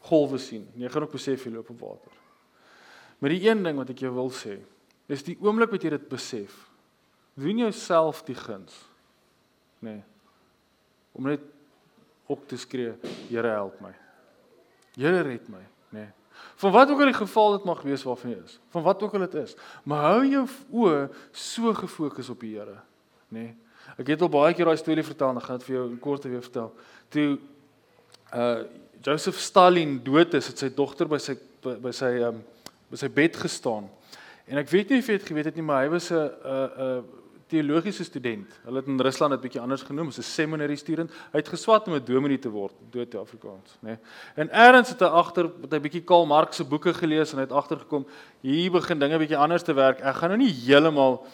golwe 0.08 0.40
sien. 0.42 0.68
En 0.76 0.86
jy 0.86 0.92
gaan 0.94 1.08
ook 1.08 1.16
besef 1.18 1.46
jy 1.46 1.54
loop 1.56 1.72
op 1.74 1.82
water. 1.82 2.18
Maar 3.18 3.34
die 3.34 3.48
een 3.48 3.64
ding 3.66 3.80
wat 3.80 3.90
ek 3.94 4.04
jou 4.06 4.12
wil 4.14 4.30
sê, 4.34 4.60
is 5.10 5.24
die 5.26 5.38
oomblik 5.42 5.72
wat 5.74 5.86
jy 5.86 5.94
dit 5.96 6.10
besef, 6.12 6.67
doen 7.38 7.62
jouself 7.62 8.24
die 8.26 8.36
guns. 8.36 8.76
Nê. 9.80 9.92
Nee. 9.94 10.04
Om 11.18 11.30
net 11.30 11.42
op 12.28 12.48
te 12.50 12.58
skree, 12.58 12.94
Here 13.30 13.54
help 13.54 13.80
my. 13.82 13.94
Here 14.98 15.22
red 15.22 15.48
my, 15.50 15.62
nê. 15.90 16.02
Nee. 16.02 16.10
Van 16.62 16.72
wat 16.72 16.90
ook 16.90 17.00
al 17.00 17.10
die 17.10 17.18
geval 17.18 17.56
dit 17.56 17.64
mag 17.66 17.82
wees 17.82 18.04
waarvan 18.06 18.34
jy 18.34 18.42
is. 18.46 18.58
Van 18.74 18.84
wat 18.86 19.02
ook 19.04 19.14
al 19.14 19.26
dit 19.26 19.38
is. 19.42 19.56
Maar 19.84 20.04
hou 20.12 20.20
jou 20.26 20.44
oë 20.84 21.08
so 21.32 21.74
gefokus 21.78 22.30
op 22.34 22.44
die 22.46 22.56
Here, 22.58 22.82
nê. 23.30 23.48
Nee. 23.48 23.56
Ek 23.96 24.12
het 24.12 24.22
al 24.22 24.32
baie 24.32 24.56
keer 24.56 24.68
daai 24.68 24.80
storie 24.80 25.06
vertel, 25.06 25.38
dan 25.38 25.46
gaan 25.46 25.62
ek 25.62 25.66
vir 25.70 25.76
jou 25.78 25.86
kort 26.04 26.26
weer 26.28 26.44
vertel. 26.44 26.74
Toe 27.14 27.30
uh 28.36 28.60
Joseph 29.06 29.38
Stalin 29.40 30.00
dood 30.04 30.34
is, 30.34 30.48
het 30.50 30.60
sy 30.60 30.72
dogter 30.74 31.08
by 31.08 31.20
sy 31.22 31.36
by, 31.64 31.76
by 31.80 31.92
sy 31.96 32.10
um 32.26 32.42
by 32.90 32.98
sy 33.00 33.08
bed 33.14 33.38
gestaan. 33.38 33.86
En 34.50 34.60
ek 34.60 34.72
weet 34.72 34.90
nie 34.90 35.00
of 35.04 35.08
jy 35.08 35.20
dit 35.20 35.28
geweet 35.30 35.50
het 35.52 35.60
nie, 35.60 35.64
maar 35.64 35.86
hy 35.86 35.92
was 35.94 36.10
'n 36.12 36.18
'n 36.18 36.70
'n 36.88 37.06
teologiese 37.48 38.04
student. 38.04 38.60
Hulle 38.64 38.82
het 38.82 38.88
in 38.88 39.00
Rusland 39.02 39.32
dit 39.32 39.42
bietjie 39.42 39.62
anders 39.62 39.84
genoem, 39.88 40.08
as 40.08 40.18
'n 40.18 40.22
seminary 40.22 40.76
student. 40.76 41.12
Hy 41.32 41.40
het 41.40 41.48
geswat 41.48 41.88
om 41.88 41.94
'n 41.94 42.06
dominee 42.06 42.40
te 42.40 42.50
word, 42.50 42.74
dood 42.92 43.12
te 43.12 43.18
Afrikaans, 43.18 43.78
nê. 43.82 43.88
Nee. 43.88 43.98
En 44.36 44.50
eers 44.52 44.90
het 44.90 45.00
hy 45.00 45.06
agter 45.06 45.50
met 45.62 45.74
'n 45.74 45.82
bietjie 45.82 46.04
Karl 46.04 46.26
Marx 46.26 46.56
se 46.56 46.64
boeke 46.64 46.94
gelees 46.94 47.32
en 47.32 47.38
hy 47.38 47.44
het 47.44 47.52
agtergekom 47.52 48.06
hier 48.42 48.72
begin 48.72 49.00
dinge 49.00 49.18
bietjie 49.18 49.38
anders 49.38 49.64
te 49.64 49.74
werk. 49.74 50.00
Ek 50.00 50.16
gaan 50.16 50.30
nou 50.30 50.40
nie 50.40 50.54
heeltemal 50.54 51.26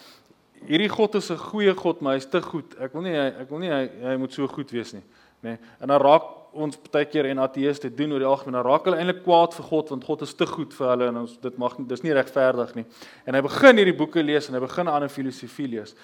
hierdie 0.68 0.90
God 0.90 1.16
is 1.16 1.30
'n 1.32 1.38
goeie 1.38 1.74
God, 1.76 2.02
maar 2.02 2.14
hy's 2.14 2.30
te 2.30 2.42
goed. 2.42 2.76
Ek 2.80 2.94
wil 2.94 3.02
nie 3.02 3.16
hy 3.16 3.34
ek 3.42 3.50
wil 3.50 3.60
nie 3.60 3.70
hy, 3.70 3.90
hy 4.02 4.18
moet 4.18 4.34
so 4.34 4.48
goed 4.48 4.72
wees 4.72 4.94
nie, 4.94 5.04
nê. 5.44 5.54
Nee. 5.54 5.60
En 5.80 5.92
dan 5.92 6.02
raak 6.02 6.32
ons 6.54 6.78
baie 6.94 7.08
keer 7.10 7.32
en 7.32 7.42
ateëste 7.42 7.90
doen 7.98 8.14
oor 8.14 8.22
die 8.22 8.30
algemeen 8.30 8.60
dan 8.60 8.66
raak 8.68 8.86
hulle 8.86 9.00
eintlik 9.02 9.24
kwaad 9.26 9.56
vir 9.58 9.66
God 9.72 9.90
want 9.94 10.06
God 10.06 10.22
is 10.26 10.36
te 10.38 10.46
goed 10.50 10.74
vir 10.78 10.92
hulle 10.92 11.08
en 11.10 11.24
ons 11.24 11.34
dit 11.42 11.58
mag 11.62 11.78
nie 11.80 11.88
dis 11.90 12.04
nie 12.06 12.14
regverdig 12.14 12.76
nie. 12.78 12.86
En 13.26 13.38
hy 13.38 13.42
begin 13.46 13.82
hierdie 13.82 13.98
boeke 13.98 14.22
lees 14.24 14.50
en 14.50 14.58
hy 14.60 14.62
begin 14.62 14.86
'n 14.86 14.94
ander 14.94 15.10
filosofie 15.10 15.68
lees. 15.68 15.96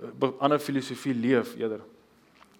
'n 0.00 0.32
ander 0.40 0.58
filosofie 0.58 1.14
leef 1.14 1.56
eerder. 1.56 1.80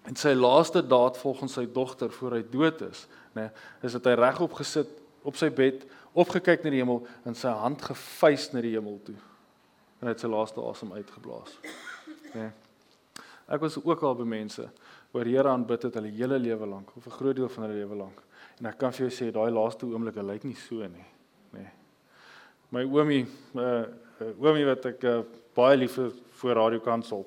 En 0.05 0.17
sy 0.17 0.35
laaste 0.35 0.83
daad 0.87 1.19
volgens 1.19 1.53
sy 1.53 1.67
dogter 1.73 2.11
voor 2.11 2.33
hy 2.33 2.45
dood 2.51 2.81
is, 2.81 3.07
nê, 3.35 3.51
is 3.83 3.93
dat 3.93 4.05
hy 4.05 4.15
regop 4.15 4.53
gesit 4.53 4.89
op 5.23 5.37
sy 5.37 5.51
bed, 5.51 5.85
opgekyk 6.13 6.65
na 6.65 6.71
die 6.71 6.81
hemel 6.81 7.07
en 7.25 7.35
sy 7.35 7.49
hand 7.49 7.83
gefees 7.83 8.53
na 8.53 8.61
die 8.61 8.73
hemel 8.73 9.01
toe. 9.05 9.17
En 10.01 10.09
hy 10.09 10.15
het 10.15 10.21
sy 10.21 10.31
laaste 10.31 10.61
asem 10.61 10.93
uitgeblaas. 10.93 11.59
Nê. 12.35 12.49
Ek 13.49 13.61
was 13.61 13.79
ook 13.81 14.03
al 14.03 14.15
by 14.15 14.25
mense 14.29 14.69
oor 15.19 15.29
Here 15.29 15.51
aanbid 15.51 15.89
het 15.89 15.99
hulle 15.99 16.11
hele 16.15 16.39
lewe 16.39 16.67
lank 16.67 16.95
of 16.97 17.07
'n 17.07 17.17
groot 17.19 17.37
deel 17.37 17.49
van 17.49 17.65
hulle 17.65 17.79
lewe 17.81 17.97
lank. 17.97 18.23
En 18.61 18.67
ek 18.67 18.79
kan 18.79 18.93
vir 18.93 19.09
jou 19.09 19.11
sê 19.11 19.33
daai 19.33 19.51
laaste 19.51 19.87
oomblik 19.87 20.17
lyk 20.17 20.45
nie 20.45 20.55
so 20.55 20.77
nie, 20.77 21.07
nê. 21.53 21.59
Nee. 21.59 21.71
My 22.71 22.85
oomie, 22.85 23.27
uh, 23.55 23.85
oomie 24.39 24.67
wat 24.67 24.87
ek 24.87 25.05
uh, 25.05 25.23
baie 25.55 25.77
lief 25.77 25.95
vir 25.95 26.13
voor 26.41 26.55
Radio 26.55 26.81
Kansel. 26.81 27.27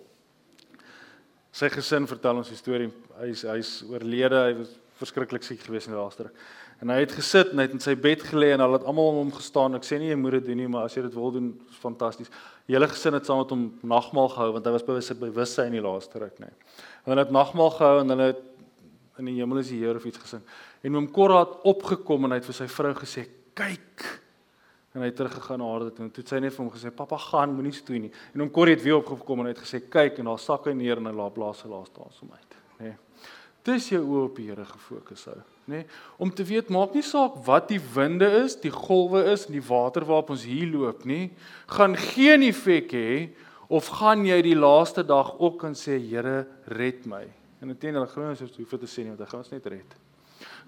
Sy 1.51 1.69
gesin 1.69 2.07
vertel 2.07 2.37
ons 2.37 2.51
'n 2.51 2.55
storie. 2.55 2.91
Hy's 3.19 3.41
hy's 3.43 3.83
oorlede, 3.83 4.35
hy 4.35 4.53
was 4.59 4.79
verskriklik 4.99 5.43
siek 5.43 5.59
gewees 5.59 5.87
in 5.87 5.93
die 5.93 5.99
laaste 5.99 6.23
ruk. 6.23 6.35
En 6.81 6.89
hy 6.89 7.03
het 7.03 7.11
gesit 7.13 7.51
en 7.51 7.59
hy 7.61 7.67
het 7.67 7.73
in 7.75 7.83
sy 7.83 7.93
bed 7.93 8.23
gelê 8.25 8.55
en 8.55 8.63
hulle 8.63 8.79
het 8.79 8.85
almal 8.89 9.11
om 9.11 9.19
hom 9.21 9.33
gestaan. 9.35 9.77
Ek 9.77 9.85
sê 9.85 9.99
nie 10.01 10.09
jy 10.09 10.17
moet 10.17 10.39
dit 10.39 10.47
doen 10.49 10.57
nie, 10.63 10.69
maar 10.71 10.87
as 10.87 10.95
jy 10.97 11.03
dit 11.05 11.13
wil 11.13 11.33
doen, 11.35 11.51
is 11.69 11.81
fantasties. 11.81 12.31
Hele 12.65 12.87
gesin 12.89 13.13
het 13.13 13.27
saam 13.29 13.43
met 13.43 13.51
hom 13.53 13.67
nagmaal 13.91 14.31
gehou 14.33 14.47
want 14.55 14.65
hy 14.65 14.73
was 14.73 14.85
bewus 14.87 15.11
bewussyn 15.19 15.69
in 15.69 15.77
die 15.77 15.83
laaste 15.85 16.21
ruk, 16.23 16.39
nê. 16.41 16.49
Nee. 16.49 16.79
Hulle 17.05 17.25
het 17.25 17.33
nagmaal 17.35 17.69
gehou 17.77 17.99
en 18.01 18.13
hulle 18.15 18.27
het 18.31 18.41
in 19.21 19.29
die 19.29 19.37
hemel 19.37 19.61
is 19.61 19.69
die 19.69 19.77
Here 19.83 20.01
of 20.01 20.07
iets 20.09 20.21
gesing. 20.23 20.41
En 20.81 20.97
oom 20.97 21.09
Korra 21.13 21.43
het 21.43 21.67
opgekom 21.69 22.25
en 22.25 22.33
hy 22.33 22.39
het 22.41 22.49
vir 22.49 22.57
sy 22.63 22.67
vrou 22.71 22.93
gesê: 22.97 23.27
"Kyk." 23.53 24.07
En 24.95 25.03
hy 25.03 25.11
het 25.11 25.19
teruggegaan 25.21 25.61
na 25.61 25.69
haar 25.69 25.85
toe 25.91 26.05
en 26.07 26.09
toe 26.11 26.23
het 26.23 26.33
sy 26.33 26.39
net 26.41 26.55
vir 26.55 26.65
hom 26.65 26.71
gesê: 26.73 26.89
"Pappa, 26.95 27.17
gaan, 27.17 27.53
moenie 27.53 27.75
stoei 27.77 27.99
nie." 27.99 28.11
En 28.33 28.41
oom 28.41 28.49
Korra 28.49 28.73
het 28.73 28.81
weer 28.81 28.97
opgekom 28.97 29.39
en 29.39 29.51
hy 29.51 29.53
het 29.53 29.61
gesê: 29.61 29.83
"Kyk." 29.85 30.17
En 30.19 30.25
daar 30.25 30.39
sak 30.39 30.65
hy 30.65 30.73
neer 30.73 30.97
en 30.97 31.05
hy 31.05 31.13
laat 31.13 31.33
blaas 31.33 31.61
sy 31.61 31.67
laaste 31.67 32.01
asem 32.01 32.31
uit. 32.31 32.60
Dis 33.67 33.91
jou 33.91 34.01
oë 34.01 34.23
op 34.25 34.37
die 34.39 34.47
Here 34.49 34.65
gefokus 34.65 35.27
hou, 35.29 35.37
nê? 35.69 35.83
Nee, 35.83 35.85
om 36.17 36.31
te 36.33 36.45
weet 36.47 36.71
maak 36.73 36.95
nie 36.97 37.05
saak 37.05 37.35
wat 37.45 37.69
die 37.69 37.81
winde 37.93 38.25
is, 38.41 38.55
die 38.57 38.73
golwe 38.73 39.21
is 39.29 39.45
en 39.47 39.53
die 39.53 39.67
water 39.67 40.05
waarop 40.07 40.33
ons 40.33 40.47
hier 40.49 40.65
loop 40.71 41.05
nie, 41.05 41.29
gaan 41.69 41.93
geen 41.99 42.47
effek 42.47 42.95
hê 42.97 43.11
of 43.71 43.87
gaan 44.01 44.25
jy 44.25 44.39
die 44.43 44.57
laaste 44.57 45.05
dag 45.07 45.35
ook 45.37 45.59
kan 45.61 45.77
sê 45.77 45.99
Here 46.01 46.47
red 46.73 47.05
my? 47.05 47.21
En 47.61 47.69
intendeel 47.69 48.09
glo 48.09 48.31
ons 48.31 48.41
hoef 48.41 48.73
te 48.81 48.89
sê 48.89 49.05
nie 49.05 49.13
want 49.13 49.21
hy 49.21 49.29
gaan 49.29 49.43
ons 49.45 49.53
net 49.53 49.69
red. 49.69 49.97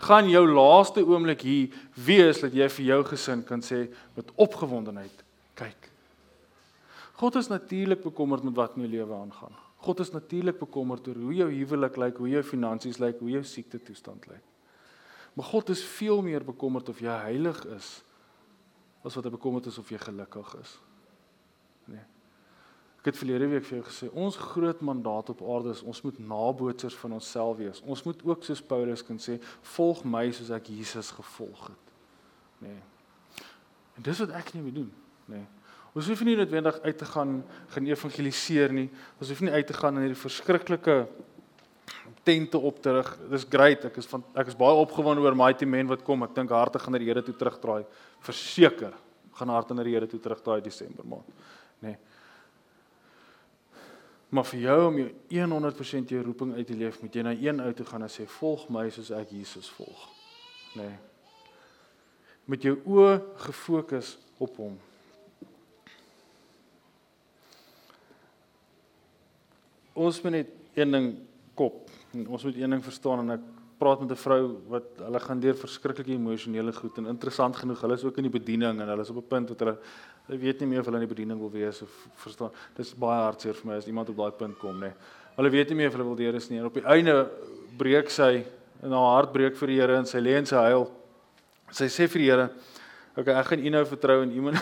Gaan 0.06 0.30
jou 0.30 0.44
laaste 0.46 1.02
oomblik 1.02 1.42
hier 1.46 1.74
wees 1.98 2.44
dat 2.46 2.54
jy 2.54 2.70
vir 2.78 2.86
jou 2.92 3.02
gesin 3.10 3.42
kan 3.48 3.66
sê 3.66 3.88
met 4.14 4.30
opgewondenheid, 4.38 5.26
kyk. 5.58 5.90
God 7.18 7.42
is 7.42 7.50
natuurlik 7.50 8.06
bekommerd 8.06 8.46
met 8.46 8.58
wat 8.58 8.78
in 8.78 8.86
jou 8.86 8.94
lewe 8.94 9.18
aangaan. 9.18 9.63
God 9.84 10.00
is 10.00 10.14
natuurlik 10.14 10.60
bekommerd 10.62 11.08
oor 11.08 11.20
hoe 11.26 11.36
jou 11.36 11.50
huwelik 11.52 11.98
lyk, 12.00 12.18
hoe 12.22 12.30
jou 12.32 12.44
finansies 12.48 13.02
lyk, 13.04 13.20
hoe 13.20 13.34
jou 13.34 13.44
siekte 13.44 13.82
toestand 13.84 14.28
lyk. 14.32 14.44
Maar 15.34 15.50
God 15.50 15.70
is 15.74 15.84
veel 15.84 16.22
meer 16.24 16.46
bekommerd 16.46 16.90
of 16.90 17.02
jy 17.04 17.14
heilig 17.26 17.60
is 17.76 18.00
as 19.04 19.18
wat 19.18 19.26
hy 19.28 19.34
bekommerd 19.34 19.68
is 19.68 19.78
of 19.82 19.90
jy 19.92 20.00
gelukkig 20.00 20.54
is. 20.62 20.78
Nee. 21.92 22.06
Ek 23.02 23.10
het 23.10 23.18
verlede 23.20 23.50
week 23.52 23.66
vir 23.68 23.82
jou 23.82 23.86
gesê, 23.90 24.08
ons 24.16 24.38
groot 24.40 24.80
mandaat 24.88 25.34
op 25.34 25.42
aarde 25.44 25.74
is 25.76 25.82
ons 25.84 26.00
moet 26.06 26.22
nabootsers 26.24 26.96
van 27.02 27.18
onsself 27.18 27.58
wees. 27.60 27.82
Ons 27.84 28.06
moet 28.08 28.22
ook 28.24 28.46
soos 28.48 28.62
Paulus 28.64 29.04
kan 29.04 29.20
sê, 29.20 29.36
volg 29.74 30.06
my 30.08 30.30
soos 30.32 30.54
ek 30.56 30.72
Jesus 30.72 31.12
gevolg 31.12 31.66
het. 31.74 31.92
Nee. 32.64 32.80
En 34.00 34.08
dis 34.08 34.24
wat 34.24 34.32
ek 34.40 34.54
nie 34.56 34.64
moet 34.64 34.80
doen. 34.80 34.94
Nee. 35.34 35.44
Ons 35.94 36.08
hoef 36.10 36.24
nie 36.26 36.34
noodwendig 36.38 36.80
uit 36.82 36.98
te 36.98 37.06
gaan 37.06 37.36
gaan 37.74 37.90
evangeliseer 37.92 38.74
nie. 38.74 38.88
Ons 39.22 39.30
hoef 39.30 39.44
nie 39.46 39.54
uit 39.54 39.68
te 39.68 39.76
gaan 39.78 40.00
in 40.00 40.08
hierdie 40.08 40.22
verskriklike 40.22 40.98
tente 42.26 42.58
op 42.58 42.80
terug. 42.82 43.12
Dis 43.30 43.46
great. 43.50 43.86
Ek 43.90 44.00
is 44.02 44.08
van 44.10 44.24
ek 44.34 44.50
is 44.50 44.58
baie 44.58 44.80
opgewonde 44.82 45.22
oor 45.22 45.38
Mighty 45.38 45.68
Men 45.70 45.92
wat 45.92 46.02
kom. 46.08 46.26
Ek 46.26 46.34
dink 46.36 46.54
harte 46.56 46.82
gaan 46.82 46.96
na 46.96 47.02
die 47.02 47.12
Here 47.12 47.22
toe 47.26 47.36
terugdraai. 47.38 47.84
Verseker, 48.26 48.96
gaan 49.38 49.54
harte 49.54 49.78
na 49.78 49.86
die 49.86 49.94
Here 49.94 50.10
toe 50.10 50.22
terugdraai 50.24 50.64
Desember 50.66 51.06
maand. 51.06 51.30
Nê. 51.84 51.94
Nee. 51.94 51.98
Maar 54.34 54.48
vir 54.50 54.64
jou 54.64 54.80
om 54.88 54.96
jou 54.98 55.46
100% 55.46 56.10
jou 56.10 56.24
roeping 56.26 56.56
uit 56.56 56.66
te 56.66 56.74
leef, 56.74 56.96
moet 57.04 57.14
jy 57.14 57.22
na 57.22 57.36
een 57.38 57.60
ou 57.62 57.70
toe 57.78 57.86
gaan 57.86 58.02
en 58.02 58.10
sê 58.10 58.26
volg 58.40 58.64
my 58.74 58.88
soos 58.90 59.12
ek 59.14 59.36
Jesus 59.36 59.70
volg. 59.76 60.08
Nê. 60.74 60.88
Nee. 60.88 60.96
Met 62.50 62.66
jou 62.66 62.74
oë 62.82 63.20
gefokus 63.46 64.16
op 64.42 64.58
hom. 64.58 64.74
Ons 70.04 70.22
moet 70.24 70.36
net 70.40 70.54
een 70.76 70.92
ding 70.92 71.12
kop. 71.56 71.86
Ons 72.28 72.44
moet 72.44 72.58
een 72.60 72.76
ding 72.76 72.82
verstaan 72.84 73.24
en 73.24 73.36
ek 73.38 73.44
praat 73.80 74.00
met 74.04 74.12
'n 74.12 74.24
vrou 74.26 74.44
wat 74.70 74.88
hulle 74.98 75.20
gaan 75.20 75.40
deur 75.40 75.56
verskriklike 75.56 76.12
emosionele 76.12 76.74
goed 76.74 76.98
en 76.98 77.06
interessant 77.08 77.56
genoeg, 77.56 77.82
hulle 77.82 77.94
is 77.94 78.04
ook 78.04 78.18
in 78.18 78.30
die 78.30 78.40
bediening 78.40 78.82
en 78.82 78.88
hulle 78.88 79.02
is 79.02 79.10
op 79.10 79.18
'n 79.18 79.28
punt 79.28 79.50
wat 79.50 79.60
hulle 79.60 79.78
hulle 80.28 80.40
weet 80.40 80.60
nie 80.60 80.68
meer 80.68 80.80
of 80.80 80.86
hulle 80.86 81.02
in 81.02 81.08
die 81.08 81.16
bediening 81.16 81.40
wil 81.40 81.52
wees 81.52 81.82
of 81.82 81.92
verstaan. 82.16 82.52
Dis 82.76 82.94
baie 82.94 83.22
hartseer 83.24 83.54
vir 83.54 83.68
my 83.68 83.78
as 83.78 83.88
iemand 83.88 84.10
op 84.10 84.16
daai 84.16 84.32
punt 84.32 84.58
kom, 84.58 84.76
nê. 84.76 84.80
Nee. 84.80 84.94
Hulle 85.36 85.50
weet 85.50 85.70
nie 85.70 85.76
meer 85.76 85.88
of 85.88 85.94
hulle 85.94 86.06
wil 86.06 86.16
deur 86.16 86.36
is 86.36 86.50
nie. 86.50 86.60
En 86.60 86.66
op 86.66 86.74
die 86.74 86.86
einde 86.86 87.30
breek 87.78 88.10
sy 88.10 88.46
en 88.84 88.92
haar 88.92 89.16
hart 89.16 89.32
breek 89.34 89.56
vir 89.56 89.68
die 89.68 89.80
Here 89.80 89.98
en 89.98 90.06
sy 90.06 90.20
lê 90.20 90.38
en 90.38 90.46
sy 90.46 90.56
huil. 90.56 90.92
Sy 91.72 91.86
sê 91.86 92.08
vir 92.08 92.20
die 92.20 92.30
Here, 92.30 92.50
"Oké, 93.18 93.22
okay, 93.22 93.34
ek 93.34 93.46
gaan 93.46 93.66
U 93.66 93.70
nou 93.70 93.86
vertrou 93.86 94.22
en 94.22 94.32
iemand 94.32 94.56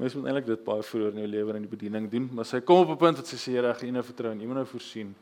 Mens 0.00 0.14
moet 0.16 0.30
eintlik 0.30 0.46
dit 0.48 0.62
baie 0.64 0.84
vroeër 0.86 1.12
in 1.12 1.20
jou 1.20 1.28
lewe 1.28 1.54
in 1.58 1.66
die 1.66 1.70
bediening 1.70 2.06
doen, 2.08 2.30
maar 2.32 2.46
sy 2.48 2.62
kom 2.64 2.86
op 2.86 2.94
'n 2.94 2.96
punt 2.96 3.18
wat 3.20 3.26
sy 3.26 3.36
sê, 3.36 3.52
"Here, 3.52 3.68
ek 3.68 3.78
gaan 3.78 3.88
U 3.88 3.92
nou 3.92 4.02
vertrou 4.02 4.32
en 4.32 4.40
U 4.40 4.46
moet 4.46 4.56
nou 4.56 4.66
voorsien." 4.66 5.14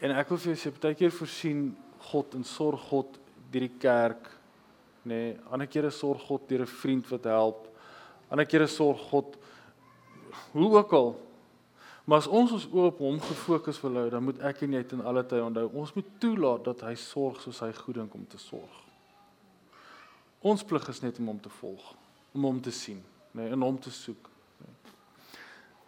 En 0.00 0.10
ek 0.10 0.28
wil 0.28 0.38
vir 0.38 0.54
jou 0.54 0.70
sê, 0.70 0.80
baie 0.80 0.94
keer 0.94 1.10
voorsien 1.10 1.76
God 1.98 2.34
en 2.34 2.44
sorg 2.44 2.80
God 2.80 3.18
deur 3.50 3.60
die 3.60 3.78
kerk, 3.78 4.30
nê. 5.04 5.08
Nee, 5.08 5.36
ander 5.50 5.66
kere 5.66 5.90
sorg 5.90 6.22
God 6.22 6.48
deur 6.48 6.62
'n 6.62 6.66
vriend 6.66 7.08
wat 7.08 7.24
help. 7.24 7.68
Ander 8.30 8.46
kere 8.46 8.66
sorg 8.66 9.00
God 9.10 9.36
hoe 10.52 10.76
ook 10.76 10.92
al. 10.92 11.20
Maar 12.04 12.18
as 12.18 12.26
ons 12.26 12.52
ons 12.52 12.66
oë 12.66 12.86
op 12.86 12.98
hom 12.98 13.20
gefokus 13.20 13.80
wil 13.80 13.94
hou, 13.94 14.10
dan 14.10 14.22
moet 14.22 14.38
ek 14.38 14.62
en 14.62 14.72
jy 14.72 14.82
ten 14.82 15.00
alle 15.04 15.26
tye 15.26 15.44
onthou, 15.44 15.70
ons 15.74 15.92
moet 15.94 16.06
toelaat 16.18 16.64
dat 16.64 16.80
hy 16.80 16.94
sorg 16.94 17.40
soos 17.40 17.60
hy 17.60 17.72
goed 17.72 17.94
dink 17.94 18.14
om 18.14 18.26
te 18.26 18.38
sorg. 18.38 18.84
Ons 20.40 20.64
plig 20.64 20.88
is 20.88 21.02
net 21.02 21.18
om 21.18 21.26
hom 21.26 21.40
te 21.40 21.48
volg, 21.48 21.94
om 22.32 22.44
hom 22.44 22.60
te 22.60 22.70
sien, 22.70 23.02
nê, 23.32 23.42
nee, 23.42 23.52
en 23.52 23.62
hom 23.62 23.78
te 23.80 23.90
soek. 23.90 24.28
Nee. 24.62 24.94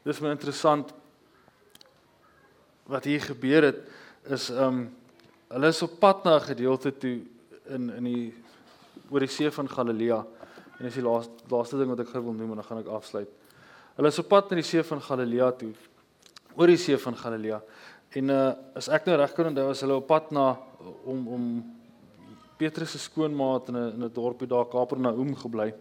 Dis 0.04 0.20
my 0.20 0.30
interessant 0.34 0.94
wat 2.90 3.06
hier 3.06 3.22
gebeur 3.22 3.68
het 3.70 3.80
is 4.30 4.50
um 4.50 4.88
hulle 5.50 5.70
is 5.70 5.82
op 5.82 5.98
pad 6.00 6.24
na 6.24 6.36
'n 6.36 6.48
gedeelte 6.54 6.92
toe 6.98 7.20
in 7.68 7.90
in 7.90 8.04
die 8.04 8.34
oor 9.10 9.20
die 9.20 9.28
see 9.28 9.50
van 9.50 9.68
Galilea. 9.68 10.26
En 10.78 10.84
dis 10.84 10.94
die 10.94 11.02
laaste 11.02 11.32
laaste 11.48 11.76
ding 11.76 11.88
wat 11.88 12.00
ek 12.00 12.08
gou 12.08 12.22
wil 12.22 12.32
noem 12.32 12.50
en 12.50 12.56
dan 12.56 12.64
gaan 12.64 12.78
ek 12.78 12.86
afsluit. 12.86 13.28
Hulle 13.96 14.08
is 14.08 14.18
op 14.18 14.28
pad 14.28 14.50
na 14.50 14.56
die 14.56 14.64
see 14.64 14.82
van 14.82 15.00
Galilea 15.00 15.50
toe. 15.52 15.72
Oor 16.56 16.66
die 16.66 16.76
see 16.76 16.98
van 16.98 17.16
Galilea. 17.16 17.62
En 18.10 18.30
uh 18.30 18.54
as 18.74 18.88
ek 18.88 19.06
nou 19.06 19.16
reg 19.16 19.34
kan 19.34 19.46
onthou, 19.46 19.66
was 19.66 19.80
hulle 19.80 19.94
op 19.94 20.06
pad 20.06 20.30
na 20.30 20.58
om 21.04 21.28
om 21.28 21.44
Petrus 22.56 22.90
se 22.90 22.98
skoonmaat 22.98 23.68
in 23.68 23.76
'n 23.76 23.92
in 23.94 24.04
'n 24.04 24.12
dorpie 24.12 24.48
daar 24.48 24.66
Kapernaum 24.66 25.36
gebly. 25.36 25.74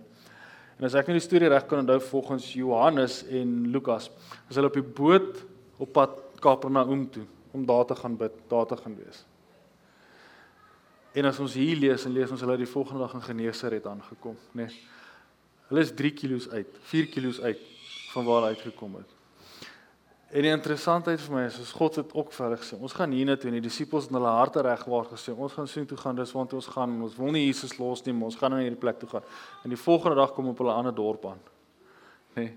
En 0.80 0.88
as 0.88 0.96
ek 0.96 1.10
nou 1.10 1.18
die 1.18 1.26
storie 1.26 1.50
reg 1.52 1.66
kan 1.68 1.82
onthou 1.82 2.00
volgens 2.08 2.46
Johannes 2.56 3.22
en 3.28 3.68
Lukas, 3.74 4.08
was 4.48 4.56
hulle 4.56 4.70
op 4.72 4.78
die 4.80 4.86
boot 4.86 5.42
op 5.78 5.92
pad 5.96 6.16
Kapernaum 6.40 7.04
toe 7.12 7.26
om 7.52 7.66
daar 7.68 7.84
te 7.86 7.98
gaan 8.00 8.16
bid, 8.16 8.32
daar 8.48 8.66
te 8.70 8.78
gaan 8.80 8.96
wees. 8.96 9.26
En 11.20 11.28
as 11.28 11.40
ons 11.44 11.58
hier 11.58 11.76
lees 11.76 12.06
en 12.08 12.16
lees 12.16 12.32
ons 12.32 12.46
hulle 12.46 12.56
die 12.62 12.70
volgende 12.70 13.04
dag 13.04 13.18
in 13.18 13.26
Genesaret 13.26 13.88
aangekom, 13.92 14.38
nê. 14.54 14.70
Nee. 14.70 14.82
Hulle 15.70 15.84
is 15.86 15.92
3 15.94 16.14
kg 16.16 16.48
uit, 16.56 16.78
4 16.90 17.10
kg 17.14 17.40
uit 17.46 17.66
van 18.14 18.26
waar 18.26 18.40
hulle 18.40 18.56
uitgekom 18.56 18.96
het. 19.02 19.19
En 20.30 20.46
die 20.46 20.52
interessantheid 20.54 21.22
vir 21.24 21.34
my 21.34 21.44
is 21.48 21.58
as 21.58 21.72
God 21.74 21.96
het 21.98 22.12
ook 22.14 22.34
verder 22.36 22.60
gesê, 22.62 22.78
ons 22.78 22.94
gaan 22.94 23.14
hiernatoe 23.18 23.50
en 23.50 23.56
die 23.58 23.66
disippels 23.66 24.06
het 24.06 24.14
hulle 24.14 24.30
harte 24.30 24.62
regwaar 24.62 25.08
gesê, 25.10 25.34
ons 25.34 25.56
gaan 25.58 25.68
sien 25.68 25.88
toe 25.90 25.98
gaan, 25.98 26.20
dis 26.20 26.34
want 26.38 26.54
ons 26.54 26.68
gaan, 26.70 26.94
ons 27.02 27.16
wil 27.18 27.34
nie 27.34 27.48
Jesus 27.48 27.80
los 27.80 28.04
nie, 28.06 28.14
ons 28.14 28.38
gaan 28.38 28.54
na 28.54 28.60
hierdie 28.62 28.78
plek 28.78 29.00
toe 29.02 29.10
gaan. 29.10 29.26
En 29.66 29.74
die 29.74 29.80
volgende 29.80 30.20
dag 30.22 30.36
kom 30.38 30.52
op 30.52 30.62
hulle 30.62 30.76
ander 30.76 30.94
dorp 30.94 31.26
aan. 31.32 31.42
Nê. 32.38 32.44
Nee. 32.44 32.52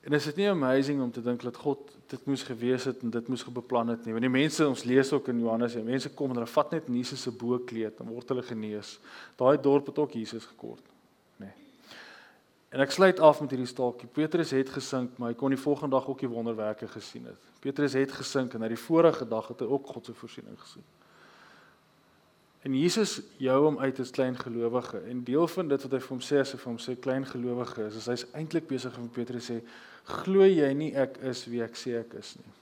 En 0.00 0.14
is 0.16 0.24
dit 0.30 0.38
nie 0.40 0.46
amazing 0.48 1.02
om 1.02 1.10
te 1.12 1.20
dink 1.20 1.42
dat 1.44 1.58
God 1.60 1.90
dit 2.08 2.22
moes 2.24 2.42
gewees 2.48 2.86
het 2.88 3.02
en 3.04 3.10
dit 3.12 3.26
moes 3.28 3.42
gebeplan 3.44 3.92
het 3.92 4.06
nie. 4.06 4.14
Want 4.16 4.24
die 4.24 4.32
mense 4.32 4.64
ons 4.64 4.86
lees 4.88 5.10
ook 5.12 5.28
in 5.28 5.42
Johannes, 5.42 5.76
die 5.76 5.84
mense 5.84 6.08
kom 6.16 6.32
en 6.32 6.40
hulle 6.40 6.48
vat 6.48 6.72
net 6.72 6.88
Jesus 6.88 7.26
se 7.26 7.32
boekleed 7.36 8.00
en 8.00 8.08
word 8.14 8.32
hulle 8.32 8.46
genees. 8.46 8.94
Daai 9.36 9.58
dorp 9.60 9.90
het 9.92 10.00
ook 10.00 10.16
Jesus 10.16 10.46
gekort. 10.48 10.86
En 12.70 12.82
ek 12.84 12.92
sluit 12.94 13.18
af 13.18 13.40
met 13.42 13.50
hierdie 13.50 13.66
staaltjie. 13.66 14.06
Petrus 14.14 14.52
het 14.54 14.68
gesink, 14.70 15.16
maar 15.18 15.32
hy 15.32 15.38
kon 15.38 15.50
die 15.50 15.58
volgende 15.58 15.96
dag 15.96 16.06
ook 16.06 16.20
die 16.22 16.30
wonderwerke 16.30 16.86
gesien 16.88 17.26
het. 17.26 17.48
Petrus 17.60 17.96
het 17.98 18.12
gesink 18.14 18.54
en 18.54 18.62
na 18.62 18.68
die 18.70 18.78
vorige 18.78 19.26
dag 19.26 19.48
het 19.50 19.64
hy 19.64 19.66
ook 19.66 19.90
God 19.90 20.06
se 20.06 20.14
voorsiening 20.14 20.58
gesien. 20.60 20.86
En 22.62 22.76
Jesus 22.76 23.16
jou 23.40 23.56
hom 23.64 23.78
uit 23.80 23.98
as 24.00 24.12
klein 24.14 24.36
gelowige 24.38 25.00
en 25.08 25.24
deel 25.24 25.48
van 25.48 25.70
dit 25.72 25.86
wat 25.86 25.96
hy 25.96 26.00
vir 26.04 26.12
hom 26.12 26.22
sê 26.22 26.42
as 26.42 26.52
hy 26.54 26.60
vir 26.60 26.70
hom 26.70 26.78
sê 26.84 26.94
klein 27.00 27.26
gelowige 27.26 27.86
is, 27.88 27.96
is 28.02 28.08
hy's 28.12 28.24
eintlik 28.36 28.68
besig 28.68 28.98
om 29.00 29.08
Petrus 29.10 29.48
sê 29.48 29.58
glo 30.20 30.44
jy 30.44 30.68
nie 30.76 30.90
ek 30.94 31.18
is 31.30 31.42
wie 31.48 31.64
ek 31.64 31.78
sê 31.80 31.96
ek 32.02 32.14
is 32.20 32.34
nie. 32.36 32.54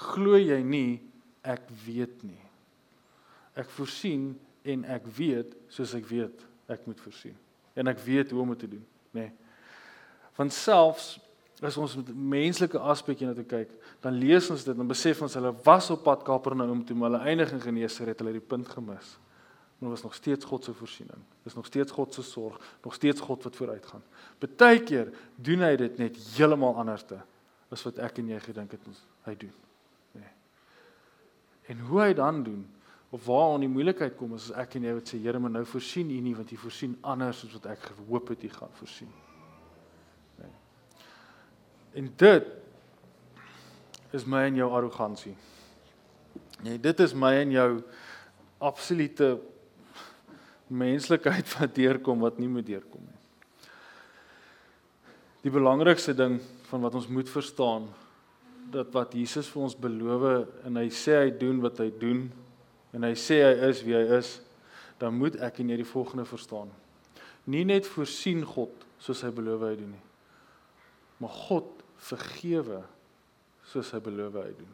Glo 0.00 0.40
jy 0.40 0.58
nie 0.64 0.98
ek 1.44 1.68
weet 1.84 2.24
nie. 2.26 2.40
Ek 3.54 3.70
voorsien 3.76 4.32
en 4.64 4.84
ek 4.90 5.06
weet 5.14 5.54
soos 5.70 5.94
ek 5.94 6.08
weet 6.10 6.42
ek 6.72 6.88
moet 6.88 7.06
voorsien. 7.06 7.36
En 7.76 7.92
ek 7.92 8.00
weet 8.02 8.32
hoe 8.32 8.42
om 8.42 8.54
dit 8.56 8.64
te 8.64 8.72
doen, 8.74 8.86
nê. 9.12 9.28
Nee. 9.28 9.43
Want 10.36 10.52
selfs 10.52 11.18
as 11.64 11.76
ons 11.80 11.94
met 11.96 12.10
menslike 12.12 12.78
aspekte 12.78 13.24
na 13.24 13.32
toe 13.32 13.46
kyk, 13.48 13.70
dan 14.04 14.18
lees 14.20 14.50
ons 14.52 14.64
dit 14.66 14.78
en 14.78 14.88
besef 14.88 15.22
ons 15.22 15.36
hulle 15.38 15.52
was 15.64 15.86
op 15.94 16.02
pad 16.04 16.24
Kapernaum 16.26 16.82
toe, 16.84 16.96
maar 16.96 17.12
hulle 17.12 17.30
eindig 17.30 17.52
in 17.54 17.62
hulle 17.62 18.10
het 18.10 18.26
die 18.34 18.40
punt 18.40 18.68
gemis 18.68 19.14
maar 19.84 19.92
was 19.92 20.02
nog 20.02 20.14
steeds 20.14 20.44
God 20.44 20.64
se 20.64 20.72
voorsiening. 20.72 21.18
Dis 21.42 21.54
nog 21.54 21.66
steeds 21.66 21.92
God 21.92 22.14
se 22.14 22.22
sorg, 22.22 22.76
nog 22.82 22.94
steeds 22.94 23.20
God 23.20 23.42
wat 23.42 23.56
vooruitgaan. 23.56 24.02
Partykeer 24.38 25.10
doen 25.34 25.60
hy 25.60 25.74
dit 25.76 25.98
net 25.98 26.16
heeltemal 26.36 26.76
anderste 26.80 27.18
as 27.68 27.82
wat 27.84 27.98
ek 28.06 28.22
en 28.22 28.30
jy 28.32 28.38
gedink 28.40 28.72
het 28.72 28.86
ons 28.88 29.02
hy 29.26 29.34
doen. 29.36 29.52
Nee. 30.16 30.30
En 31.74 31.84
hoe 31.90 32.00
hy 32.00 32.14
dan 32.16 32.42
doen 32.46 32.62
of 33.10 33.26
waar 33.26 33.58
on 33.58 33.66
die 33.66 33.68
moeilikheid 33.68 34.16
kom 34.16 34.32
is 34.38 34.48
as 34.48 34.64
ek 34.64 34.78
en 34.78 34.88
jy 34.88 34.94
wat 34.96 35.12
sê 35.12 35.20
Here, 35.20 35.38
maar 35.38 35.52
nou 35.52 35.66
voorsien 35.68 36.10
U 36.10 36.20
nie 36.30 36.34
want 36.38 36.54
U 36.54 36.62
voorsien 36.64 36.96
anders 37.02 37.44
as 37.44 37.52
wat 37.58 37.68
ek 37.74 37.90
gehoop 37.90 38.32
het 38.32 38.48
U 38.48 38.54
gaan 38.56 38.72
voorsien. 38.80 39.12
En 41.94 42.10
dit 42.18 42.46
is 44.14 44.24
my 44.26 44.44
en 44.48 44.58
jou 44.58 44.70
arrogansie. 44.70 45.34
Nee, 46.62 46.78
dit 46.80 47.00
is 47.00 47.14
my 47.14 47.32
en 47.42 47.52
jou 47.54 47.68
absolute 48.64 49.34
menslikheid 50.66 51.50
wat 51.58 51.74
deurkom 51.76 52.22
wat 52.24 52.38
nie 52.40 52.48
moet 52.50 52.66
deurkom 52.66 53.04
nie. 53.04 53.20
Die 55.44 55.52
belangrikste 55.52 56.14
ding 56.16 56.38
van 56.70 56.82
wat 56.86 56.96
ons 56.96 57.10
moet 57.12 57.28
verstaan 57.28 57.90
dat 58.72 58.88
wat 58.94 59.12
Jesus 59.12 59.50
vir 59.52 59.66
ons 59.66 59.76
beloof 59.76 60.24
en 60.64 60.80
hy 60.80 60.88
sê 60.94 61.18
hy 61.20 61.34
doen 61.36 61.60
wat 61.62 61.82
hy 61.82 61.90
doen 62.00 62.24
en 62.96 63.04
hy 63.04 63.12
sê 63.18 63.42
hy 63.42 63.68
is 63.68 63.82
wie 63.84 63.96
hy 63.98 64.06
is, 64.16 64.38
dan 64.98 65.18
moet 65.18 65.36
ek 65.44 65.60
en 65.60 65.74
jy 65.74 65.78
die 65.82 65.88
volgende 65.88 66.24
verstaan. 66.26 66.70
Nie 67.50 67.66
net 67.68 67.86
voorsien 67.90 68.40
God 68.46 68.86
soos 69.02 69.20
hy 69.26 69.30
beloof 69.34 69.66
hy 69.66 69.74
doen 69.82 69.92
nie. 69.92 70.04
Maar 71.20 71.34
God 71.44 71.83
vergewe 72.04 72.82
soos 73.70 73.92
hy 73.94 74.00
beloof 74.04 74.38
hy 74.40 74.50
doen. 74.58 74.72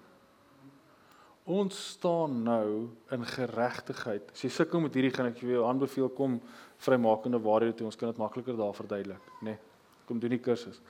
Ons 1.51 1.79
staan 1.97 2.43
nou 2.47 2.91
in 3.15 3.25
geregtigheid. 3.27 4.29
As 4.35 4.45
jy 4.45 4.51
sukkel 4.55 4.83
met 4.85 4.95
hierdie 4.95 5.13
gaan 5.15 5.31
ek 5.31 5.41
jou 5.43 5.65
aanbeveel 5.67 6.11
kom 6.15 6.39
vrymakende 6.85 7.41
waarhede 7.43 7.79
toe 7.79 7.89
ons 7.89 7.99
kan 7.99 8.13
dit 8.13 8.21
makliker 8.21 8.59
daar 8.59 8.77
verduidelik, 8.77 9.33
nê. 9.41 9.57
Nee, 9.57 9.59
kom 10.09 10.19
doen 10.19 10.35
die 10.35 10.43
kursus. 10.43 10.81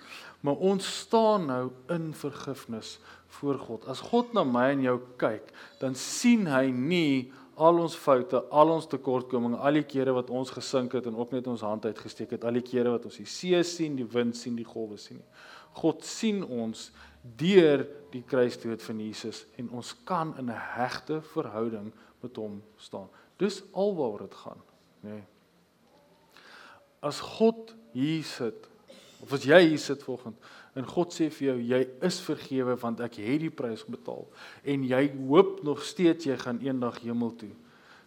Maar 0.45 0.63
ons 0.71 0.87
staan 1.03 1.47
nou 1.51 1.65
in 1.93 2.11
vergifnis 2.17 2.97
voor 3.37 3.61
God. 3.61 3.85
As 3.93 4.01
God 4.11 4.33
na 4.37 4.47
my 4.49 4.71
en 4.75 4.85
jou 4.87 4.97
kyk, 5.21 5.53
dan 5.81 5.97
sien 5.99 6.49
hy 6.49 6.71
nie 6.73 7.31
al 7.61 7.83
ons 7.83 7.95
foute, 8.01 8.41
al 8.57 8.73
ons 8.73 8.89
tekortkominge, 8.89 9.59
al 9.61 9.77
die 9.77 9.85
kere 9.85 10.15
wat 10.17 10.31
ons 10.33 10.53
gesink 10.55 10.97
het 10.97 11.11
en 11.11 11.19
ook 11.21 11.35
net 11.37 11.49
ons 11.53 11.65
hand 11.67 11.85
uitgesteek 11.85 12.33
het, 12.39 12.47
al 12.49 12.57
die 12.57 12.65
kere 12.65 12.95
wat 12.95 13.05
ons 13.11 13.19
die 13.21 13.29
see 13.29 13.61
sien, 13.69 13.99
die 13.99 14.09
wind 14.09 14.39
sien, 14.39 14.57
die 14.57 14.65
golwe 14.65 14.97
sien 15.01 15.21
nie. 15.21 15.29
God 15.73 16.05
sien 16.05 16.43
ons 16.45 16.91
deur 17.23 17.85
die 18.11 18.23
kruisdood 18.27 18.83
van 18.83 19.01
Jesus 19.01 19.45
en 19.61 19.71
ons 19.77 19.95
kan 20.05 20.35
in 20.39 20.51
'n 20.51 20.63
hegte 20.77 21.21
verhouding 21.23 21.93
met 22.21 22.37
hom 22.37 22.63
staan. 22.77 23.09
Dis 23.37 23.63
alwaar 23.73 24.19
dit 24.19 24.35
gaan, 24.35 24.63
nê. 25.01 25.11
Nee. 25.11 25.23
As 27.01 27.21
God 27.21 27.75
hier 27.93 28.25
sit 28.25 28.69
of 29.23 29.33
as 29.33 29.45
jy 29.45 29.61
hier 29.69 29.79
sit 29.79 30.03
volgens 30.03 30.37
en 30.75 30.87
God 30.87 31.13
sê 31.13 31.31
vir 31.31 31.47
jou 31.47 31.59
jy 31.61 31.81
is 32.07 32.21
vergewe 32.21 32.77
want 32.77 33.01
ek 33.01 33.19
het 33.21 33.41
die 33.41 33.51
prys 33.51 33.85
betaal 33.85 34.27
en 34.65 34.85
jy 34.85 35.01
hoop 35.29 35.63
nog 35.67 35.83
steeds 35.83 36.29
jy 36.29 36.37
gaan 36.37 36.61
eendag 36.61 37.01
hemel 37.01 37.35
toe. 37.37 37.53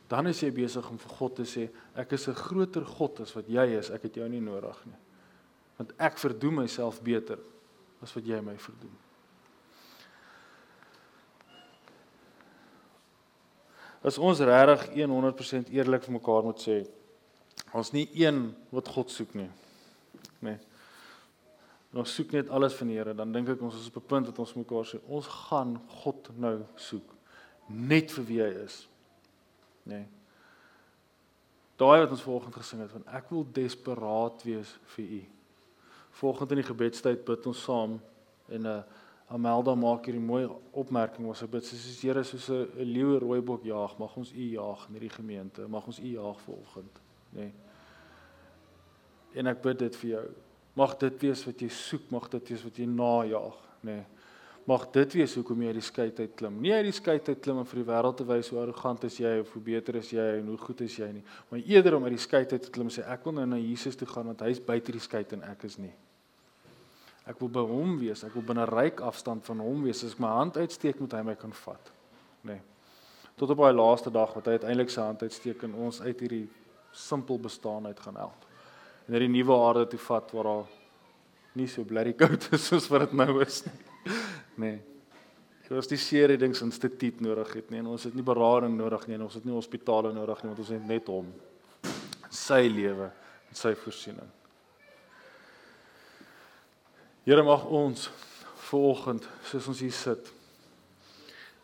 Dan 0.08 0.28
is 0.28 0.42
jy 0.44 0.52
besig 0.52 0.90
om 0.90 0.98
vir 0.98 1.16
God 1.18 1.36
te 1.36 1.46
sê 1.50 1.70
ek 1.96 2.14
is 2.14 2.28
'n 2.28 2.34
groter 2.34 2.86
God 2.86 3.20
as 3.20 3.34
wat 3.34 3.48
jy 3.48 3.66
is. 3.78 3.90
Ek 3.90 4.04
het 4.04 4.16
jou 4.16 4.30
nie 4.30 4.42
nodig 4.42 4.86
nie. 4.86 5.00
Want 5.78 5.94
ek 5.98 6.18
verdoem 6.18 6.56
myself 6.56 7.02
beter 7.02 7.40
as 8.04 8.14
wat 8.16 8.28
jy 8.28 8.39
my 8.43 8.56
verdoem. 8.60 8.93
As 14.04 14.20
ons 14.20 14.43
regtig 14.43 14.89
100% 14.99 15.72
eerlik 15.72 16.04
vir 16.04 16.18
mekaar 16.18 16.43
moet 16.43 16.60
sê, 16.60 16.82
ons 17.72 17.93
nie 17.95 18.10
een 18.20 18.49
wat 18.76 18.91
God 18.91 19.12
soek 19.14 19.32
nie. 19.39 19.49
Nee. 20.43 20.60
Ons 21.93 22.16
soek 22.18 22.34
net 22.36 22.49
alles 22.51 22.76
van 22.76 22.89
die 22.89 22.97
Here, 22.97 23.14
dan 23.16 23.32
dink 23.32 23.54
ek 23.54 23.62
ons 23.64 23.78
is 23.80 23.88
op 23.88 24.01
'n 24.01 24.08
punt 24.08 24.28
wat 24.28 24.39
ons 24.39 24.56
mekaar 24.60 24.84
sê, 24.84 24.99
ons 25.08 25.28
gaan 25.28 25.80
God 26.04 26.30
nou 26.36 26.66
soek 26.76 27.16
net 27.68 28.12
vir 28.12 28.26
wie 28.26 28.41
hy 28.41 28.51
is. 28.66 28.88
nê. 29.88 29.95
Nee. 29.95 30.08
Daai 31.78 31.99
wat 31.99 32.12
ons 32.12 32.22
vanoggend 32.22 32.56
gesing 32.56 32.82
het 32.82 32.91
van 32.91 33.06
ek 33.08 33.30
wil 33.30 33.45
desperaat 33.51 34.43
wees 34.43 34.78
vir 34.95 35.06
U. 35.06 35.22
Volgende 36.20 36.55
in 36.55 36.61
die 36.61 36.70
gebedstyd 36.70 37.26
bid 37.26 37.47
ons 37.49 37.64
saam 37.64 37.97
en 38.49 38.61
'n 38.61 38.66
uh, 38.66 38.82
Amelda 39.34 39.74
maak 39.76 40.05
hierdie 40.05 40.22
mooi 40.22 40.45
opmerking 40.72 41.26
was 41.26 41.41
'n 41.41 41.49
bid 41.49 41.66
soos 41.66 42.01
Here 42.01 42.24
soos 42.24 42.49
'n 42.49 42.70
leeu 42.86 43.20
rooibok 43.20 43.64
jaag, 43.64 43.97
mag 43.97 44.18
ons 44.18 44.32
U 44.32 44.45
jaag 44.49 44.88
in 44.88 44.93
hierdie 44.93 45.16
gemeente, 45.16 45.68
mag 45.68 45.86
ons 45.86 45.99
U 45.99 46.07
jaag 46.07 46.41
vanoggend, 46.41 47.01
nê. 47.30 47.41
Nee. 47.41 47.53
En 49.34 49.47
ek 49.47 49.61
bid 49.61 49.80
dit 49.80 49.95
vir 49.95 50.09
jou. 50.09 50.26
Mag 50.76 50.97
dit 50.97 51.22
wees 51.22 51.45
wat 51.45 51.59
jy 51.61 51.70
soek, 51.70 52.11
mag 52.11 52.30
dit 52.30 52.49
wees 52.49 52.64
wat 52.64 52.78
jy 52.78 52.86
najag, 52.86 53.57
nê. 53.82 53.91
Nee 53.91 54.05
mag 54.70 54.86
dit 54.95 55.16
wees 55.20 55.34
hoekom 55.36 55.59
jy 55.59 55.74
uit 55.74 55.78
die 55.80 55.84
skei 55.84 56.05
uit 56.07 56.36
klim. 56.39 56.59
Nie 56.64 56.72
uit 56.78 56.86
die 56.88 56.95
skei 56.95 57.18
uit 57.20 57.41
klim 57.43 57.59
om 57.59 57.68
vir 57.68 57.82
die 57.82 57.88
wêreld 57.89 58.18
te 58.20 58.26
wys 58.28 58.49
hoe 58.53 58.61
arrogant 58.61 59.03
is 59.03 59.18
jy 59.20 59.34
of 59.41 59.51
hoe 59.55 59.61
beter 59.64 59.97
is 59.99 60.11
jy 60.14 60.28
en 60.38 60.47
hoe 60.53 60.59
goed 60.61 60.84
is 60.86 60.95
jy 60.99 61.09
nie, 61.18 61.24
maar 61.49 61.59
eerder 61.59 61.97
om 61.97 62.07
uit 62.07 62.16
die 62.16 62.24
skei 62.24 62.45
uit 62.45 62.55
te 62.55 62.72
klim 62.72 62.91
sê 62.93 63.03
ek 63.11 63.28
wil 63.28 63.36
nou 63.41 63.45
na 63.51 63.59
Jesus 63.59 63.99
toe 63.99 64.07
gaan 64.07 64.32
want 64.32 64.43
hy 64.45 64.53
is 64.55 64.64
buite 64.64 64.95
die 64.95 65.03
skei 65.03 65.26
en 65.36 65.43
ek 65.49 65.68
is 65.68 65.78
nie. 65.82 65.91
Ek 67.28 67.39
wil 67.39 67.51
by 67.55 67.64
hom 67.68 67.97
wees, 67.99 68.24
ek 68.28 68.36
wil 68.36 68.43
binne 68.47 68.66
ryk 68.68 69.03
afstand 69.03 69.45
van 69.47 69.61
hom 69.64 69.86
wees. 69.86 70.01
As 70.03 70.16
ek 70.16 70.20
my 70.20 70.32
hand 70.41 70.57
uitsteek, 70.59 70.97
moet 70.99 71.14
hy 71.16 71.22
my 71.24 71.36
kan 71.39 71.53
vat. 71.55 71.91
Nê. 72.43 72.57
Nee. 72.57 72.64
Tot 73.39 73.53
op 73.55 73.61
daai 73.64 73.72
laaste 73.72 74.11
dag 74.14 74.34
wat 74.36 74.49
hy 74.49 74.57
uiteindelik 74.59 74.91
sy 74.91 75.05
hand 75.07 75.24
uitsteek 75.24 75.64
en 75.66 75.78
ons 75.88 76.01
uit 76.03 76.20
hierdie 76.20 76.43
simpel 76.91 77.39
bestaan 77.41 77.88
uit 77.88 78.03
gaan 78.03 78.20
help. 78.20 78.43
En 79.07 79.16
hierdie 79.16 79.32
nuwe 79.32 79.55
aarde 79.55 79.88
toe 79.95 80.01
vat 80.03 80.36
waar 80.36 80.49
daar 80.51 80.76
nie 81.55 81.70
so 81.72 81.88
blerry 81.88 82.14
koud 82.18 82.51
is 82.51 82.68
soos 82.68 82.91
wat 82.91 83.07
dit 83.07 83.18
nou 83.24 83.39
is 83.45 83.64
nie 83.66 83.83
nê. 84.06 84.14
Nee. 84.64 84.82
Ons 85.74 85.88
die 85.89 85.97
seereddingsinstituut 85.97 87.22
nodig 87.24 87.54
het, 87.58 87.72
nee, 87.72 87.82
en 87.82 87.88
ons 87.93 88.04
het 88.06 88.14
nie 88.14 88.26
berading 88.26 88.76
nodig 88.78 89.08
nie, 89.08 89.16
en 89.18 89.26
ons 89.26 89.38
het 89.39 89.45
nie 89.47 89.56
hospitale 89.56 90.12
nodig 90.14 90.43
nie, 90.43 90.51
want 90.51 90.62
ons 90.62 90.74
het 90.76 90.86
net 90.89 91.10
hom. 91.10 91.32
Sy 92.34 92.66
lewe 92.68 93.08
en 93.08 93.58
sy 93.58 93.72
voorsiening. 93.80 94.30
Here 97.24 97.45
mag 97.47 97.64
ons 97.72 98.10
vanoggend, 98.68 99.26
soos 99.47 99.72
ons 99.72 99.82
hier 99.86 99.95
sit, 99.95 100.32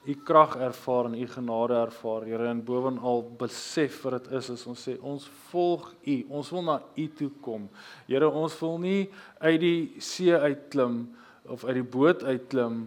u 0.09 0.15
krag 0.25 0.55
ervaar 0.63 1.09
en 1.09 1.19
u 1.19 1.27
genade 1.27 1.75
ervaar, 1.75 2.25
Here, 2.25 2.47
en 2.49 2.63
bovenal 2.65 3.25
besef 3.37 3.99
wat 4.07 4.15
dit 4.15 4.39
is 4.39 4.53
as 4.55 4.65
ons 4.71 4.87
sê 4.87 4.95
ons 5.05 5.27
volg 5.51 5.89
u. 6.07 6.15
Ons 6.39 6.49
wil 6.55 6.63
na 6.65 6.79
u 6.95 7.07
toe 7.19 7.29
kom. 7.43 7.67
Here, 8.07 8.31
ons 8.31 8.55
wil 8.63 8.79
nie 8.81 9.09
uit 9.43 9.59
die 9.61 9.81
see 10.01 10.33
uitklim 10.33 11.03
nie 11.03 11.27
of 11.49 11.65
uit 11.65 11.79
die 11.79 11.89
boot 11.97 12.23
uitklim 12.23 12.85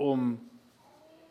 om 0.00 0.34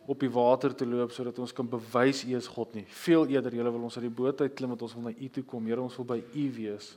op 0.06 0.20
die 0.20 0.32
water 0.32 0.76
te 0.76 0.86
loop 0.88 1.14
sodat 1.16 1.40
ons 1.40 1.54
kan 1.56 1.68
bewys 1.70 2.24
U 2.28 2.36
is 2.38 2.50
God 2.52 2.74
nie. 2.76 2.86
Veel 3.04 3.30
eerder 3.36 3.56
julle 3.56 3.72
wil 3.72 3.88
ons 3.88 3.98
uit 3.98 4.08
die 4.08 4.18
boot 4.22 4.42
uitklim 4.44 4.74
want 4.74 4.84
ons 4.86 4.96
wil 4.98 5.08
na 5.08 5.14
U 5.16 5.30
toe 5.32 5.44
kom. 5.48 5.68
Here, 5.68 5.82
ons 5.82 5.96
wil 6.00 6.10
by 6.10 6.20
U 6.20 6.46
wees. 6.58 6.94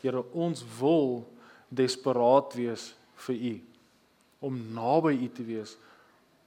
Here, 0.00 0.22
ons 0.32 0.64
wil 0.78 1.20
desperaat 1.68 2.56
wees 2.56 2.92
vir 3.26 3.42
U 3.52 3.54
om 4.48 4.58
naby 4.72 5.16
U 5.18 5.28
te 5.34 5.44
wees, 5.44 5.72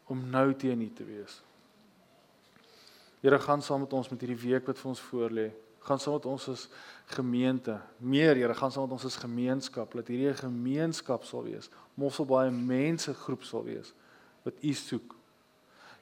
om 0.08 0.22
nou 0.32 0.54
teen 0.56 0.80
U 0.82 0.88
te 0.96 1.04
wees. 1.04 1.42
Here, 3.22 3.38
gaan 3.44 3.62
saam 3.62 3.84
met 3.84 3.94
ons 3.94 4.10
met 4.10 4.24
hierdie 4.24 4.40
week 4.40 4.70
wat 4.72 4.80
vir 4.80 4.92
ons 4.94 5.04
voorlê 5.12 5.50
gaan 5.82 6.00
saam 6.00 6.14
met 6.14 6.26
ons 6.26 6.48
as 6.52 6.68
gemeente. 7.16 7.80
Meer 7.98 8.36
Here, 8.36 8.54
gaan 8.54 8.72
saam 8.72 8.86
met 8.86 8.98
ons 9.00 9.06
as 9.06 9.18
gemeenskap 9.22 9.94
dat 9.98 10.08
hierdie 10.08 10.30
'n 10.30 10.46
gemeenskap 10.50 11.24
sal 11.24 11.44
wees. 11.44 11.70
Sal 12.10 12.26
baie 12.26 12.52
mense 12.52 13.14
groep 13.14 13.44
sal 13.44 13.64
wees 13.64 13.94
wat 14.44 14.54
U 14.62 14.74
soek. 14.74 15.16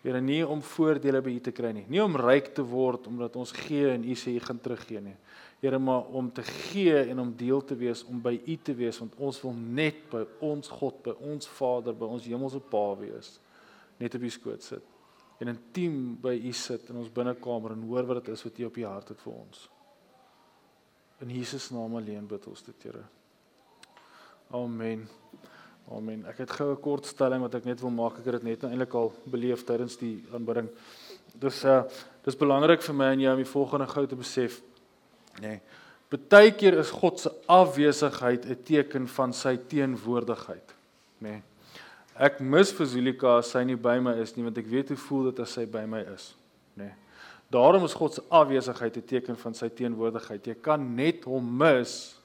Here, 0.02 0.22
nie 0.22 0.48
om 0.48 0.62
voordele 0.62 1.22
by 1.22 1.30
U 1.30 1.40
te 1.40 1.52
kry 1.52 1.72
nie, 1.72 1.86
nie 1.88 2.04
om 2.04 2.16
ryk 2.16 2.54
te 2.56 2.64
word 2.64 3.08
omdat 3.08 3.36
ons 3.36 3.52
gee 3.52 3.90
en 3.90 4.04
U 4.04 4.16
sê 4.16 4.36
U 4.36 4.40
gaan 4.40 4.60
teruggee 4.60 5.02
nie. 5.02 5.16
Here, 5.62 5.80
maar 5.80 6.06
om 6.06 6.32
te 6.32 6.44
gee 6.44 7.10
en 7.10 7.20
om 7.20 7.36
deel 7.36 7.62
te 7.62 7.76
wees, 7.76 8.04
om 8.04 8.22
by 8.22 8.42
U 8.46 8.56
te 8.56 8.74
wees 8.74 8.98
want 8.98 9.16
ons 9.18 9.42
wil 9.42 9.54
net 9.54 10.10
by 10.10 10.26
ons 10.40 10.68
God, 10.68 11.04
by 11.04 11.16
ons 11.20 11.48
Vader, 11.48 11.94
by 11.94 12.06
ons 12.06 12.24
hemelse 12.24 12.60
Pa 12.60 12.96
wees. 12.96 13.40
Net 13.98 14.16
op 14.16 14.22
U 14.22 14.30
skoot 14.30 14.64
sit 14.64 14.99
en 15.40 15.48
intiem 15.48 16.18
by 16.22 16.36
U 16.36 16.52
sit 16.54 16.90
in 16.90 17.00
ons 17.00 17.12
binnekamer 17.14 17.72
en 17.72 17.86
hoor 17.88 18.10
wat 18.10 18.24
dit 18.24 18.34
is 18.34 18.44
wat 18.44 18.60
U 18.60 18.66
op 18.66 18.78
U 18.78 18.86
hart 18.86 19.14
het 19.14 19.22
vir 19.24 19.34
ons. 19.34 19.70
In 21.24 21.32
Jesus 21.36 21.70
naam 21.72 21.96
alleen 21.96 22.28
bid 22.28 22.48
ons 22.48 22.64
dit, 22.64 22.84
Here. 22.84 23.04
Amen. 24.56 25.08
Amen. 25.90 26.22
Ek 26.30 26.38
het 26.44 26.52
gou 26.52 26.72
'n 26.72 26.82
kort 26.82 27.06
stelling 27.06 27.42
wat 27.42 27.56
ek 27.56 27.66
net 27.66 27.82
wil 27.82 27.90
maak. 27.90 28.20
Ek 28.20 28.26
het 28.26 28.42
dit 28.42 28.44
net 28.44 28.62
nou 28.62 28.72
eintlik 28.72 28.94
al 28.94 29.14
beleef 29.26 29.64
tydens 29.64 29.98
die 29.98 30.24
aanbidding. 30.34 30.70
Dis 31.34 31.64
uh 31.64 31.84
dis 32.24 32.36
belangrik 32.36 32.82
vir 32.82 32.96
my 32.96 33.06
en 33.12 33.20
jou 33.20 33.32
om 33.32 33.44
die 33.44 33.52
volgende 33.52 33.88
gou 33.88 34.06
te 34.08 34.16
besef. 34.16 34.62
Nee. 35.42 35.62
Partykeer 36.10 36.78
is 36.80 36.92
God 36.92 37.20
se 37.20 37.32
afwesigheid 37.48 38.46
'n 38.46 38.64
teken 38.64 39.08
van 39.08 39.34
sy 39.34 39.58
teenwoordigheid. 39.58 40.76
Nee. 41.18 41.42
Ek 42.20 42.42
mis 42.44 42.74
vir 42.76 42.88
Zulika 42.92 43.38
as 43.40 43.54
sy 43.54 43.64
nie 43.64 43.78
by 43.80 43.96
my 44.04 44.18
is 44.20 44.36
nie 44.36 44.44
want 44.44 44.58
ek 44.60 44.68
weet 44.68 44.92
hoe 44.92 45.00
voel 45.00 45.30
dit 45.30 45.40
as 45.40 45.54
sy 45.56 45.64
by 45.72 45.86
my 45.88 46.02
is, 46.12 46.34
nê. 46.76 46.90
Nee. 46.90 46.96
Daarom 47.50 47.86
is 47.88 47.96
God 47.98 48.14
se 48.14 48.22
afwesigheid 48.30 48.98
'n 48.98 49.06
teken 49.10 49.36
van 49.36 49.54
sy 49.54 49.70
teenwoordigheid. 49.70 50.48
Jy 50.48 50.56
kan 50.62 50.84
net 50.96 51.24
hom 51.24 51.46
mis 51.58 52.16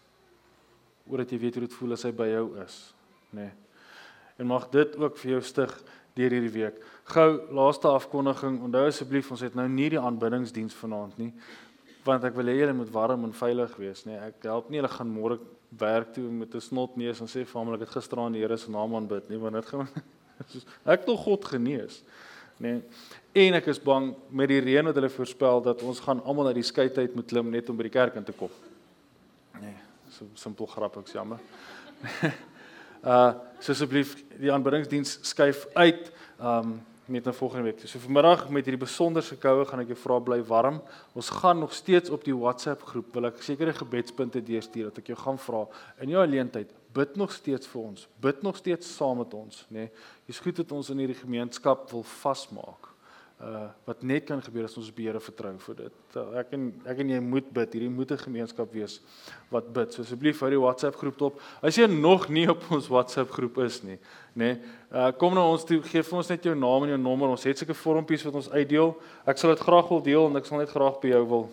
omdat 1.07 1.31
jy 1.31 1.39
weet 1.39 1.55
hoe 1.55 1.65
dit 1.65 1.73
voel 1.73 1.93
as 1.93 2.03
hy 2.03 2.13
by 2.13 2.29
jou 2.29 2.47
is, 2.65 2.95
nê. 3.33 3.41
Nee. 3.41 3.53
En 4.39 4.47
mag 4.47 4.69
dit 4.71 4.97
ook 4.97 5.17
vir 5.17 5.31
jou 5.31 5.41
stig 5.41 5.83
deur 6.15 6.31
hierdie 6.31 6.53
week. 6.53 6.83
Gou 7.05 7.41
laaste 7.55 7.89
afkondiging. 7.89 8.61
Onthou 8.63 8.87
asseblief 8.87 9.31
ons 9.31 9.41
het 9.41 9.55
nou 9.55 9.69
nie 9.69 9.91
die 9.91 10.01
aanbiddingsdiens 10.01 10.75
vanaand 10.75 11.19
nie 11.19 11.33
want 12.05 12.25
ek 12.25 12.35
wil 12.37 12.47
hê 12.47 12.59
julle 12.61 12.77
moet 12.77 12.93
warm 12.93 13.25
en 13.25 13.33
veilig 13.33 13.77
wees. 13.77 14.05
Nee. 14.05 14.19
Ek 14.19 14.43
help 14.43 14.71
nie 14.71 14.79
julle 14.79 14.93
gaan 14.93 15.09
môre 15.09 15.39
werk 15.79 16.13
toe 16.15 16.31
met 16.31 16.55
'n 16.55 16.61
snotneus 16.61 17.21
en 17.21 17.27
sê 17.27 17.45
vir 17.45 17.59
hom 17.61 17.75
ek 17.75 17.81
het 17.81 17.97
gisteraan 17.97 18.33
die 18.33 18.41
Here 18.41 18.57
se 18.57 18.71
naam 18.71 18.95
aanbid 18.95 19.29
nie 19.29 19.39
want 19.39 19.55
dit 19.55 19.67
gaan 19.67 19.89
ek 20.95 21.07
wil 21.07 21.17
God 21.17 21.45
genees 21.45 22.03
nee. 22.59 22.83
en 23.33 23.55
ek 23.55 23.67
is 23.67 23.79
bang 23.79 24.15
met 24.31 24.49
die 24.49 24.61
reën 24.61 24.85
wat 24.85 24.95
hulle 24.95 25.11
voorspel 25.11 25.63
dat 25.63 25.83
ons 25.83 26.01
gaan 26.01 26.23
almal 26.23 26.47
uit 26.47 26.61
die 26.61 26.63
skei 26.63 26.89
tyd 26.89 27.15
moet 27.15 27.27
klim 27.27 27.51
net 27.51 27.69
om 27.69 27.77
by 27.77 27.83
die 27.83 27.97
kerk 27.99 28.17
in 28.17 28.25
te 28.25 28.33
kom 28.33 28.51
nee 29.61 29.77
so 30.11 30.27
simpel 30.35 30.67
grap 30.67 30.97
ek's 30.97 31.13
jammer 31.13 31.39
uh 33.05 33.35
so 33.61 33.73
asseblief 33.73 34.17
die 34.39 34.53
aanbiddingsdiens 34.53 35.19
skuif 35.23 35.67
uit 35.75 36.13
um 36.39 36.81
net 37.07 37.25
na 37.25 37.33
volgende 37.33 37.65
week. 37.69 37.83
So 37.85 37.99
vanmiddag 37.99 38.47
met 38.49 38.65
hierdie 38.65 38.81
besonderse 38.85 39.37
koue 39.41 39.67
gaan 39.69 39.83
ek 39.85 39.93
jou 39.93 39.99
vra 40.05 40.21
bly 40.25 40.41
warm. 40.49 40.81
Ons 41.13 41.29
gaan 41.41 41.61
nog 41.61 41.75
steeds 41.77 42.13
op 42.15 42.25
die 42.25 42.37
WhatsApp 42.37 42.87
groep 42.89 43.13
wil 43.15 43.29
ek 43.31 43.43
sekere 43.45 43.75
gebedspunte 43.77 44.43
deurstuur 44.45 44.89
dat 44.91 45.03
ek 45.03 45.13
jou 45.13 45.19
gaan 45.21 45.41
vra 45.41 45.67
in 46.05 46.15
jou 46.15 46.23
alleentyd 46.23 46.73
bid 46.95 47.17
nog 47.19 47.33
steeds 47.35 47.67
vir 47.67 47.81
ons. 47.83 48.09
Bid 48.23 48.43
nog 48.47 48.57
steeds 48.57 48.89
saam 48.97 49.19
met 49.19 49.33
ons, 49.35 49.65
nê. 49.69 49.89
Nee, 49.89 50.11
Dis 50.31 50.41
goed 50.41 50.57
dat 50.57 50.73
ons 50.73 50.89
in 50.89 51.03
hierdie 51.03 51.19
gemeenskap 51.19 51.91
wil 51.91 52.05
vasmaak 52.23 52.94
uh 53.45 53.67
wat 53.85 54.03
net 54.03 54.25
kan 54.25 54.41
gebeur 54.43 54.65
as 54.65 54.77
ons 54.81 54.89
op 54.89 54.97
die 54.97 55.05
Here 55.05 55.21
vertrou 55.21 55.53
vir 55.67 55.77
dit. 55.83 55.97
Uh, 56.17 56.25
ek 56.41 56.55
en 56.57 56.69
ek 56.89 57.01
en 57.05 57.11
jy 57.13 57.21
moet 57.21 57.51
bid. 57.53 57.75
Hierdie 57.77 57.91
moet 57.93 58.13
'n 58.13 58.23
gemeenskap 58.25 58.73
wees 58.73 59.01
wat 59.51 59.73
bid. 59.73 59.93
So 59.93 60.03
asseblief 60.03 60.41
hou 60.41 60.51
die 60.51 60.61
WhatsApp 60.61 60.97
groep 60.97 61.19
dop. 61.19 61.41
As 61.63 61.77
jy 61.77 61.87
nog 61.87 62.29
nie 62.29 62.49
op 62.49 62.65
ons 62.71 62.89
WhatsApp 62.89 63.31
groep 63.31 63.59
is 63.59 63.83
nie, 63.83 63.99
nê. 64.35 64.55
Nee, 64.57 64.61
uh 64.93 65.13
kom 65.13 65.35
na 65.35 65.45
ons 65.45 65.65
toe, 65.65 65.83
gee 65.83 66.03
vir 66.03 66.17
ons 66.17 66.29
net 66.29 66.43
jou 66.43 66.55
naam 66.55 66.85
en 66.85 66.89
jou 66.89 66.99
nommer. 66.99 67.29
Ons 67.29 67.45
het 67.45 67.59
seker 67.59 67.75
vormpies 67.75 68.25
wat 68.25 68.35
ons 68.35 68.51
uitdeel. 68.51 68.97
Ek 69.27 69.39
sal 69.39 69.51
dit 69.55 69.61
graag 69.61 69.89
wil 69.89 70.03
deel 70.03 70.27
en 70.27 70.37
ek 70.37 70.47
sal 70.47 70.59
net 70.59 70.71
graag 70.71 71.01
by 71.01 71.09
jou 71.09 71.25
wil 71.29 71.51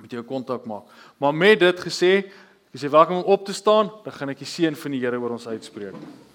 met 0.00 0.10
jou 0.10 0.22
kontak 0.24 0.64
maak. 0.64 0.88
Maar 1.18 1.34
met 1.34 1.60
dit 1.60 1.80
gesê, 1.80 2.32
as 2.72 2.80
jy 2.80 2.88
welkom 2.88 3.20
om 3.20 3.24
op 3.24 3.44
te 3.44 3.52
staan, 3.52 3.90
dan 4.04 4.12
gaan 4.12 4.32
ek 4.32 4.38
die 4.38 4.48
seën 4.48 4.76
van 4.76 4.90
die 4.90 5.00
Here 5.00 5.20
oor 5.20 5.36
ons 5.36 5.46
uitspreek. 5.46 6.29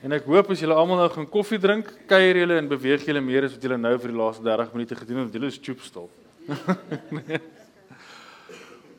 En 0.00 0.14
ek 0.16 0.24
hoop 0.24 0.48
as 0.52 0.62
julle 0.62 0.76
almal 0.76 1.02
nou 1.02 1.08
gaan 1.12 1.28
koffie 1.28 1.60
drink, 1.60 1.90
kuier 2.08 2.40
julle 2.40 2.56
en 2.56 2.68
beweeg 2.70 3.04
julle 3.04 3.20
meer 3.20 3.44
as 3.44 3.52
wat 3.56 3.64
julle 3.66 3.76
nou 3.80 3.92
vir 4.00 4.14
die 4.14 4.20
laaste 4.20 4.44
30 4.46 4.72
minute 4.76 4.96
gedoen 4.96 5.18
het, 5.20 5.26
want 5.26 5.36
julle 5.36 5.50
is 5.52 5.60
choop 5.60 5.82
stil. 5.84 6.08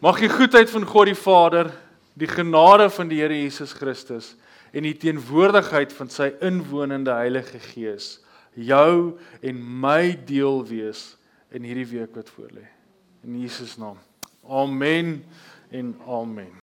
Mag 0.06 0.22
die 0.22 0.30
goedheid 0.30 0.70
van 0.70 0.86
God 0.86 1.10
die 1.10 1.18
Vader, 1.18 1.72
die 2.14 2.30
genade 2.30 2.90
van 2.94 3.10
die 3.10 3.22
Here 3.22 3.38
Jesus 3.38 3.74
Christus 3.78 4.36
en 4.72 4.86
die 4.86 4.96
teenwoordigheid 4.98 5.94
van 5.98 6.14
sy 6.14 6.32
inwonende 6.46 7.18
Heilige 7.18 7.60
Gees 7.72 8.20
jou 8.54 9.18
en 9.42 9.62
my 9.82 10.14
deel 10.28 10.62
wees 10.70 11.06
in 11.52 11.66
hierdie 11.68 11.88
week 11.98 12.16
wat 12.16 12.32
voorlê. 12.38 12.66
In 13.26 13.42
Jesus 13.42 13.78
naam. 13.82 14.00
Amen 14.48 15.22
en 15.72 15.96
amen. 16.08 16.61